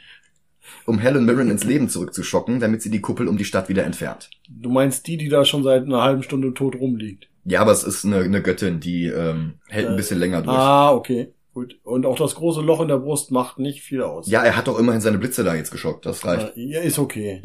Um 0.86 1.00
Helen 1.00 1.26
Mirren 1.26 1.50
ins 1.50 1.64
Leben 1.64 1.90
zurückzuschocken, 1.90 2.60
damit 2.60 2.82
sie 2.82 2.90
die 2.92 3.02
Kuppel 3.02 3.28
um 3.28 3.38
die 3.38 3.46
Stadt 3.46 3.70
wieder 3.70 3.84
entfernt. 3.84 4.30
Du 4.50 4.70
meinst 4.70 5.08
die, 5.08 5.18
die 5.18 5.30
da 5.30 5.46
schon 5.46 5.64
seit 5.64 5.84
einer 5.84 6.02
halben 6.02 6.24
Stunde 6.24 6.54
tot 6.54 6.76
rumliegt? 6.76 7.30
Ja, 7.46 7.62
aber 7.62 7.72
es 7.72 7.84
ist 7.84 8.06
eine, 8.06 8.18
eine 8.18 8.42
Göttin, 8.42 8.80
die 8.80 9.06
ähm, 9.06 9.56
hält 9.68 9.88
ein 9.88 9.96
bisschen 9.96 10.20
länger 10.20 10.42
durch. 10.42 10.58
Ah, 10.58 10.92
okay. 10.94 11.34
Gut. 11.54 11.80
Und 11.84 12.06
auch 12.06 12.18
das 12.18 12.36
große 12.36 12.62
Loch 12.62 12.80
in 12.82 12.88
der 12.88 13.00
Brust 13.00 13.32
macht 13.32 13.60
nicht 13.60 13.82
viel 13.82 14.02
aus. 14.04 14.30
Ja, 14.30 14.44
er 14.44 14.56
hat 14.56 14.68
doch 14.68 14.78
immerhin 14.78 15.02
seine 15.02 15.18
Blitze 15.18 15.44
da 15.44 15.56
jetzt 15.56 15.72
geschockt. 15.72 16.06
Das 16.06 16.24
reicht. 16.26 16.56
Äh, 16.56 16.62
Ja, 16.62 16.80
ist 16.82 17.00
okay. 17.00 17.42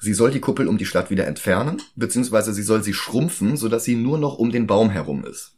Sie 0.00 0.14
soll 0.14 0.32
die 0.32 0.40
Kuppel 0.40 0.66
um 0.66 0.78
die 0.78 0.84
Stadt 0.84 1.10
wieder 1.10 1.26
entfernen, 1.28 1.80
beziehungsweise 1.94 2.52
sie 2.52 2.62
soll 2.62 2.82
sie 2.82 2.92
schrumpfen, 2.92 3.56
sodass 3.56 3.84
sie 3.84 3.94
nur 3.94 4.18
noch 4.18 4.36
um 4.36 4.50
den 4.50 4.66
Baum 4.66 4.90
herum 4.90 5.24
ist. 5.24 5.56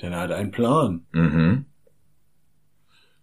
Denn 0.00 0.12
er 0.12 0.20
hat 0.20 0.32
einen 0.32 0.50
Plan. 0.50 1.06
Mhm. 1.12 1.66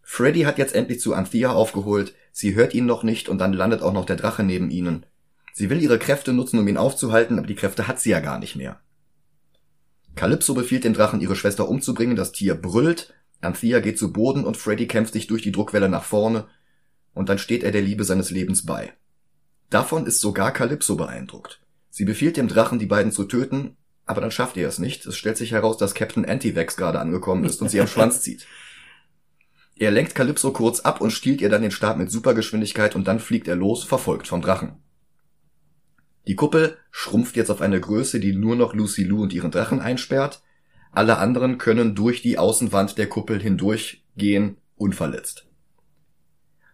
Freddy 0.10 0.44
hat 0.44 0.58
jetzt 0.58 0.74
endlich 0.74 1.02
zu 1.02 1.14
Anthea 1.14 1.52
aufgeholt, 1.52 2.16
sie 2.32 2.56
hört 2.56 2.74
ihn 2.74 2.86
noch 2.86 3.04
nicht 3.04 3.28
und 3.28 3.40
dann 3.40 3.52
landet 3.52 3.82
auch 3.82 3.92
noch 3.92 4.06
der 4.06 4.16
Drache 4.16 4.42
neben 4.42 4.72
ihnen. 4.72 5.06
Sie 5.52 5.70
will 5.70 5.82
ihre 5.82 6.00
Kräfte 6.00 6.32
nutzen, 6.32 6.58
um 6.60 6.68
ihn 6.70 6.78
aufzuhalten, 6.78 7.38
aber 7.38 7.46
die 7.46 7.56
Kräfte 7.56 7.90
hat 7.90 8.00
sie 8.00 8.12
ja 8.12 8.22
gar 8.22 8.40
nicht 8.40 8.56
mehr. 8.56 8.80
Calypso 10.16 10.54
befiehlt 10.54 10.86
den 10.86 10.94
Drachen, 10.94 11.20
ihre 11.20 11.36
Schwester 11.36 11.68
umzubringen, 11.68 12.16
das 12.16 12.32
Tier 12.32 12.56
brüllt, 12.56 13.14
Anthea 13.42 13.82
geht 13.82 14.00
zu 14.00 14.14
Boden 14.14 14.46
und 14.46 14.56
Freddy 14.56 14.88
kämpft 14.88 15.12
sich 15.12 15.28
durch 15.28 15.42
die 15.42 15.52
Druckwelle 15.52 15.90
nach 15.90 16.06
vorne 16.06 16.48
und 17.14 17.28
dann 17.28 17.38
steht 17.38 17.64
er 17.64 17.72
der 17.72 17.82
Liebe 17.82 18.06
seines 18.06 18.32
Lebens 18.32 18.66
bei. 18.66 18.94
Davon 19.70 20.06
ist 20.06 20.22
sogar 20.22 20.54
Calypso 20.54 20.96
beeindruckt. 20.96 21.60
Sie 21.90 22.06
befiehlt 22.06 22.38
dem 22.38 22.48
Drachen, 22.48 22.80
die 22.80 22.86
beiden 22.86 23.12
zu 23.12 23.26
töten, 23.26 23.76
aber 24.06 24.22
dann 24.22 24.32
schafft 24.32 24.56
er 24.56 24.70
es 24.70 24.80
nicht. 24.80 25.06
Es 25.06 25.18
stellt 25.18 25.36
sich 25.36 25.52
heraus, 25.52 25.76
dass 25.76 25.96
Captain 25.96 26.24
Antivex 26.24 26.78
gerade 26.78 27.00
angekommen 27.00 27.44
ist 27.44 27.62
und 27.62 27.68
sie 27.68 27.82
am 27.82 27.88
Schwanz 27.88 28.22
zieht. 28.22 28.48
Er 29.80 29.92
lenkt 29.92 30.16
Calypso 30.16 30.52
kurz 30.52 30.80
ab 30.80 31.02
und 31.02 31.12
stiehlt 31.12 31.40
ihr 31.40 31.50
dann 31.50 31.62
den 31.62 31.72
Stab 31.72 31.98
mit 31.98 32.10
Supergeschwindigkeit 32.10 32.96
und 32.96 33.08
dann 33.08 33.20
fliegt 33.20 33.48
er 33.48 33.56
los, 33.56 33.84
verfolgt 33.84 34.28
vom 34.28 34.42
Drachen. 34.42 34.78
Die 36.26 36.36
Kuppel 36.36 36.78
schrumpft 36.92 37.36
jetzt 37.38 37.52
auf 37.52 37.62
eine 37.62 37.80
Größe, 37.80 38.20
die 38.20 38.36
nur 38.36 38.56
noch 38.56 38.74
Lucy 38.74 39.04
Lou 39.04 39.22
und 39.22 39.34
ihren 39.34 39.52
Drachen 39.52 39.80
einsperrt. 39.80 40.42
Alle 40.92 41.20
anderen 41.20 41.58
können 41.58 41.96
durch 41.96 42.22
die 42.22 42.38
Außenwand 42.38 42.98
der 42.98 43.08
Kuppel 43.08 43.40
hindurchgehen, 43.40 44.58
unverletzt. 44.76 45.48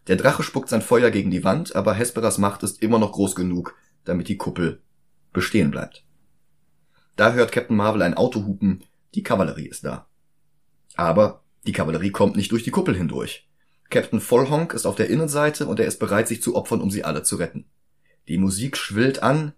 Der 0.07 0.15
Drache 0.15 0.43
spuckt 0.43 0.69
sein 0.69 0.81
Feuer 0.81 1.11
gegen 1.11 1.29
die 1.29 1.43
Wand, 1.43 1.75
aber 1.75 1.93
Hesperas 1.93 2.37
Macht 2.37 2.63
ist 2.63 2.81
immer 2.81 2.99
noch 2.99 3.11
groß 3.11 3.35
genug, 3.35 3.75
damit 4.05 4.27
die 4.27 4.37
Kuppel 4.37 4.81
bestehen 5.33 5.71
bleibt. 5.71 6.05
Da 7.15 7.33
hört 7.33 7.51
Captain 7.51 7.75
Marvel 7.75 8.01
ein 8.01 8.15
Auto 8.15 8.45
hupen, 8.45 8.83
die 9.13 9.23
Kavallerie 9.23 9.67
ist 9.67 9.85
da. 9.85 10.07
Aber 10.95 11.42
die 11.65 11.71
Kavallerie 11.71 12.11
kommt 12.11 12.35
nicht 12.35 12.51
durch 12.51 12.63
die 12.63 12.71
Kuppel 12.71 12.95
hindurch. 12.95 13.47
Captain 13.89 14.21
Vollhonk 14.21 14.73
ist 14.73 14.85
auf 14.85 14.95
der 14.95 15.09
Innenseite 15.09 15.67
und 15.67 15.79
er 15.79 15.85
ist 15.85 15.99
bereit, 15.99 16.27
sich 16.27 16.41
zu 16.41 16.55
opfern, 16.55 16.81
um 16.81 16.89
sie 16.89 17.03
alle 17.03 17.23
zu 17.23 17.35
retten. 17.35 17.65
Die 18.27 18.37
Musik 18.37 18.77
schwillt 18.77 19.21
an, 19.21 19.53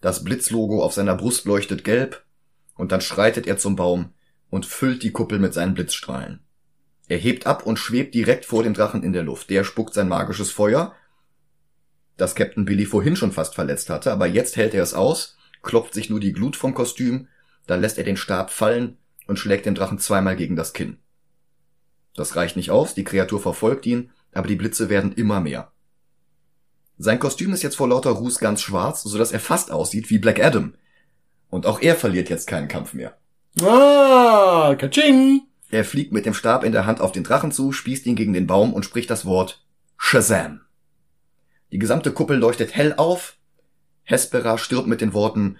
das 0.00 0.24
Blitzlogo 0.24 0.82
auf 0.82 0.92
seiner 0.92 1.14
Brust 1.14 1.44
leuchtet 1.44 1.84
gelb, 1.84 2.24
und 2.74 2.92
dann 2.92 3.00
schreitet 3.00 3.46
er 3.46 3.58
zum 3.58 3.76
Baum 3.76 4.12
und 4.50 4.66
füllt 4.66 5.02
die 5.02 5.10
Kuppel 5.10 5.38
mit 5.38 5.52
seinen 5.52 5.74
Blitzstrahlen. 5.74 6.40
Er 7.08 7.18
hebt 7.18 7.46
ab 7.46 7.66
und 7.66 7.78
schwebt 7.78 8.14
direkt 8.14 8.44
vor 8.44 8.62
dem 8.62 8.74
Drachen 8.74 9.02
in 9.02 9.12
der 9.12 9.22
Luft. 9.22 9.50
Der 9.50 9.64
spuckt 9.64 9.94
sein 9.94 10.08
magisches 10.08 10.50
Feuer, 10.50 10.94
das 12.18 12.34
Captain 12.34 12.64
Billy 12.64 12.84
vorhin 12.84 13.16
schon 13.16 13.32
fast 13.32 13.54
verletzt 13.54 13.90
hatte, 13.90 14.12
aber 14.12 14.26
jetzt 14.26 14.56
hält 14.56 14.74
er 14.74 14.82
es 14.82 14.92
aus, 14.92 15.38
klopft 15.62 15.94
sich 15.94 16.10
nur 16.10 16.20
die 16.20 16.32
Glut 16.32 16.56
vom 16.56 16.74
Kostüm, 16.74 17.28
dann 17.66 17.80
lässt 17.80 17.96
er 17.96 18.04
den 18.04 18.16
Stab 18.16 18.50
fallen 18.50 18.98
und 19.26 19.38
schlägt 19.38 19.66
den 19.66 19.76
Drachen 19.76 19.98
zweimal 19.98 20.36
gegen 20.36 20.56
das 20.56 20.72
Kinn. 20.72 20.98
Das 22.18 22.34
reicht 22.34 22.56
nicht 22.56 22.72
aus, 22.72 22.94
die 22.94 23.04
Kreatur 23.04 23.40
verfolgt 23.40 23.86
ihn, 23.86 24.10
aber 24.32 24.48
die 24.48 24.56
Blitze 24.56 24.88
werden 24.88 25.12
immer 25.12 25.38
mehr. 25.38 25.70
Sein 26.98 27.20
Kostüm 27.20 27.52
ist 27.52 27.62
jetzt 27.62 27.76
vor 27.76 27.88
lauter 27.88 28.10
Ruß 28.10 28.40
ganz 28.40 28.60
schwarz, 28.60 29.04
so 29.04 29.16
dass 29.16 29.30
er 29.30 29.38
fast 29.38 29.70
aussieht 29.70 30.10
wie 30.10 30.18
Black 30.18 30.44
Adam. 30.44 30.74
Und 31.48 31.64
auch 31.64 31.80
er 31.80 31.94
verliert 31.94 32.28
jetzt 32.28 32.48
keinen 32.48 32.66
Kampf 32.66 32.92
mehr. 32.92 33.16
Ah! 33.62 34.76
Er 35.70 35.84
fliegt 35.84 36.10
mit 36.10 36.26
dem 36.26 36.34
Stab 36.34 36.64
in 36.64 36.72
der 36.72 36.86
Hand 36.86 37.00
auf 37.00 37.12
den 37.12 37.22
Drachen 37.22 37.52
zu, 37.52 37.70
spießt 37.70 38.04
ihn 38.06 38.16
gegen 38.16 38.32
den 38.32 38.48
Baum 38.48 38.74
und 38.74 38.84
spricht 38.84 39.10
das 39.10 39.24
Wort 39.24 39.64
Shazam. 39.96 40.62
Die 41.70 41.78
gesamte 41.78 42.10
Kuppel 42.10 42.36
leuchtet 42.36 42.74
hell 42.74 42.94
auf. 42.96 43.36
Hespera 44.02 44.58
stirbt 44.58 44.88
mit 44.88 45.00
den 45.00 45.14
Worten 45.14 45.58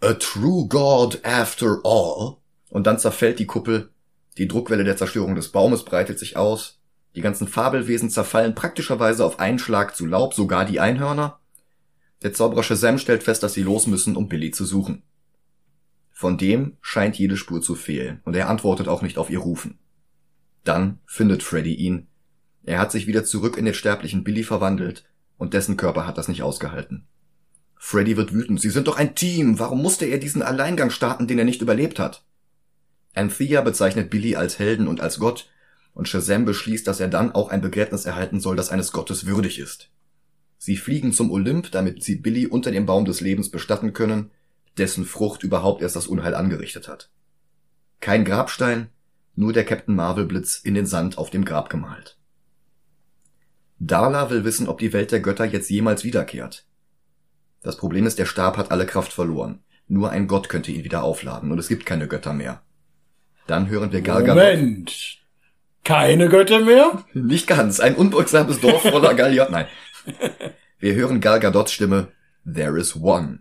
A 0.00 0.14
true 0.14 0.66
God 0.66 1.24
after 1.24 1.78
all. 1.84 2.38
Und 2.70 2.88
dann 2.88 2.98
zerfällt 2.98 3.38
die 3.38 3.46
Kuppel. 3.46 3.93
Die 4.38 4.48
Druckwelle 4.48 4.84
der 4.84 4.96
Zerstörung 4.96 5.34
des 5.34 5.48
Baumes 5.48 5.84
breitet 5.84 6.18
sich 6.18 6.36
aus. 6.36 6.80
Die 7.14 7.20
ganzen 7.20 7.46
Fabelwesen 7.46 8.10
zerfallen 8.10 8.54
praktischerweise 8.54 9.24
auf 9.24 9.38
einen 9.38 9.58
Schlag 9.58 9.94
zu 9.94 10.06
Laub, 10.06 10.34
sogar 10.34 10.64
die 10.64 10.80
Einhörner. 10.80 11.38
Der 12.22 12.32
Zauberer 12.32 12.62
Shazam 12.62 12.98
stellt 12.98 13.22
fest, 13.22 13.42
dass 13.42 13.54
sie 13.54 13.62
los 13.62 13.86
müssen, 13.86 14.16
um 14.16 14.28
Billy 14.28 14.50
zu 14.50 14.64
suchen. 14.64 15.02
Von 16.10 16.38
dem 16.38 16.76
scheint 16.80 17.16
jede 17.16 17.36
Spur 17.36 17.60
zu 17.60 17.74
fehlen, 17.74 18.20
und 18.24 18.34
er 18.34 18.48
antwortet 18.48 18.88
auch 18.88 19.02
nicht 19.02 19.18
auf 19.18 19.30
ihr 19.30 19.40
Rufen. 19.40 19.78
Dann 20.64 20.98
findet 21.06 21.42
Freddy 21.42 21.74
ihn. 21.74 22.08
Er 22.64 22.78
hat 22.78 22.90
sich 22.90 23.06
wieder 23.06 23.24
zurück 23.24 23.56
in 23.56 23.64
den 23.64 23.74
sterblichen 23.74 24.24
Billy 24.24 24.42
verwandelt, 24.42 25.04
und 25.36 25.54
dessen 25.54 25.76
Körper 25.76 26.06
hat 26.06 26.18
das 26.18 26.28
nicht 26.28 26.42
ausgehalten. 26.42 27.06
Freddy 27.76 28.16
wird 28.16 28.32
wütend. 28.32 28.60
Sie 28.60 28.70
sind 28.70 28.88
doch 28.88 28.96
ein 28.96 29.14
Team. 29.14 29.58
Warum 29.58 29.82
musste 29.82 30.06
er 30.06 30.16
diesen 30.16 30.42
Alleingang 30.42 30.88
starten, 30.88 31.26
den 31.26 31.38
er 31.38 31.44
nicht 31.44 31.60
überlebt 31.60 31.98
hat? 31.98 32.24
Anthea 33.14 33.60
bezeichnet 33.62 34.10
Billy 34.10 34.36
als 34.36 34.58
Helden 34.58 34.88
und 34.88 35.00
als 35.00 35.18
Gott, 35.18 35.48
und 35.94 36.08
Shazam 36.08 36.44
beschließt, 36.44 36.86
dass 36.86 37.00
er 37.00 37.08
dann 37.08 37.32
auch 37.32 37.50
ein 37.50 37.60
Begräbnis 37.60 38.04
erhalten 38.04 38.40
soll, 38.40 38.56
das 38.56 38.70
eines 38.70 38.90
Gottes 38.90 39.26
würdig 39.26 39.60
ist. 39.60 39.90
Sie 40.58 40.76
fliegen 40.76 41.12
zum 41.12 41.30
Olymp, 41.30 41.70
damit 41.70 42.02
sie 42.02 42.16
Billy 42.16 42.46
unter 42.46 42.70
dem 42.70 42.86
Baum 42.86 43.04
des 43.04 43.20
Lebens 43.20 43.50
bestatten 43.50 43.92
können, 43.92 44.30
dessen 44.76 45.04
Frucht 45.04 45.42
überhaupt 45.42 45.82
erst 45.82 45.94
das 45.94 46.08
Unheil 46.08 46.34
angerichtet 46.34 46.88
hat. 46.88 47.10
Kein 48.00 48.24
Grabstein, 48.24 48.88
nur 49.36 49.52
der 49.52 49.64
Captain 49.64 49.94
Marvel 49.94 50.26
Blitz 50.26 50.60
in 50.62 50.74
den 50.74 50.86
Sand 50.86 51.16
auf 51.16 51.30
dem 51.30 51.44
Grab 51.44 51.70
gemalt. 51.70 52.18
Darla 53.78 54.30
will 54.30 54.44
wissen, 54.44 54.68
ob 54.68 54.78
die 54.78 54.92
Welt 54.92 55.12
der 55.12 55.20
Götter 55.20 55.44
jetzt 55.44 55.70
jemals 55.70 56.04
wiederkehrt. 56.04 56.66
Das 57.62 57.76
Problem 57.76 58.06
ist, 58.06 58.18
der 58.18 58.26
Stab 58.26 58.56
hat 58.56 58.70
alle 58.70 58.86
Kraft 58.86 59.12
verloren. 59.12 59.60
Nur 59.86 60.10
ein 60.10 60.26
Gott 60.26 60.48
könnte 60.48 60.72
ihn 60.72 60.84
wieder 60.84 61.02
aufladen 61.02 61.52
und 61.52 61.58
es 61.58 61.68
gibt 61.68 61.84
keine 61.84 62.08
Götter 62.08 62.32
mehr. 62.32 62.62
Dann 63.46 63.68
hören 63.68 63.92
wir 63.92 64.00
Gal 64.00 64.24
Gadot. 64.24 64.42
Moment. 64.42 65.18
Keine 65.84 66.28
Götter 66.28 66.60
mehr? 66.60 67.04
Nicht 67.12 67.46
ganz. 67.46 67.78
Ein 67.78 67.94
unbeugsames 67.94 68.60
Dorf 68.60 68.82
voller 68.82 69.14
Galliot. 69.14 69.50
Nein. 69.50 69.66
Wir 70.78 70.94
hören 70.94 71.20
Gal 71.20 71.40
Gadots 71.40 71.72
Stimme 71.72 72.08
There 72.46 72.78
is 72.78 72.96
one. 72.96 73.40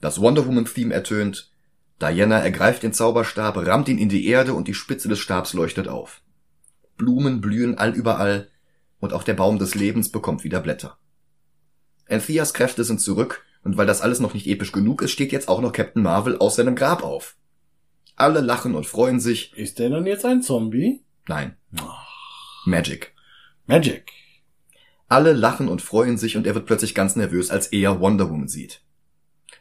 Das 0.00 0.20
Wonder 0.20 0.46
Woman 0.46 0.66
Theme 0.66 0.92
ertönt. 0.92 1.50
Diana 2.00 2.38
ergreift 2.38 2.82
den 2.82 2.92
Zauberstab, 2.92 3.56
rammt 3.56 3.88
ihn 3.88 3.98
in 3.98 4.08
die 4.08 4.26
Erde 4.26 4.52
und 4.52 4.68
die 4.68 4.74
Spitze 4.74 5.08
des 5.08 5.18
Stabs 5.18 5.54
leuchtet 5.54 5.88
auf. 5.88 6.20
Blumen 6.96 7.40
blühen 7.40 7.78
allüberall 7.78 8.48
und 9.00 9.12
auch 9.12 9.22
der 9.22 9.34
Baum 9.34 9.58
des 9.58 9.74
Lebens 9.74 10.10
bekommt 10.10 10.44
wieder 10.44 10.60
Blätter. 10.60 10.98
Antheas 12.08 12.52
Kräfte 12.52 12.84
sind 12.84 13.00
zurück 13.00 13.44
und 13.62 13.76
weil 13.76 13.86
das 13.86 14.02
alles 14.02 14.20
noch 14.20 14.34
nicht 14.34 14.46
episch 14.46 14.72
genug 14.72 15.02
ist, 15.02 15.12
steht 15.12 15.32
jetzt 15.32 15.48
auch 15.48 15.60
noch 15.60 15.72
Captain 15.72 16.02
Marvel 16.02 16.38
aus 16.38 16.56
seinem 16.56 16.76
Grab 16.76 17.02
auf. 17.02 17.36
Alle 18.16 18.40
lachen 18.40 18.74
und 18.74 18.86
freuen 18.86 19.20
sich. 19.20 19.56
Ist 19.56 19.78
der 19.78 19.90
dann 19.90 20.06
jetzt 20.06 20.24
ein 20.24 20.42
Zombie? 20.42 21.02
Nein. 21.26 21.56
Magic. 22.64 23.12
Magic. 23.66 24.12
Alle 25.08 25.32
lachen 25.32 25.68
und 25.68 25.82
freuen 25.82 26.16
sich 26.16 26.36
und 26.36 26.46
er 26.46 26.54
wird 26.54 26.66
plötzlich 26.66 26.94
ganz 26.94 27.16
nervös, 27.16 27.50
als 27.50 27.68
er 27.68 28.00
Wonder 28.00 28.30
Woman 28.30 28.48
sieht. 28.48 28.82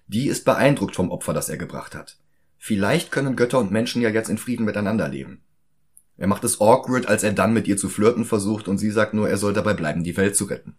Die 0.07 0.27
ist 0.27 0.45
beeindruckt 0.45 0.95
vom 0.95 1.11
Opfer, 1.11 1.33
das 1.33 1.49
er 1.49 1.57
gebracht 1.57 1.95
hat. 1.95 2.17
Vielleicht 2.57 3.11
können 3.11 3.35
Götter 3.35 3.59
und 3.59 3.71
Menschen 3.71 4.01
ja 4.01 4.09
jetzt 4.09 4.29
in 4.29 4.37
Frieden 4.37 4.65
miteinander 4.65 5.07
leben. 5.07 5.43
Er 6.15 6.27
macht 6.27 6.43
es 6.43 6.61
awkward, 6.61 7.07
als 7.07 7.23
er 7.23 7.33
dann 7.33 7.53
mit 7.53 7.67
ihr 7.67 7.77
zu 7.77 7.89
flirten 7.89 8.23
versucht 8.23 8.67
und 8.67 8.77
sie 8.77 8.91
sagt 8.91 9.13
nur, 9.13 9.29
er 9.29 9.37
soll 9.37 9.53
dabei 9.53 9.73
bleiben, 9.73 10.03
die 10.03 10.15
Welt 10.15 10.35
zu 10.35 10.45
retten. 10.45 10.77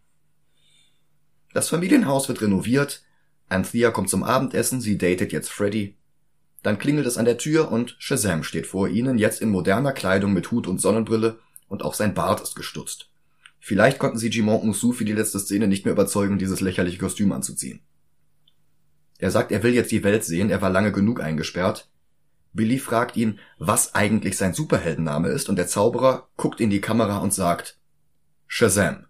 Das 1.52 1.68
Familienhaus 1.68 2.28
wird 2.28 2.40
renoviert, 2.40 3.02
Anthea 3.48 3.90
kommt 3.90 4.10
zum 4.10 4.24
Abendessen, 4.24 4.80
sie 4.80 4.96
datet 4.96 5.32
jetzt 5.32 5.50
Freddy. 5.50 5.96
Dann 6.64 6.78
klingelt 6.78 7.06
es 7.06 7.18
an 7.18 7.26
der 7.26 7.36
Tür 7.36 7.70
und 7.70 7.94
Shazam 7.98 8.42
steht 8.42 8.66
vor 8.66 8.88
ihnen, 8.88 9.18
jetzt 9.18 9.42
in 9.42 9.50
moderner 9.50 9.92
Kleidung 9.92 10.32
mit 10.32 10.50
Hut 10.50 10.66
und 10.66 10.80
Sonnenbrille 10.80 11.38
und 11.68 11.82
auch 11.82 11.92
sein 11.92 12.14
Bart 12.14 12.40
ist 12.40 12.56
gestutzt. 12.56 13.10
Vielleicht 13.60 13.98
konnten 13.98 14.16
sie 14.16 14.30
Jimon 14.30 14.66
Musu 14.66 14.92
für 14.92 15.04
die 15.04 15.12
letzte 15.12 15.38
Szene 15.38 15.68
nicht 15.68 15.84
mehr 15.84 15.92
überzeugen, 15.92 16.38
dieses 16.38 16.62
lächerliche 16.62 16.96
Kostüm 16.96 17.32
anzuziehen. 17.32 17.80
Er 19.18 19.30
sagt, 19.30 19.52
er 19.52 19.62
will 19.62 19.74
jetzt 19.74 19.92
die 19.92 20.04
Welt 20.04 20.24
sehen, 20.24 20.48
er 20.48 20.62
war 20.62 20.70
lange 20.70 20.90
genug 20.90 21.20
eingesperrt. 21.20 21.90
Billy 22.54 22.78
fragt 22.78 23.18
ihn, 23.18 23.40
was 23.58 23.94
eigentlich 23.94 24.38
sein 24.38 24.54
Superheldenname 24.54 25.28
ist, 25.28 25.50
und 25.50 25.56
der 25.56 25.66
Zauberer 25.66 26.28
guckt 26.38 26.62
in 26.62 26.70
die 26.70 26.80
Kamera 26.80 27.18
und 27.18 27.34
sagt 27.34 27.78
Shazam. 28.46 29.04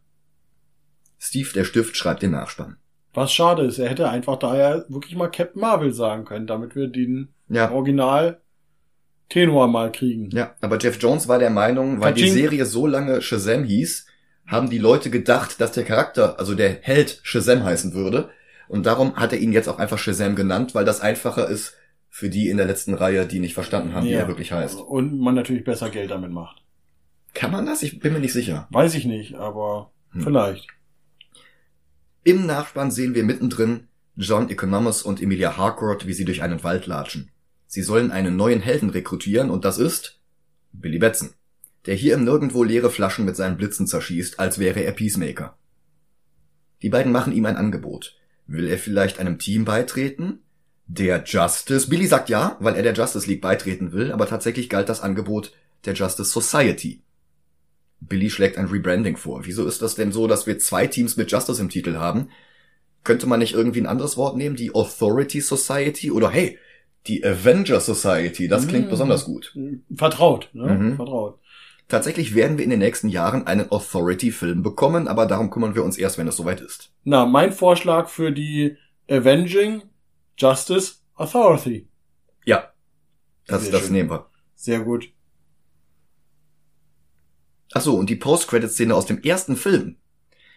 Steve, 1.21 1.51
der 1.55 1.65
Stift, 1.65 1.97
schreibt 1.97 2.23
den 2.23 2.33
Nachspann. 2.33 2.79
Was 3.13 3.33
schade 3.33 3.63
ist, 3.63 3.79
er 3.79 3.91
hätte 3.91 4.09
einfach 4.09 4.41
daher 4.41 4.87
wirklich 4.89 5.15
mal 5.15 5.31
Captain 5.31 5.61
Marvel 5.61 5.93
sagen 5.93 6.25
können, 6.25 6.49
damit 6.49 6.75
wir 6.75 6.89
den 6.89 7.34
Ja. 7.49 7.71
Original 7.71 8.41
Tenor 9.29 9.69
mal 9.69 9.91
kriegen. 9.91 10.31
Ja, 10.31 10.55
aber 10.61 10.79
Jeff 10.79 11.01
Jones 11.01 11.29
war 11.29 11.39
der 11.39 11.51
Meinung, 11.51 12.01
weil 12.01 12.13
die 12.15 12.23
Kaching. 12.23 12.35
Serie 12.35 12.67
so 12.67 12.87
lange 12.87 13.23
Shazam 13.23 13.65
hieß, 13.65 14.07
haben 14.47 14.69
die 14.71 14.79
Leute 14.79 15.11
gedacht, 15.11 15.61
dass 15.61 15.73
der 15.73 15.85
Charakter, 15.85 16.39
also 16.39 16.55
der 16.55 16.79
Held 16.83 17.21
Shazam 17.23 17.65
heißen 17.65 17.95
würde. 17.95 18.31
Und 18.69 18.87
darum 18.87 19.17
hat 19.17 19.33
er 19.33 19.39
ihn 19.39 19.53
jetzt 19.53 19.69
auch 19.69 19.79
einfach 19.79 19.99
Shazam 19.99 20.37
genannt, 20.37 20.75
weil 20.75 20.85
das 20.85 21.01
einfacher 21.01 21.49
ist 21.49 21.75
für 22.11 22.29
die 22.29 22.49
in 22.49 22.59
der 22.59 22.67
letzten 22.67 22.95
Reihe, 22.95 23.27
die 23.27 23.41
nicht 23.41 23.55
verstanden 23.55 23.95
haben, 23.95 24.07
wie 24.07 24.13
Ja. 24.13 24.21
er 24.21 24.29
wirklich 24.29 24.53
heißt. 24.53 24.79
Und 24.79 25.19
man 25.19 25.35
natürlich 25.35 25.65
besser 25.65 25.91
Geld 25.91 26.11
damit 26.11 26.31
macht. 26.31 26.63
Kann 27.35 27.51
man 27.51 27.67
das? 27.67 27.83
Ich 27.83 27.99
bin 27.99 28.13
mir 28.13 28.21
nicht 28.21 28.33
sicher. 28.33 28.69
Weiß 28.71 28.95
ich 28.95 29.05
nicht, 29.07 29.35
aber 29.35 29.91
Hm. 30.13 30.21
vielleicht. 30.23 30.69
Im 32.23 32.47
Nachspann 32.47 32.91
sehen 32.91 33.15
wir 33.15 33.25
mittendrin 33.25 33.89
John 34.17 34.49
Economos 34.49 35.03
und 35.03 35.21
Emilia 35.21 35.57
Harcourt, 35.57 36.07
wie 36.07 36.13
sie 36.13 36.25
durch 36.25 36.43
einen 36.43 36.63
Wald 36.63 36.87
latschen. 36.87 37.31
Sie 37.75 37.83
sollen 37.83 38.13
einen 38.13 38.37
neuen 38.37 38.61
Helden 38.61 38.91
rekrutieren 38.91 39.51
und 39.51 39.65
das 39.65 39.79
ist 39.79 40.21
Billy 40.71 41.01
Batson, 41.01 41.31
der 41.87 41.97
hier 41.97 42.15
im 42.15 42.23
Nirgendwo 42.23 42.63
leere 42.63 42.89
Flaschen 42.89 43.25
mit 43.25 43.35
seinen 43.35 43.57
Blitzen 43.57 43.89
zerschießt, 43.89 44.39
als 44.39 44.61
wäre 44.61 44.85
er 44.85 44.93
Peacemaker. 44.93 45.59
Die 46.83 46.89
beiden 46.89 47.11
machen 47.11 47.33
ihm 47.33 47.47
ein 47.47 47.57
Angebot. 47.57 48.17
Will 48.47 48.69
er 48.69 48.79
vielleicht 48.79 49.19
einem 49.19 49.41
Team 49.41 49.65
beitreten? 49.65 50.39
Der 50.87 51.25
Justice. 51.25 51.89
Billy 51.89 52.07
sagt 52.07 52.29
ja, 52.29 52.57
weil 52.61 52.77
er 52.77 52.85
der 52.85 52.95
Justice 52.95 53.27
League 53.27 53.41
beitreten 53.41 53.91
will, 53.91 54.13
aber 54.13 54.29
tatsächlich 54.29 54.69
galt 54.69 54.89
das 54.89 55.01
Angebot 55.01 55.53
der 55.85 55.95
Justice 55.95 56.31
Society. 56.31 57.03
Billy 57.99 58.31
schlägt 58.31 58.57
ein 58.57 58.67
Rebranding 58.67 59.17
vor. 59.17 59.47
Wieso 59.47 59.67
ist 59.67 59.83
das 59.83 59.97
denn 59.97 60.13
so, 60.13 60.29
dass 60.29 60.47
wir 60.47 60.61
zwei 60.61 60.87
Teams 60.87 61.17
mit 61.17 61.33
Justice 61.33 61.61
im 61.61 61.71
Titel 61.71 61.97
haben? 61.97 62.29
Könnte 63.03 63.27
man 63.27 63.41
nicht 63.41 63.55
irgendwie 63.55 63.81
ein 63.81 63.89
anderes 63.89 64.17
Wort 64.17 64.37
nehmen? 64.37 64.55
Die 64.55 64.73
Authority 64.73 65.41
Society? 65.41 66.13
Oder 66.13 66.31
hey, 66.31 66.57
die 67.07 67.25
Avenger 67.25 67.81
Society? 67.81 68.49
Das 68.49 68.67
klingt 68.69 68.87
Mhm. 68.87 68.91
besonders 68.91 69.25
gut. 69.25 69.57
Vertraut, 69.95 70.51
ne? 70.53 70.75
Mhm. 70.75 70.97
Vertraut. 70.97 71.39
Tatsächlich 71.89 72.35
werden 72.35 72.57
wir 72.57 72.65
in 72.65 72.71
den 72.71 72.79
nächsten 72.79 73.09
Jahren 73.09 73.47
einen 73.47 73.71
Authority-Film 73.71 74.63
bekommen, 74.63 75.07
aber 75.07 75.27
darum 75.27 75.51
kümmern 75.51 75.75
wir 75.75 75.85
uns 75.85 75.99
erst, 75.99 76.17
wenn 76.17 76.27
es 76.29 76.37
soweit 76.37 76.61
ist. 76.63 76.91
Na, 77.05 77.27
mein 77.27 77.53
Vorschlag 77.53 78.09
für 78.09 78.33
die 78.33 78.77
Avenging 79.11 79.83
Justice 80.39 80.95
Authority. 81.15 81.87
Ja. 82.47 82.73
Das, 83.47 83.65
Sehr 83.65 83.73
das 83.73 83.83
schön. 83.83 83.93
nehmen 83.93 84.11
wir. 84.11 84.27
Sehr 84.55 84.81
gut. 84.81 85.11
Ach 87.75 87.81
so, 87.81 87.97
und 87.97 88.09
die 88.09 88.17
Post-Credit-Szene 88.17 88.95
aus 88.95 89.07
dem 89.07 89.21
ersten 89.23 89.57
Film, 89.57 89.97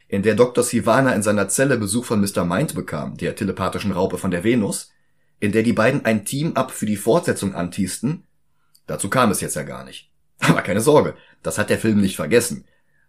in 0.07 0.23
der 0.23 0.35
Dr. 0.35 0.63
Sivana 0.63 1.13
in 1.13 1.23
seiner 1.23 1.49
Zelle 1.49 1.77
Besuch 1.77 2.05
von 2.05 2.21
Mr. 2.21 2.45
Mind 2.45 2.73
bekam, 2.75 3.17
der 3.17 3.35
telepathischen 3.35 3.91
Raupe 3.91 4.17
von 4.17 4.31
der 4.31 4.43
Venus, 4.43 4.91
in 5.39 5.51
der 5.51 5.63
die 5.63 5.73
beiden 5.73 6.05
ein 6.05 6.25
Team-Up 6.25 6.71
für 6.71 6.85
die 6.85 6.97
Fortsetzung 6.97 7.53
antiesten, 7.53 8.23
dazu 8.87 9.09
kam 9.09 9.31
es 9.31 9.41
jetzt 9.41 9.55
ja 9.55 9.63
gar 9.63 9.83
nicht. 9.83 10.11
Aber 10.39 10.61
keine 10.61 10.81
Sorge, 10.81 11.15
das 11.43 11.57
hat 11.57 11.69
der 11.69 11.79
Film 11.79 12.01
nicht 12.01 12.15
vergessen. 12.15 12.65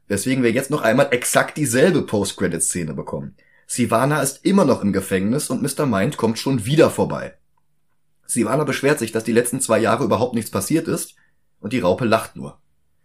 Weswegen 0.06 0.42
wir 0.42 0.52
jetzt 0.52 0.70
noch 0.70 0.82
einmal 0.82 1.08
exakt 1.10 1.56
dieselbe 1.56 2.02
Post-Credit-Szene 2.02 2.94
bekommen. 2.94 3.36
Sivana 3.66 4.22
ist 4.22 4.44
immer 4.44 4.64
noch 4.64 4.82
im 4.82 4.94
Gefängnis 4.94 5.50
und 5.50 5.62
Mr. 5.62 5.84
Mind 5.84 6.16
kommt 6.16 6.38
schon 6.38 6.64
wieder 6.64 6.90
vorbei. 6.90 7.36
Sivana 8.26 8.64
beschwert 8.64 8.98
sich, 8.98 9.12
dass 9.12 9.24
die 9.24 9.32
letzten 9.32 9.60
zwei 9.60 9.78
Jahre 9.78 10.04
überhaupt 10.04 10.34
nichts 10.34 10.50
passiert 10.50 10.88
ist, 10.88 11.16
und 11.60 11.72
die 11.72 11.80
Raupe 11.80 12.04
lacht 12.04 12.36
nur. 12.36 12.60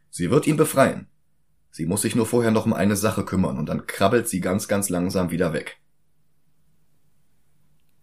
Sie 0.09 0.29
wird 0.29 0.47
ihn 0.47 0.57
befreien. 0.57 1.07
Sie 1.71 1.85
muss 1.85 2.03
sich 2.03 2.15
nur 2.15 2.25
vorher 2.25 2.51
noch 2.51 2.65
um 2.65 2.73
eine 2.73 2.95
Sache 2.95 3.25
kümmern 3.25 3.57
und 3.57 3.67
dann 3.67 3.87
krabbelt 3.87 4.29
sie 4.29 4.41
ganz, 4.41 4.67
ganz 4.67 4.89
langsam 4.89 5.31
wieder 5.31 5.53
weg. 5.53 5.81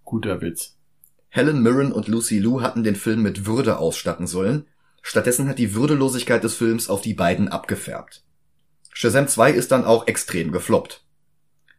Guter 0.05 0.41
Witz. 0.41 0.80
Helen 1.31 1.63
Mirren 1.63 1.93
und 1.93 2.09
Lucy 2.09 2.41
Liu 2.41 2.61
hatten 2.61 2.83
den 2.83 2.97
Film 2.97 3.23
mit 3.23 3.47
Würde 3.47 3.79
ausstatten 3.79 4.27
sollen. 4.27 4.67
Stattdessen 5.01 5.49
hat 5.49 5.59
die 5.59 5.75
Würdelosigkeit 5.75 6.43
des 6.43 6.55
Films 6.55 6.91
auf 6.91 7.01
die 7.01 7.15
beiden 7.15 7.49
abgefärbt. 7.49 8.25
Shazam 8.93 9.29
2 9.29 9.53
ist 9.53 9.71
dann 9.71 9.85
auch 9.85 10.09
extrem 10.09 10.51
gefloppt. 10.51 11.05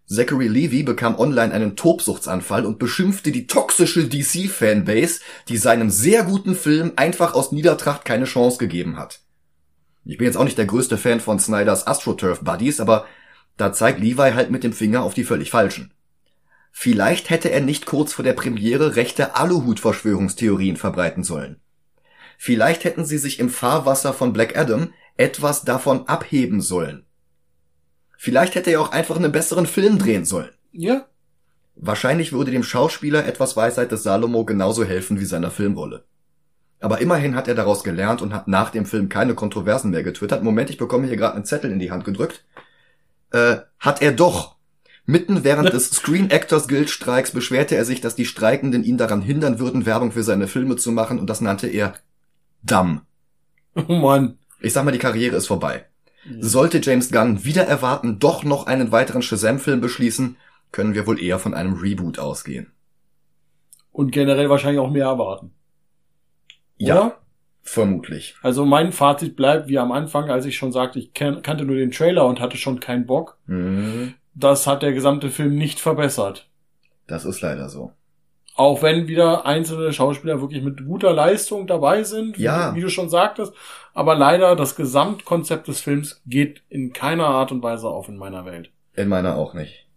Zachary 0.05 0.47
Levy 0.47 0.83
bekam 0.83 1.19
online 1.19 1.53
einen 1.53 1.75
Tobsuchtsanfall 1.75 2.65
und 2.65 2.79
beschimpfte 2.79 3.31
die 3.31 3.45
toxische 3.45 4.07
DC-Fanbase, 4.07 5.19
die 5.49 5.57
seinem 5.57 5.89
sehr 5.89 6.23
guten 6.23 6.55
Film 6.55 6.93
einfach 6.95 7.33
aus 7.33 7.51
Niedertracht 7.51 8.05
keine 8.05 8.25
Chance 8.25 8.57
gegeben 8.57 8.97
hat. 8.97 9.19
Ich 10.05 10.17
bin 10.17 10.25
jetzt 10.25 10.37
auch 10.37 10.45
nicht 10.45 10.57
der 10.57 10.65
größte 10.65 10.97
Fan 10.97 11.19
von 11.19 11.39
Snyders 11.39 11.87
AstroTurf 11.87 12.41
Buddies, 12.41 12.79
aber 12.79 13.05
da 13.57 13.73
zeigt 13.73 13.99
Levi 13.99 14.31
halt 14.31 14.49
mit 14.49 14.63
dem 14.63 14.73
Finger 14.73 15.03
auf 15.03 15.13
die 15.13 15.25
völlig 15.25 15.51
falschen. 15.51 15.93
Vielleicht 16.71 17.29
hätte 17.29 17.51
er 17.51 17.61
nicht 17.61 17.85
kurz 17.85 18.13
vor 18.13 18.23
der 18.23 18.33
Premiere 18.33 18.95
rechte 18.95 19.35
Aluhut-Verschwörungstheorien 19.35 20.77
verbreiten 20.77 21.23
sollen. 21.23 21.59
Vielleicht 22.37 22.83
hätten 22.83 23.05
sie 23.05 23.17
sich 23.17 23.39
im 23.39 23.49
Fahrwasser 23.49 24.13
von 24.13 24.33
Black 24.33 24.57
Adam 24.57 24.93
etwas 25.17 25.63
davon 25.63 26.07
abheben 26.07 26.61
sollen. 26.61 27.05
Vielleicht 28.17 28.55
hätte 28.55 28.71
er 28.71 28.81
auch 28.81 28.91
einfach 28.91 29.17
einen 29.17 29.31
besseren 29.31 29.65
Film 29.65 29.99
drehen 29.99 30.25
sollen. 30.25 30.51
Ja, 30.71 31.05
Wahrscheinlich 31.75 32.33
würde 32.33 32.51
dem 32.51 32.63
Schauspieler 32.63 33.25
etwas 33.25 33.55
Weisheit 33.55 33.91
des 33.91 34.03
Salomo 34.03 34.45
genauso 34.45 34.83
helfen 34.83 35.19
wie 35.19 35.25
seiner 35.25 35.51
Filmrolle. 35.51 36.03
Aber 36.79 36.99
immerhin 36.99 37.35
hat 37.35 37.47
er 37.47 37.55
daraus 37.55 37.83
gelernt 37.83 38.21
und 38.21 38.33
hat 38.33 38.47
nach 38.47 38.71
dem 38.71 38.85
Film 38.85 39.09
keine 39.09 39.35
Kontroversen 39.35 39.91
mehr 39.91 40.03
getwittert. 40.03 40.43
Moment, 40.43 40.69
ich 40.69 40.77
bekomme 40.77 41.07
hier 41.07 41.17
gerade 41.17 41.35
einen 41.35 41.45
Zettel 41.45 41.71
in 41.71 41.79
die 41.79 41.91
Hand 41.91 42.05
gedrückt. 42.05 42.45
Äh, 43.31 43.57
hat 43.79 44.01
er 44.01 44.11
doch. 44.11 44.57
Mitten 45.11 45.43
während 45.43 45.73
des 45.73 45.91
Screen 45.91 46.29
Actors 46.29 46.67
Guild 46.69 46.89
Streiks 46.89 47.31
beschwerte 47.31 47.75
er 47.75 47.83
sich, 47.83 47.99
dass 47.99 48.15
die 48.15 48.25
Streikenden 48.25 48.83
ihn 48.83 48.97
daran 48.97 49.21
hindern 49.21 49.59
würden, 49.59 49.85
Werbung 49.85 50.11
für 50.11 50.23
seine 50.23 50.47
Filme 50.47 50.77
zu 50.77 50.91
machen 50.91 51.19
und 51.19 51.29
das 51.29 51.41
nannte 51.41 51.67
er 51.67 51.95
Dumm. 52.63 53.01
oh 53.75 53.93
Mann. 53.93 54.37
Ich 54.61 54.73
sag 54.73 54.85
mal, 54.85 54.91
die 54.91 54.99
Karriere 54.99 55.35
ist 55.35 55.47
vorbei. 55.47 55.85
Sollte 56.39 56.79
James 56.81 57.11
Gunn 57.11 57.43
wieder 57.43 57.63
erwarten, 57.63 58.19
doch 58.19 58.43
noch 58.43 58.67
einen 58.67 58.91
weiteren 58.91 59.23
Shazam-Film 59.23 59.81
beschließen, 59.81 60.37
können 60.71 60.93
wir 60.93 61.07
wohl 61.07 61.19
eher 61.21 61.39
von 61.39 61.53
einem 61.53 61.73
Reboot 61.73 62.19
ausgehen. 62.19 62.71
Und 63.91 64.11
generell 64.11 64.49
wahrscheinlich 64.49 64.79
auch 64.79 64.91
mehr 64.91 65.07
erwarten. 65.07 65.51
Ja, 66.77 66.95
Oder? 67.01 67.17
vermutlich. 67.63 68.35
Also 68.43 68.65
mein 68.65 68.91
Fazit 68.91 69.35
bleibt 69.35 69.67
wie 69.67 69.79
am 69.79 69.91
Anfang, 69.91 70.29
als 70.29 70.45
ich 70.45 70.55
schon 70.55 70.71
sagte, 70.71 70.99
ich 70.99 71.13
kan 71.13 71.41
kannte 71.41 71.65
nur 71.65 71.75
den 71.75 71.91
Trailer 71.91 72.25
und 72.27 72.39
hatte 72.39 72.55
schon 72.55 72.79
keinen 72.79 73.05
Bock. 73.05 73.37
Mhm. 73.47 74.13
Das 74.33 74.67
hat 74.67 74.81
der 74.83 74.93
gesamte 74.93 75.29
Film 75.29 75.55
nicht 75.55 75.79
verbessert. 75.79 76.47
Das 77.07 77.25
ist 77.25 77.41
leider 77.41 77.69
so. 77.69 77.91
Auch 78.55 78.81
wenn 78.81 79.07
wieder 79.07 79.45
einzelne 79.45 79.91
Schauspieler 79.93 80.41
wirklich 80.41 80.61
mit 80.61 80.85
guter 80.85 81.13
Leistung 81.13 81.67
dabei 81.67 82.03
sind, 82.03 82.37
wie, 82.37 82.43
Ja. 82.43 82.71
du, 82.71 82.75
wie 82.77 82.81
du 82.81 82.89
schon 82.89 83.09
sagtest. 83.09 83.53
Aber 83.93 84.15
leider, 84.15 84.55
das 84.55 84.75
Gesamtkonzept 84.75 85.67
des 85.67 85.79
Films 85.81 86.21
geht 86.25 86.61
in 86.69 86.93
keiner 86.93 87.27
Art 87.27 87.51
und 87.51 87.63
Weise 87.63 87.87
auf 87.87 88.07
in 88.09 88.17
meiner 88.17 88.45
Welt. 88.45 88.69
In 88.95 89.07
meiner 89.07 89.35
auch 89.35 89.53
nicht. 89.53 89.87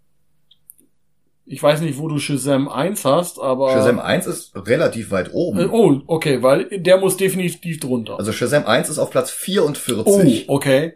Ich 1.47 1.62
weiß 1.62 1.82
nicht, 1.82 1.99
wo 1.99 2.09
du 2.09 2.18
Shazam 2.18 2.68
1 2.68 3.05
hast, 3.05 3.39
aber... 3.39 3.70
Shazam 3.72 3.99
1 3.99 4.26
ist 4.26 4.57
relativ 4.57 5.11
weit 5.11 5.28
Äh, 5.28 5.32
oben. 5.32 5.68
oh, 5.70 6.01
okay, 6.07 6.43
weil 6.43 6.64
der 6.80 6.97
muss 6.99 7.16
definitiv 7.18 7.80
drunter. 7.80 8.18
Also 8.18 8.32
Shazam 8.32 8.64
1 8.64 8.89
ist 8.89 8.99
auf 8.99 9.11
Platz 9.11 9.30
oh, 9.30 9.43
44 9.43 10.49
okay. 10.49 10.95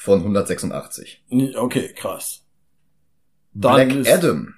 Von 0.00 0.20
186. 0.20 1.22
Nee, 1.28 1.54
Okay, 1.54 1.92
krass. 1.94 2.42
Dann 3.52 3.74
Black 3.88 3.94
ist- 3.94 4.10
Adam. 4.10 4.54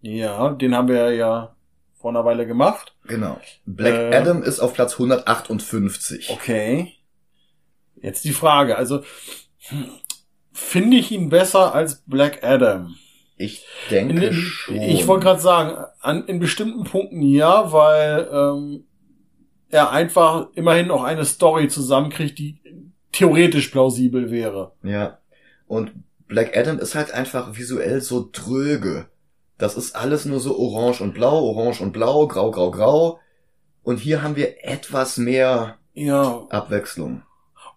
Ja, 0.00 0.50
den 0.50 0.76
haben 0.76 0.86
wir 0.88 1.12
ja 1.12 1.56
vor 1.94 2.10
einer 2.10 2.24
Weile 2.24 2.46
gemacht. 2.46 2.94
Genau. 3.08 3.40
Black 3.64 3.94
Äh. 3.94 4.14
Adam 4.16 4.42
ist 4.44 4.60
auf 4.60 4.74
Platz 4.74 4.92
158. 4.92 6.30
Okay. 6.30 6.92
Jetzt 7.96 8.24
die 8.24 8.32
Frage, 8.32 8.76
also 8.76 9.02
hm, 9.68 9.86
finde 10.52 10.98
ich 10.98 11.10
ihn 11.10 11.28
besser 11.28 11.74
als 11.74 12.02
Black 12.06 12.44
Adam? 12.44 12.94
Ich 13.36 13.66
denke 13.90 14.26
In, 14.26 14.32
schon. 14.34 14.76
ich 14.76 15.06
wollte 15.08 15.24
gerade 15.24 15.40
sagen, 15.40 15.84
an, 16.00 16.26
in 16.26 16.38
bestimmten 16.38 16.84
Punkten 16.84 17.22
ja, 17.22 17.72
weil 17.72 18.28
ähm, 18.32 18.84
er 19.68 19.90
einfach 19.90 20.48
immerhin 20.54 20.90
auch 20.92 21.02
eine 21.02 21.24
Story 21.24 21.68
zusammenkriegt, 21.68 22.38
die 22.38 22.60
theoretisch 23.16 23.68
plausibel 23.68 24.30
wäre. 24.30 24.72
Ja. 24.82 25.18
Und 25.66 25.92
Black 26.28 26.56
Adam 26.56 26.78
ist 26.78 26.94
halt 26.94 27.12
einfach 27.12 27.56
visuell 27.56 28.00
so 28.00 28.28
dröge. 28.30 29.06
Das 29.58 29.76
ist 29.76 29.96
alles 29.96 30.26
nur 30.26 30.40
so 30.40 30.58
orange 30.58 31.00
und 31.00 31.14
blau, 31.14 31.42
orange 31.42 31.80
und 31.80 31.92
blau, 31.92 32.26
grau, 32.26 32.50
grau, 32.50 32.70
grau. 32.70 33.20
Und 33.82 34.00
hier 34.00 34.22
haben 34.22 34.36
wir 34.36 34.64
etwas 34.64 35.16
mehr 35.16 35.78
Ja, 35.94 36.46
Abwechslung. 36.50 37.22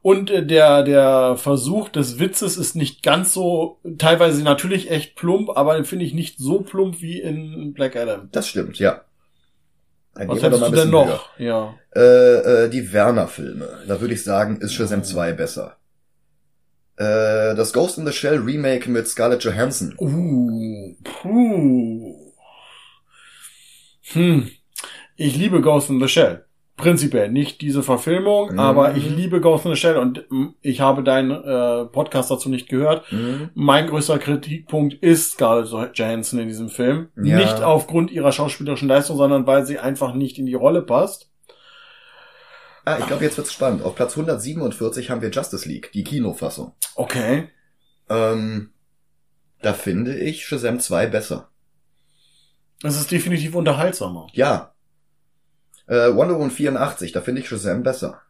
Und 0.01 0.29
äh, 0.31 0.45
der, 0.45 0.83
der 0.83 1.37
Versuch 1.37 1.89
des 1.89 2.19
Witzes 2.19 2.57
ist 2.57 2.75
nicht 2.75 3.03
ganz 3.03 3.33
so, 3.33 3.79
teilweise 3.97 4.43
natürlich 4.43 4.89
echt 4.91 5.15
plump, 5.15 5.49
aber 5.55 5.83
finde 5.83 6.05
ich 6.05 6.13
nicht 6.13 6.37
so 6.37 6.61
plump 6.61 7.01
wie 7.01 7.19
in 7.19 7.73
Black 7.73 7.95
Adam. 7.95 8.29
Das 8.31 8.47
stimmt, 8.47 8.79
ja. 8.79 9.01
Dann 10.19 10.27
Was 10.27 10.41
gehen 10.41 10.43
wir 10.43 10.49
doch 10.49 10.59
hättest 10.59 10.71
mal 10.71 10.91
du 10.91 10.99
ein 10.99 11.07
denn 11.07 11.11
noch? 11.13 11.39
Ja. 11.39 11.75
Äh, 11.95 12.65
äh, 12.65 12.69
die 12.69 12.91
Werner-Filme. 12.91 13.85
Da 13.87 14.01
würde 14.01 14.13
ich 14.13 14.23
sagen, 14.23 14.57
ist 14.57 14.73
Shazam 14.73 15.05
2 15.05 15.31
besser. 15.31 15.77
Äh, 16.97 17.55
das 17.55 17.71
Ghost 17.71 17.97
in 17.97 18.05
the 18.05 18.11
Shell 18.11 18.39
Remake 18.39 18.89
mit 18.89 19.07
Scarlett 19.07 19.45
Johansson. 19.45 19.95
Uh, 19.97 20.93
puh. 21.05 22.33
Hm. 24.11 24.51
Ich 25.15 25.37
liebe 25.37 25.61
Ghost 25.61 25.89
in 25.89 26.01
the 26.01 26.09
Shell. 26.09 26.43
Prinzipiell 26.79 27.29
nicht 27.29 27.61
diese 27.61 27.83
Verfilmung, 27.83 28.53
Mhm. 28.53 28.59
aber 28.59 28.95
ich 28.95 29.07
liebe 29.09 29.41
Ghost 29.41 29.65
in 29.65 29.71
the 29.73 29.77
Shell 29.79 29.97
und 29.97 30.25
ich 30.61 30.81
habe 30.81 31.03
deinen 31.03 31.31
äh, 31.31 31.85
Podcast 31.85 32.31
dazu 32.31 32.49
nicht 32.49 32.69
gehört. 32.69 33.11
Mhm. 33.11 33.49
Mein 33.53 33.87
größter 33.87 34.17
Kritikpunkt 34.17 34.93
ist 34.95 35.33
Scarlett 35.33 35.97
Johansson 35.97 36.39
in 36.39 36.47
diesem 36.47 36.69
Film. 36.69 37.09
Ja. 37.21 37.37
Nicht 37.37 37.61
aufgrund 37.61 38.11
ihrer 38.11 38.31
schauspielerischen 38.31 38.87
Leistung, 38.87 39.17
sondern 39.17 39.45
weil 39.45 39.65
sie 39.65 39.77
einfach 39.79 40.13
nicht 40.13 40.39
in 40.39 40.45
die 40.45 40.53
Rolle 40.55 40.81
passt. 40.81 41.29
Ah, 42.85 42.97
ich 42.97 43.05
glaube, 43.07 43.23
jetzt 43.23 43.37
wird's 43.37 43.53
spannend. 43.53 43.83
Auf 43.83 43.95
Platz 43.95 44.15
147 44.15 45.09
haben 45.11 45.21
wir 45.21 45.29
Justice 45.29 45.67
League, 45.67 45.91
die 45.93 46.03
Kinofassung. 46.03 46.73
Okay. 46.95 47.49
Ähm, 48.09 48.71
da 49.61 49.73
finde 49.73 50.17
ich 50.17 50.45
Shazam 50.45 50.79
2 50.79 51.07
besser. 51.07 51.49
Es 52.81 52.95
ist 52.99 53.11
definitiv 53.11 53.53
unterhaltsamer. 53.55 54.27
Ja. 54.31 54.73
Äh, 55.89 56.15
Wonder 56.15 56.35
Woman 56.35 56.51
84, 56.51 57.11
da 57.11 57.21
finde 57.21 57.41
ich 57.41 57.49
Shazam 57.49 57.83
besser. 57.83 58.21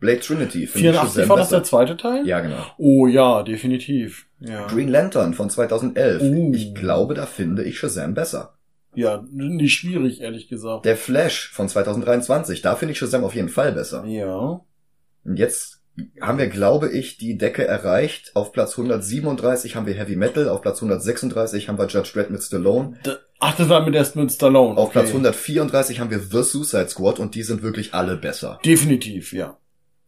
Blade 0.00 0.20
Trinity 0.20 0.66
finde 0.66 0.90
ich 0.90 0.94
84 0.96 1.14
Shazam 1.14 1.28
war 1.28 1.36
das 1.36 1.48
der 1.48 1.58
besser. 1.58 1.68
zweite 1.70 1.96
Teil? 1.96 2.26
Ja, 2.26 2.40
genau. 2.40 2.64
Oh 2.76 3.06
ja, 3.06 3.42
definitiv. 3.42 4.26
Ja. 4.40 4.66
Green 4.66 4.88
Lantern 4.88 5.34
von 5.34 5.48
2011. 5.48 6.22
Uh. 6.22 6.52
Ich 6.54 6.74
glaube, 6.74 7.14
da 7.14 7.26
finde 7.26 7.64
ich 7.64 7.78
Shazam 7.78 8.14
besser. 8.14 8.54
Ja, 8.94 9.24
nicht 9.30 9.74
schwierig, 9.74 10.20
ehrlich 10.20 10.48
gesagt. 10.48 10.84
Der 10.84 10.96
Flash 10.96 11.50
von 11.52 11.68
2023, 11.68 12.62
da 12.62 12.74
finde 12.74 12.92
ich 12.92 12.98
Shazam 12.98 13.22
auf 13.22 13.34
jeden 13.34 13.48
Fall 13.48 13.72
besser. 13.72 14.04
Ja. 14.06 14.60
Und 15.24 15.36
jetzt 15.36 15.82
haben 16.20 16.38
wir, 16.38 16.48
glaube 16.48 16.90
ich, 16.90 17.16
die 17.16 17.38
Decke 17.38 17.64
erreicht. 17.64 18.32
Auf 18.34 18.52
Platz 18.52 18.72
137 18.72 19.76
haben 19.76 19.86
wir 19.86 19.94
Heavy 19.94 20.16
Metal, 20.16 20.48
auf 20.48 20.62
Platz 20.62 20.78
136 20.78 21.68
haben 21.68 21.78
wir 21.78 21.86
Judge 21.86 22.10
Dredd 22.12 22.30
mit 22.30 22.42
Stallone. 22.42 22.98
D 23.04 23.12
Ach, 23.40 23.56
das 23.56 23.68
war 23.68 23.88
mit 23.88 24.14
mit 24.16 24.32
Stallone. 24.32 24.76
Auf 24.76 24.88
okay. 24.88 25.00
Platz 25.00 25.08
134 25.08 26.00
haben 26.00 26.10
wir 26.10 26.18
The 26.18 26.42
Suicide 26.42 26.88
Squad 26.88 27.20
und 27.20 27.34
die 27.34 27.42
sind 27.42 27.62
wirklich 27.62 27.94
alle 27.94 28.16
besser. 28.16 28.58
Definitiv, 28.64 29.32
ja. 29.32 29.56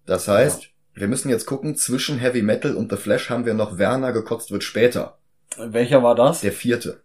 Das 0.06 0.26
heißt, 0.26 0.70
wir 0.94 1.06
müssen 1.06 1.30
jetzt 1.30 1.46
gucken, 1.46 1.76
zwischen 1.76 2.18
Heavy 2.18 2.42
Metal 2.42 2.74
und 2.74 2.90
The 2.90 2.96
Flash 2.96 3.30
haben 3.30 3.46
wir 3.46 3.54
noch 3.54 3.78
Werner 3.78 4.12
gekotzt 4.12 4.50
wird 4.50 4.64
später. 4.64 5.18
Welcher 5.56 6.02
war 6.02 6.14
das? 6.14 6.40
Der 6.40 6.52
vierte. 6.52 7.02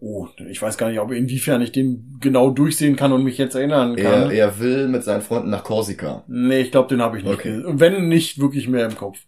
Oh, 0.00 0.28
ich 0.50 0.60
weiß 0.60 0.78
gar 0.78 0.90
nicht, 0.90 0.98
ob 0.98 1.12
inwiefern 1.12 1.62
ich 1.62 1.70
den 1.70 2.18
genau 2.20 2.50
durchsehen 2.50 2.96
kann 2.96 3.12
und 3.12 3.22
mich 3.22 3.38
jetzt 3.38 3.54
erinnern 3.54 3.94
kann. 3.94 4.30
Er, 4.30 4.32
er 4.32 4.58
will 4.58 4.88
mit 4.88 5.04
seinen 5.04 5.22
Freunden 5.22 5.50
nach 5.50 5.62
Korsika. 5.62 6.24
nee, 6.26 6.60
ich 6.60 6.72
glaube, 6.72 6.88
den 6.88 7.00
habe 7.00 7.18
ich 7.18 7.24
nicht. 7.24 7.32
Okay. 7.32 7.62
Wenn 7.64 8.08
nicht 8.08 8.40
wirklich 8.40 8.68
mehr 8.68 8.84
im 8.84 8.96
Kopf. 8.96 9.18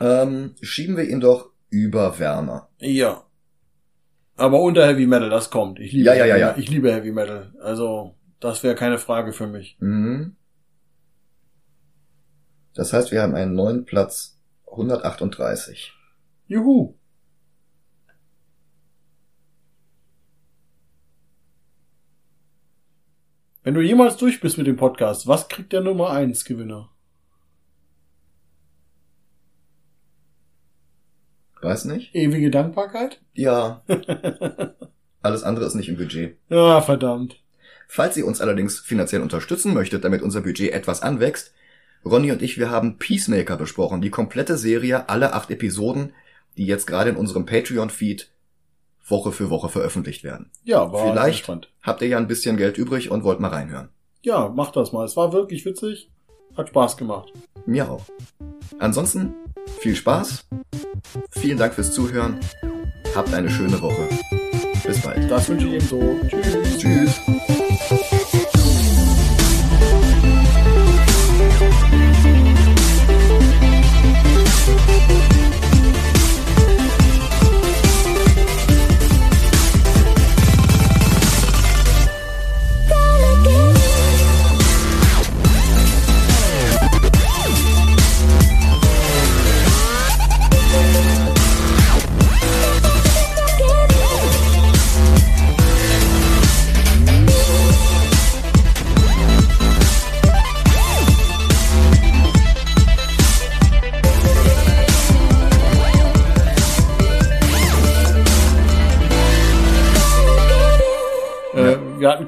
Ähm, 0.00 0.54
schieben 0.60 0.96
wir 0.96 1.04
ihn 1.04 1.20
doch 1.20 1.50
über 1.70 2.18
Werner. 2.18 2.68
Ja. 2.78 3.24
Aber 4.38 4.60
unter 4.62 4.86
Heavy 4.86 5.06
Metal, 5.06 5.28
das 5.30 5.50
kommt. 5.50 5.80
Ich 5.80 5.92
liebe 5.92 6.06
Ja, 6.06 6.14
ja, 6.14 6.24
ja, 6.26 6.34
Heavy- 6.34 6.40
ja. 6.40 6.56
Ich 6.56 6.70
liebe 6.70 6.92
Heavy 6.92 7.12
Metal. 7.12 7.52
Also, 7.60 8.14
das 8.40 8.62
wäre 8.62 8.74
keine 8.76 8.98
Frage 8.98 9.32
für 9.32 9.46
mich. 9.48 9.76
Mhm. 9.80 10.36
Das 12.74 12.92
heißt, 12.92 13.10
wir 13.10 13.20
haben 13.20 13.34
einen 13.34 13.54
neuen 13.54 13.84
Platz 13.84 14.40
138. 14.66 15.92
Juhu. 16.46 16.94
Wenn 23.62 23.74
du 23.74 23.80
jemals 23.82 24.16
durch 24.16 24.40
bist 24.40 24.56
mit 24.56 24.66
dem 24.66 24.76
Podcast, 24.76 25.26
was 25.26 25.48
kriegt 25.48 25.72
der 25.72 25.80
Nummer 25.82 26.10
1 26.10 26.44
Gewinner? 26.44 26.90
Weiß 31.62 31.84
nicht? 31.86 32.14
Ewige 32.14 32.50
Dankbarkeit? 32.50 33.20
Ja. 33.34 33.82
Alles 35.22 35.42
andere 35.42 35.66
ist 35.66 35.74
nicht 35.74 35.88
im 35.88 35.96
Budget. 35.96 36.36
Ja, 36.48 36.80
verdammt. 36.80 37.40
Falls 37.88 38.16
ihr 38.16 38.26
uns 38.26 38.40
allerdings 38.40 38.78
finanziell 38.78 39.22
unterstützen 39.22 39.74
möchtet, 39.74 40.04
damit 40.04 40.22
unser 40.22 40.42
Budget 40.42 40.72
etwas 40.72 41.02
anwächst, 41.02 41.52
Ronny 42.04 42.30
und 42.30 42.42
ich, 42.42 42.58
wir 42.58 42.70
haben 42.70 42.98
Peacemaker 42.98 43.56
besprochen, 43.56 44.00
die 44.00 44.10
komplette 44.10 44.56
Serie, 44.56 45.08
alle 45.08 45.32
acht 45.32 45.50
Episoden, 45.50 46.12
die 46.56 46.66
jetzt 46.66 46.86
gerade 46.86 47.10
in 47.10 47.16
unserem 47.16 47.46
Patreon-Feed 47.46 48.30
Woche 49.06 49.32
für 49.32 49.48
Woche 49.50 49.68
veröffentlicht 49.70 50.22
werden. 50.22 50.50
Ja, 50.64 50.92
war 50.92 51.10
Vielleicht 51.12 51.44
spannend. 51.44 51.70
habt 51.82 52.02
ihr 52.02 52.08
ja 52.08 52.18
ein 52.18 52.28
bisschen 52.28 52.56
Geld 52.58 52.76
übrig 52.76 53.10
und 53.10 53.24
wollt 53.24 53.40
mal 53.40 53.48
reinhören. 53.48 53.88
Ja, 54.22 54.52
mach 54.54 54.70
das 54.70 54.92
mal. 54.92 55.04
Es 55.04 55.16
war 55.16 55.32
wirklich 55.32 55.64
witzig. 55.64 56.10
Hat 56.56 56.68
Spaß 56.68 56.96
gemacht. 56.96 57.32
Mir 57.66 57.88
auch. 57.90 58.02
Ansonsten 58.78 59.34
viel 59.80 59.96
Spaß, 59.96 60.44
vielen 61.30 61.58
Dank 61.58 61.74
fürs 61.74 61.92
Zuhören, 61.92 62.38
habt 63.14 63.32
eine 63.32 63.50
schöne 63.50 63.80
Woche. 63.80 64.08
Bis 64.84 65.00
bald. 65.02 65.30
Das 65.30 65.48
wünsche 65.48 65.66
ich 65.66 65.74
ebenso. 65.74 66.16
Tschüss. 66.28 66.78
Tschüss. 66.78 67.20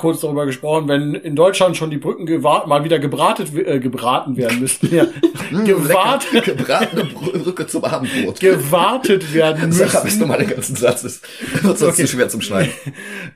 Kurz 0.01 0.20
darüber 0.20 0.46
gesprochen, 0.46 0.88
wenn 0.88 1.14
in 1.14 1.36
Deutschland 1.36 1.76
schon 1.76 1.90
die 1.90 1.98
Brücken 1.98 2.26
mal 2.42 2.82
wieder 2.84 2.98
gebratet, 2.98 3.55
äh, 3.55 3.78
gebraten 3.78 4.36
werden 4.36 4.61
müssten, 4.61 4.94
ja, 4.94 5.07
Mm, 5.51 5.64
gewartet. 5.64 6.44
Gebratene 6.44 7.05
Brücke 7.05 7.66
zum 7.66 7.84
Abendbrot. 7.84 8.38
gewartet 8.40 9.34
werden 9.34 9.72
Sag, 9.72 9.92
hab 9.94 9.98
ich 10.01 10.05
müssen, 10.05 10.20
nochmal 10.20 10.38
den 10.38 10.48
ganzen 10.51 10.76
Satz. 10.76 11.03
Das 11.03 11.20
wird 11.62 11.78
sonst 11.78 11.94
Okay. 11.94 12.03
zu 12.03 12.09
schwer 12.09 12.28
zum 12.28 12.40
Schneiden. 12.40 12.72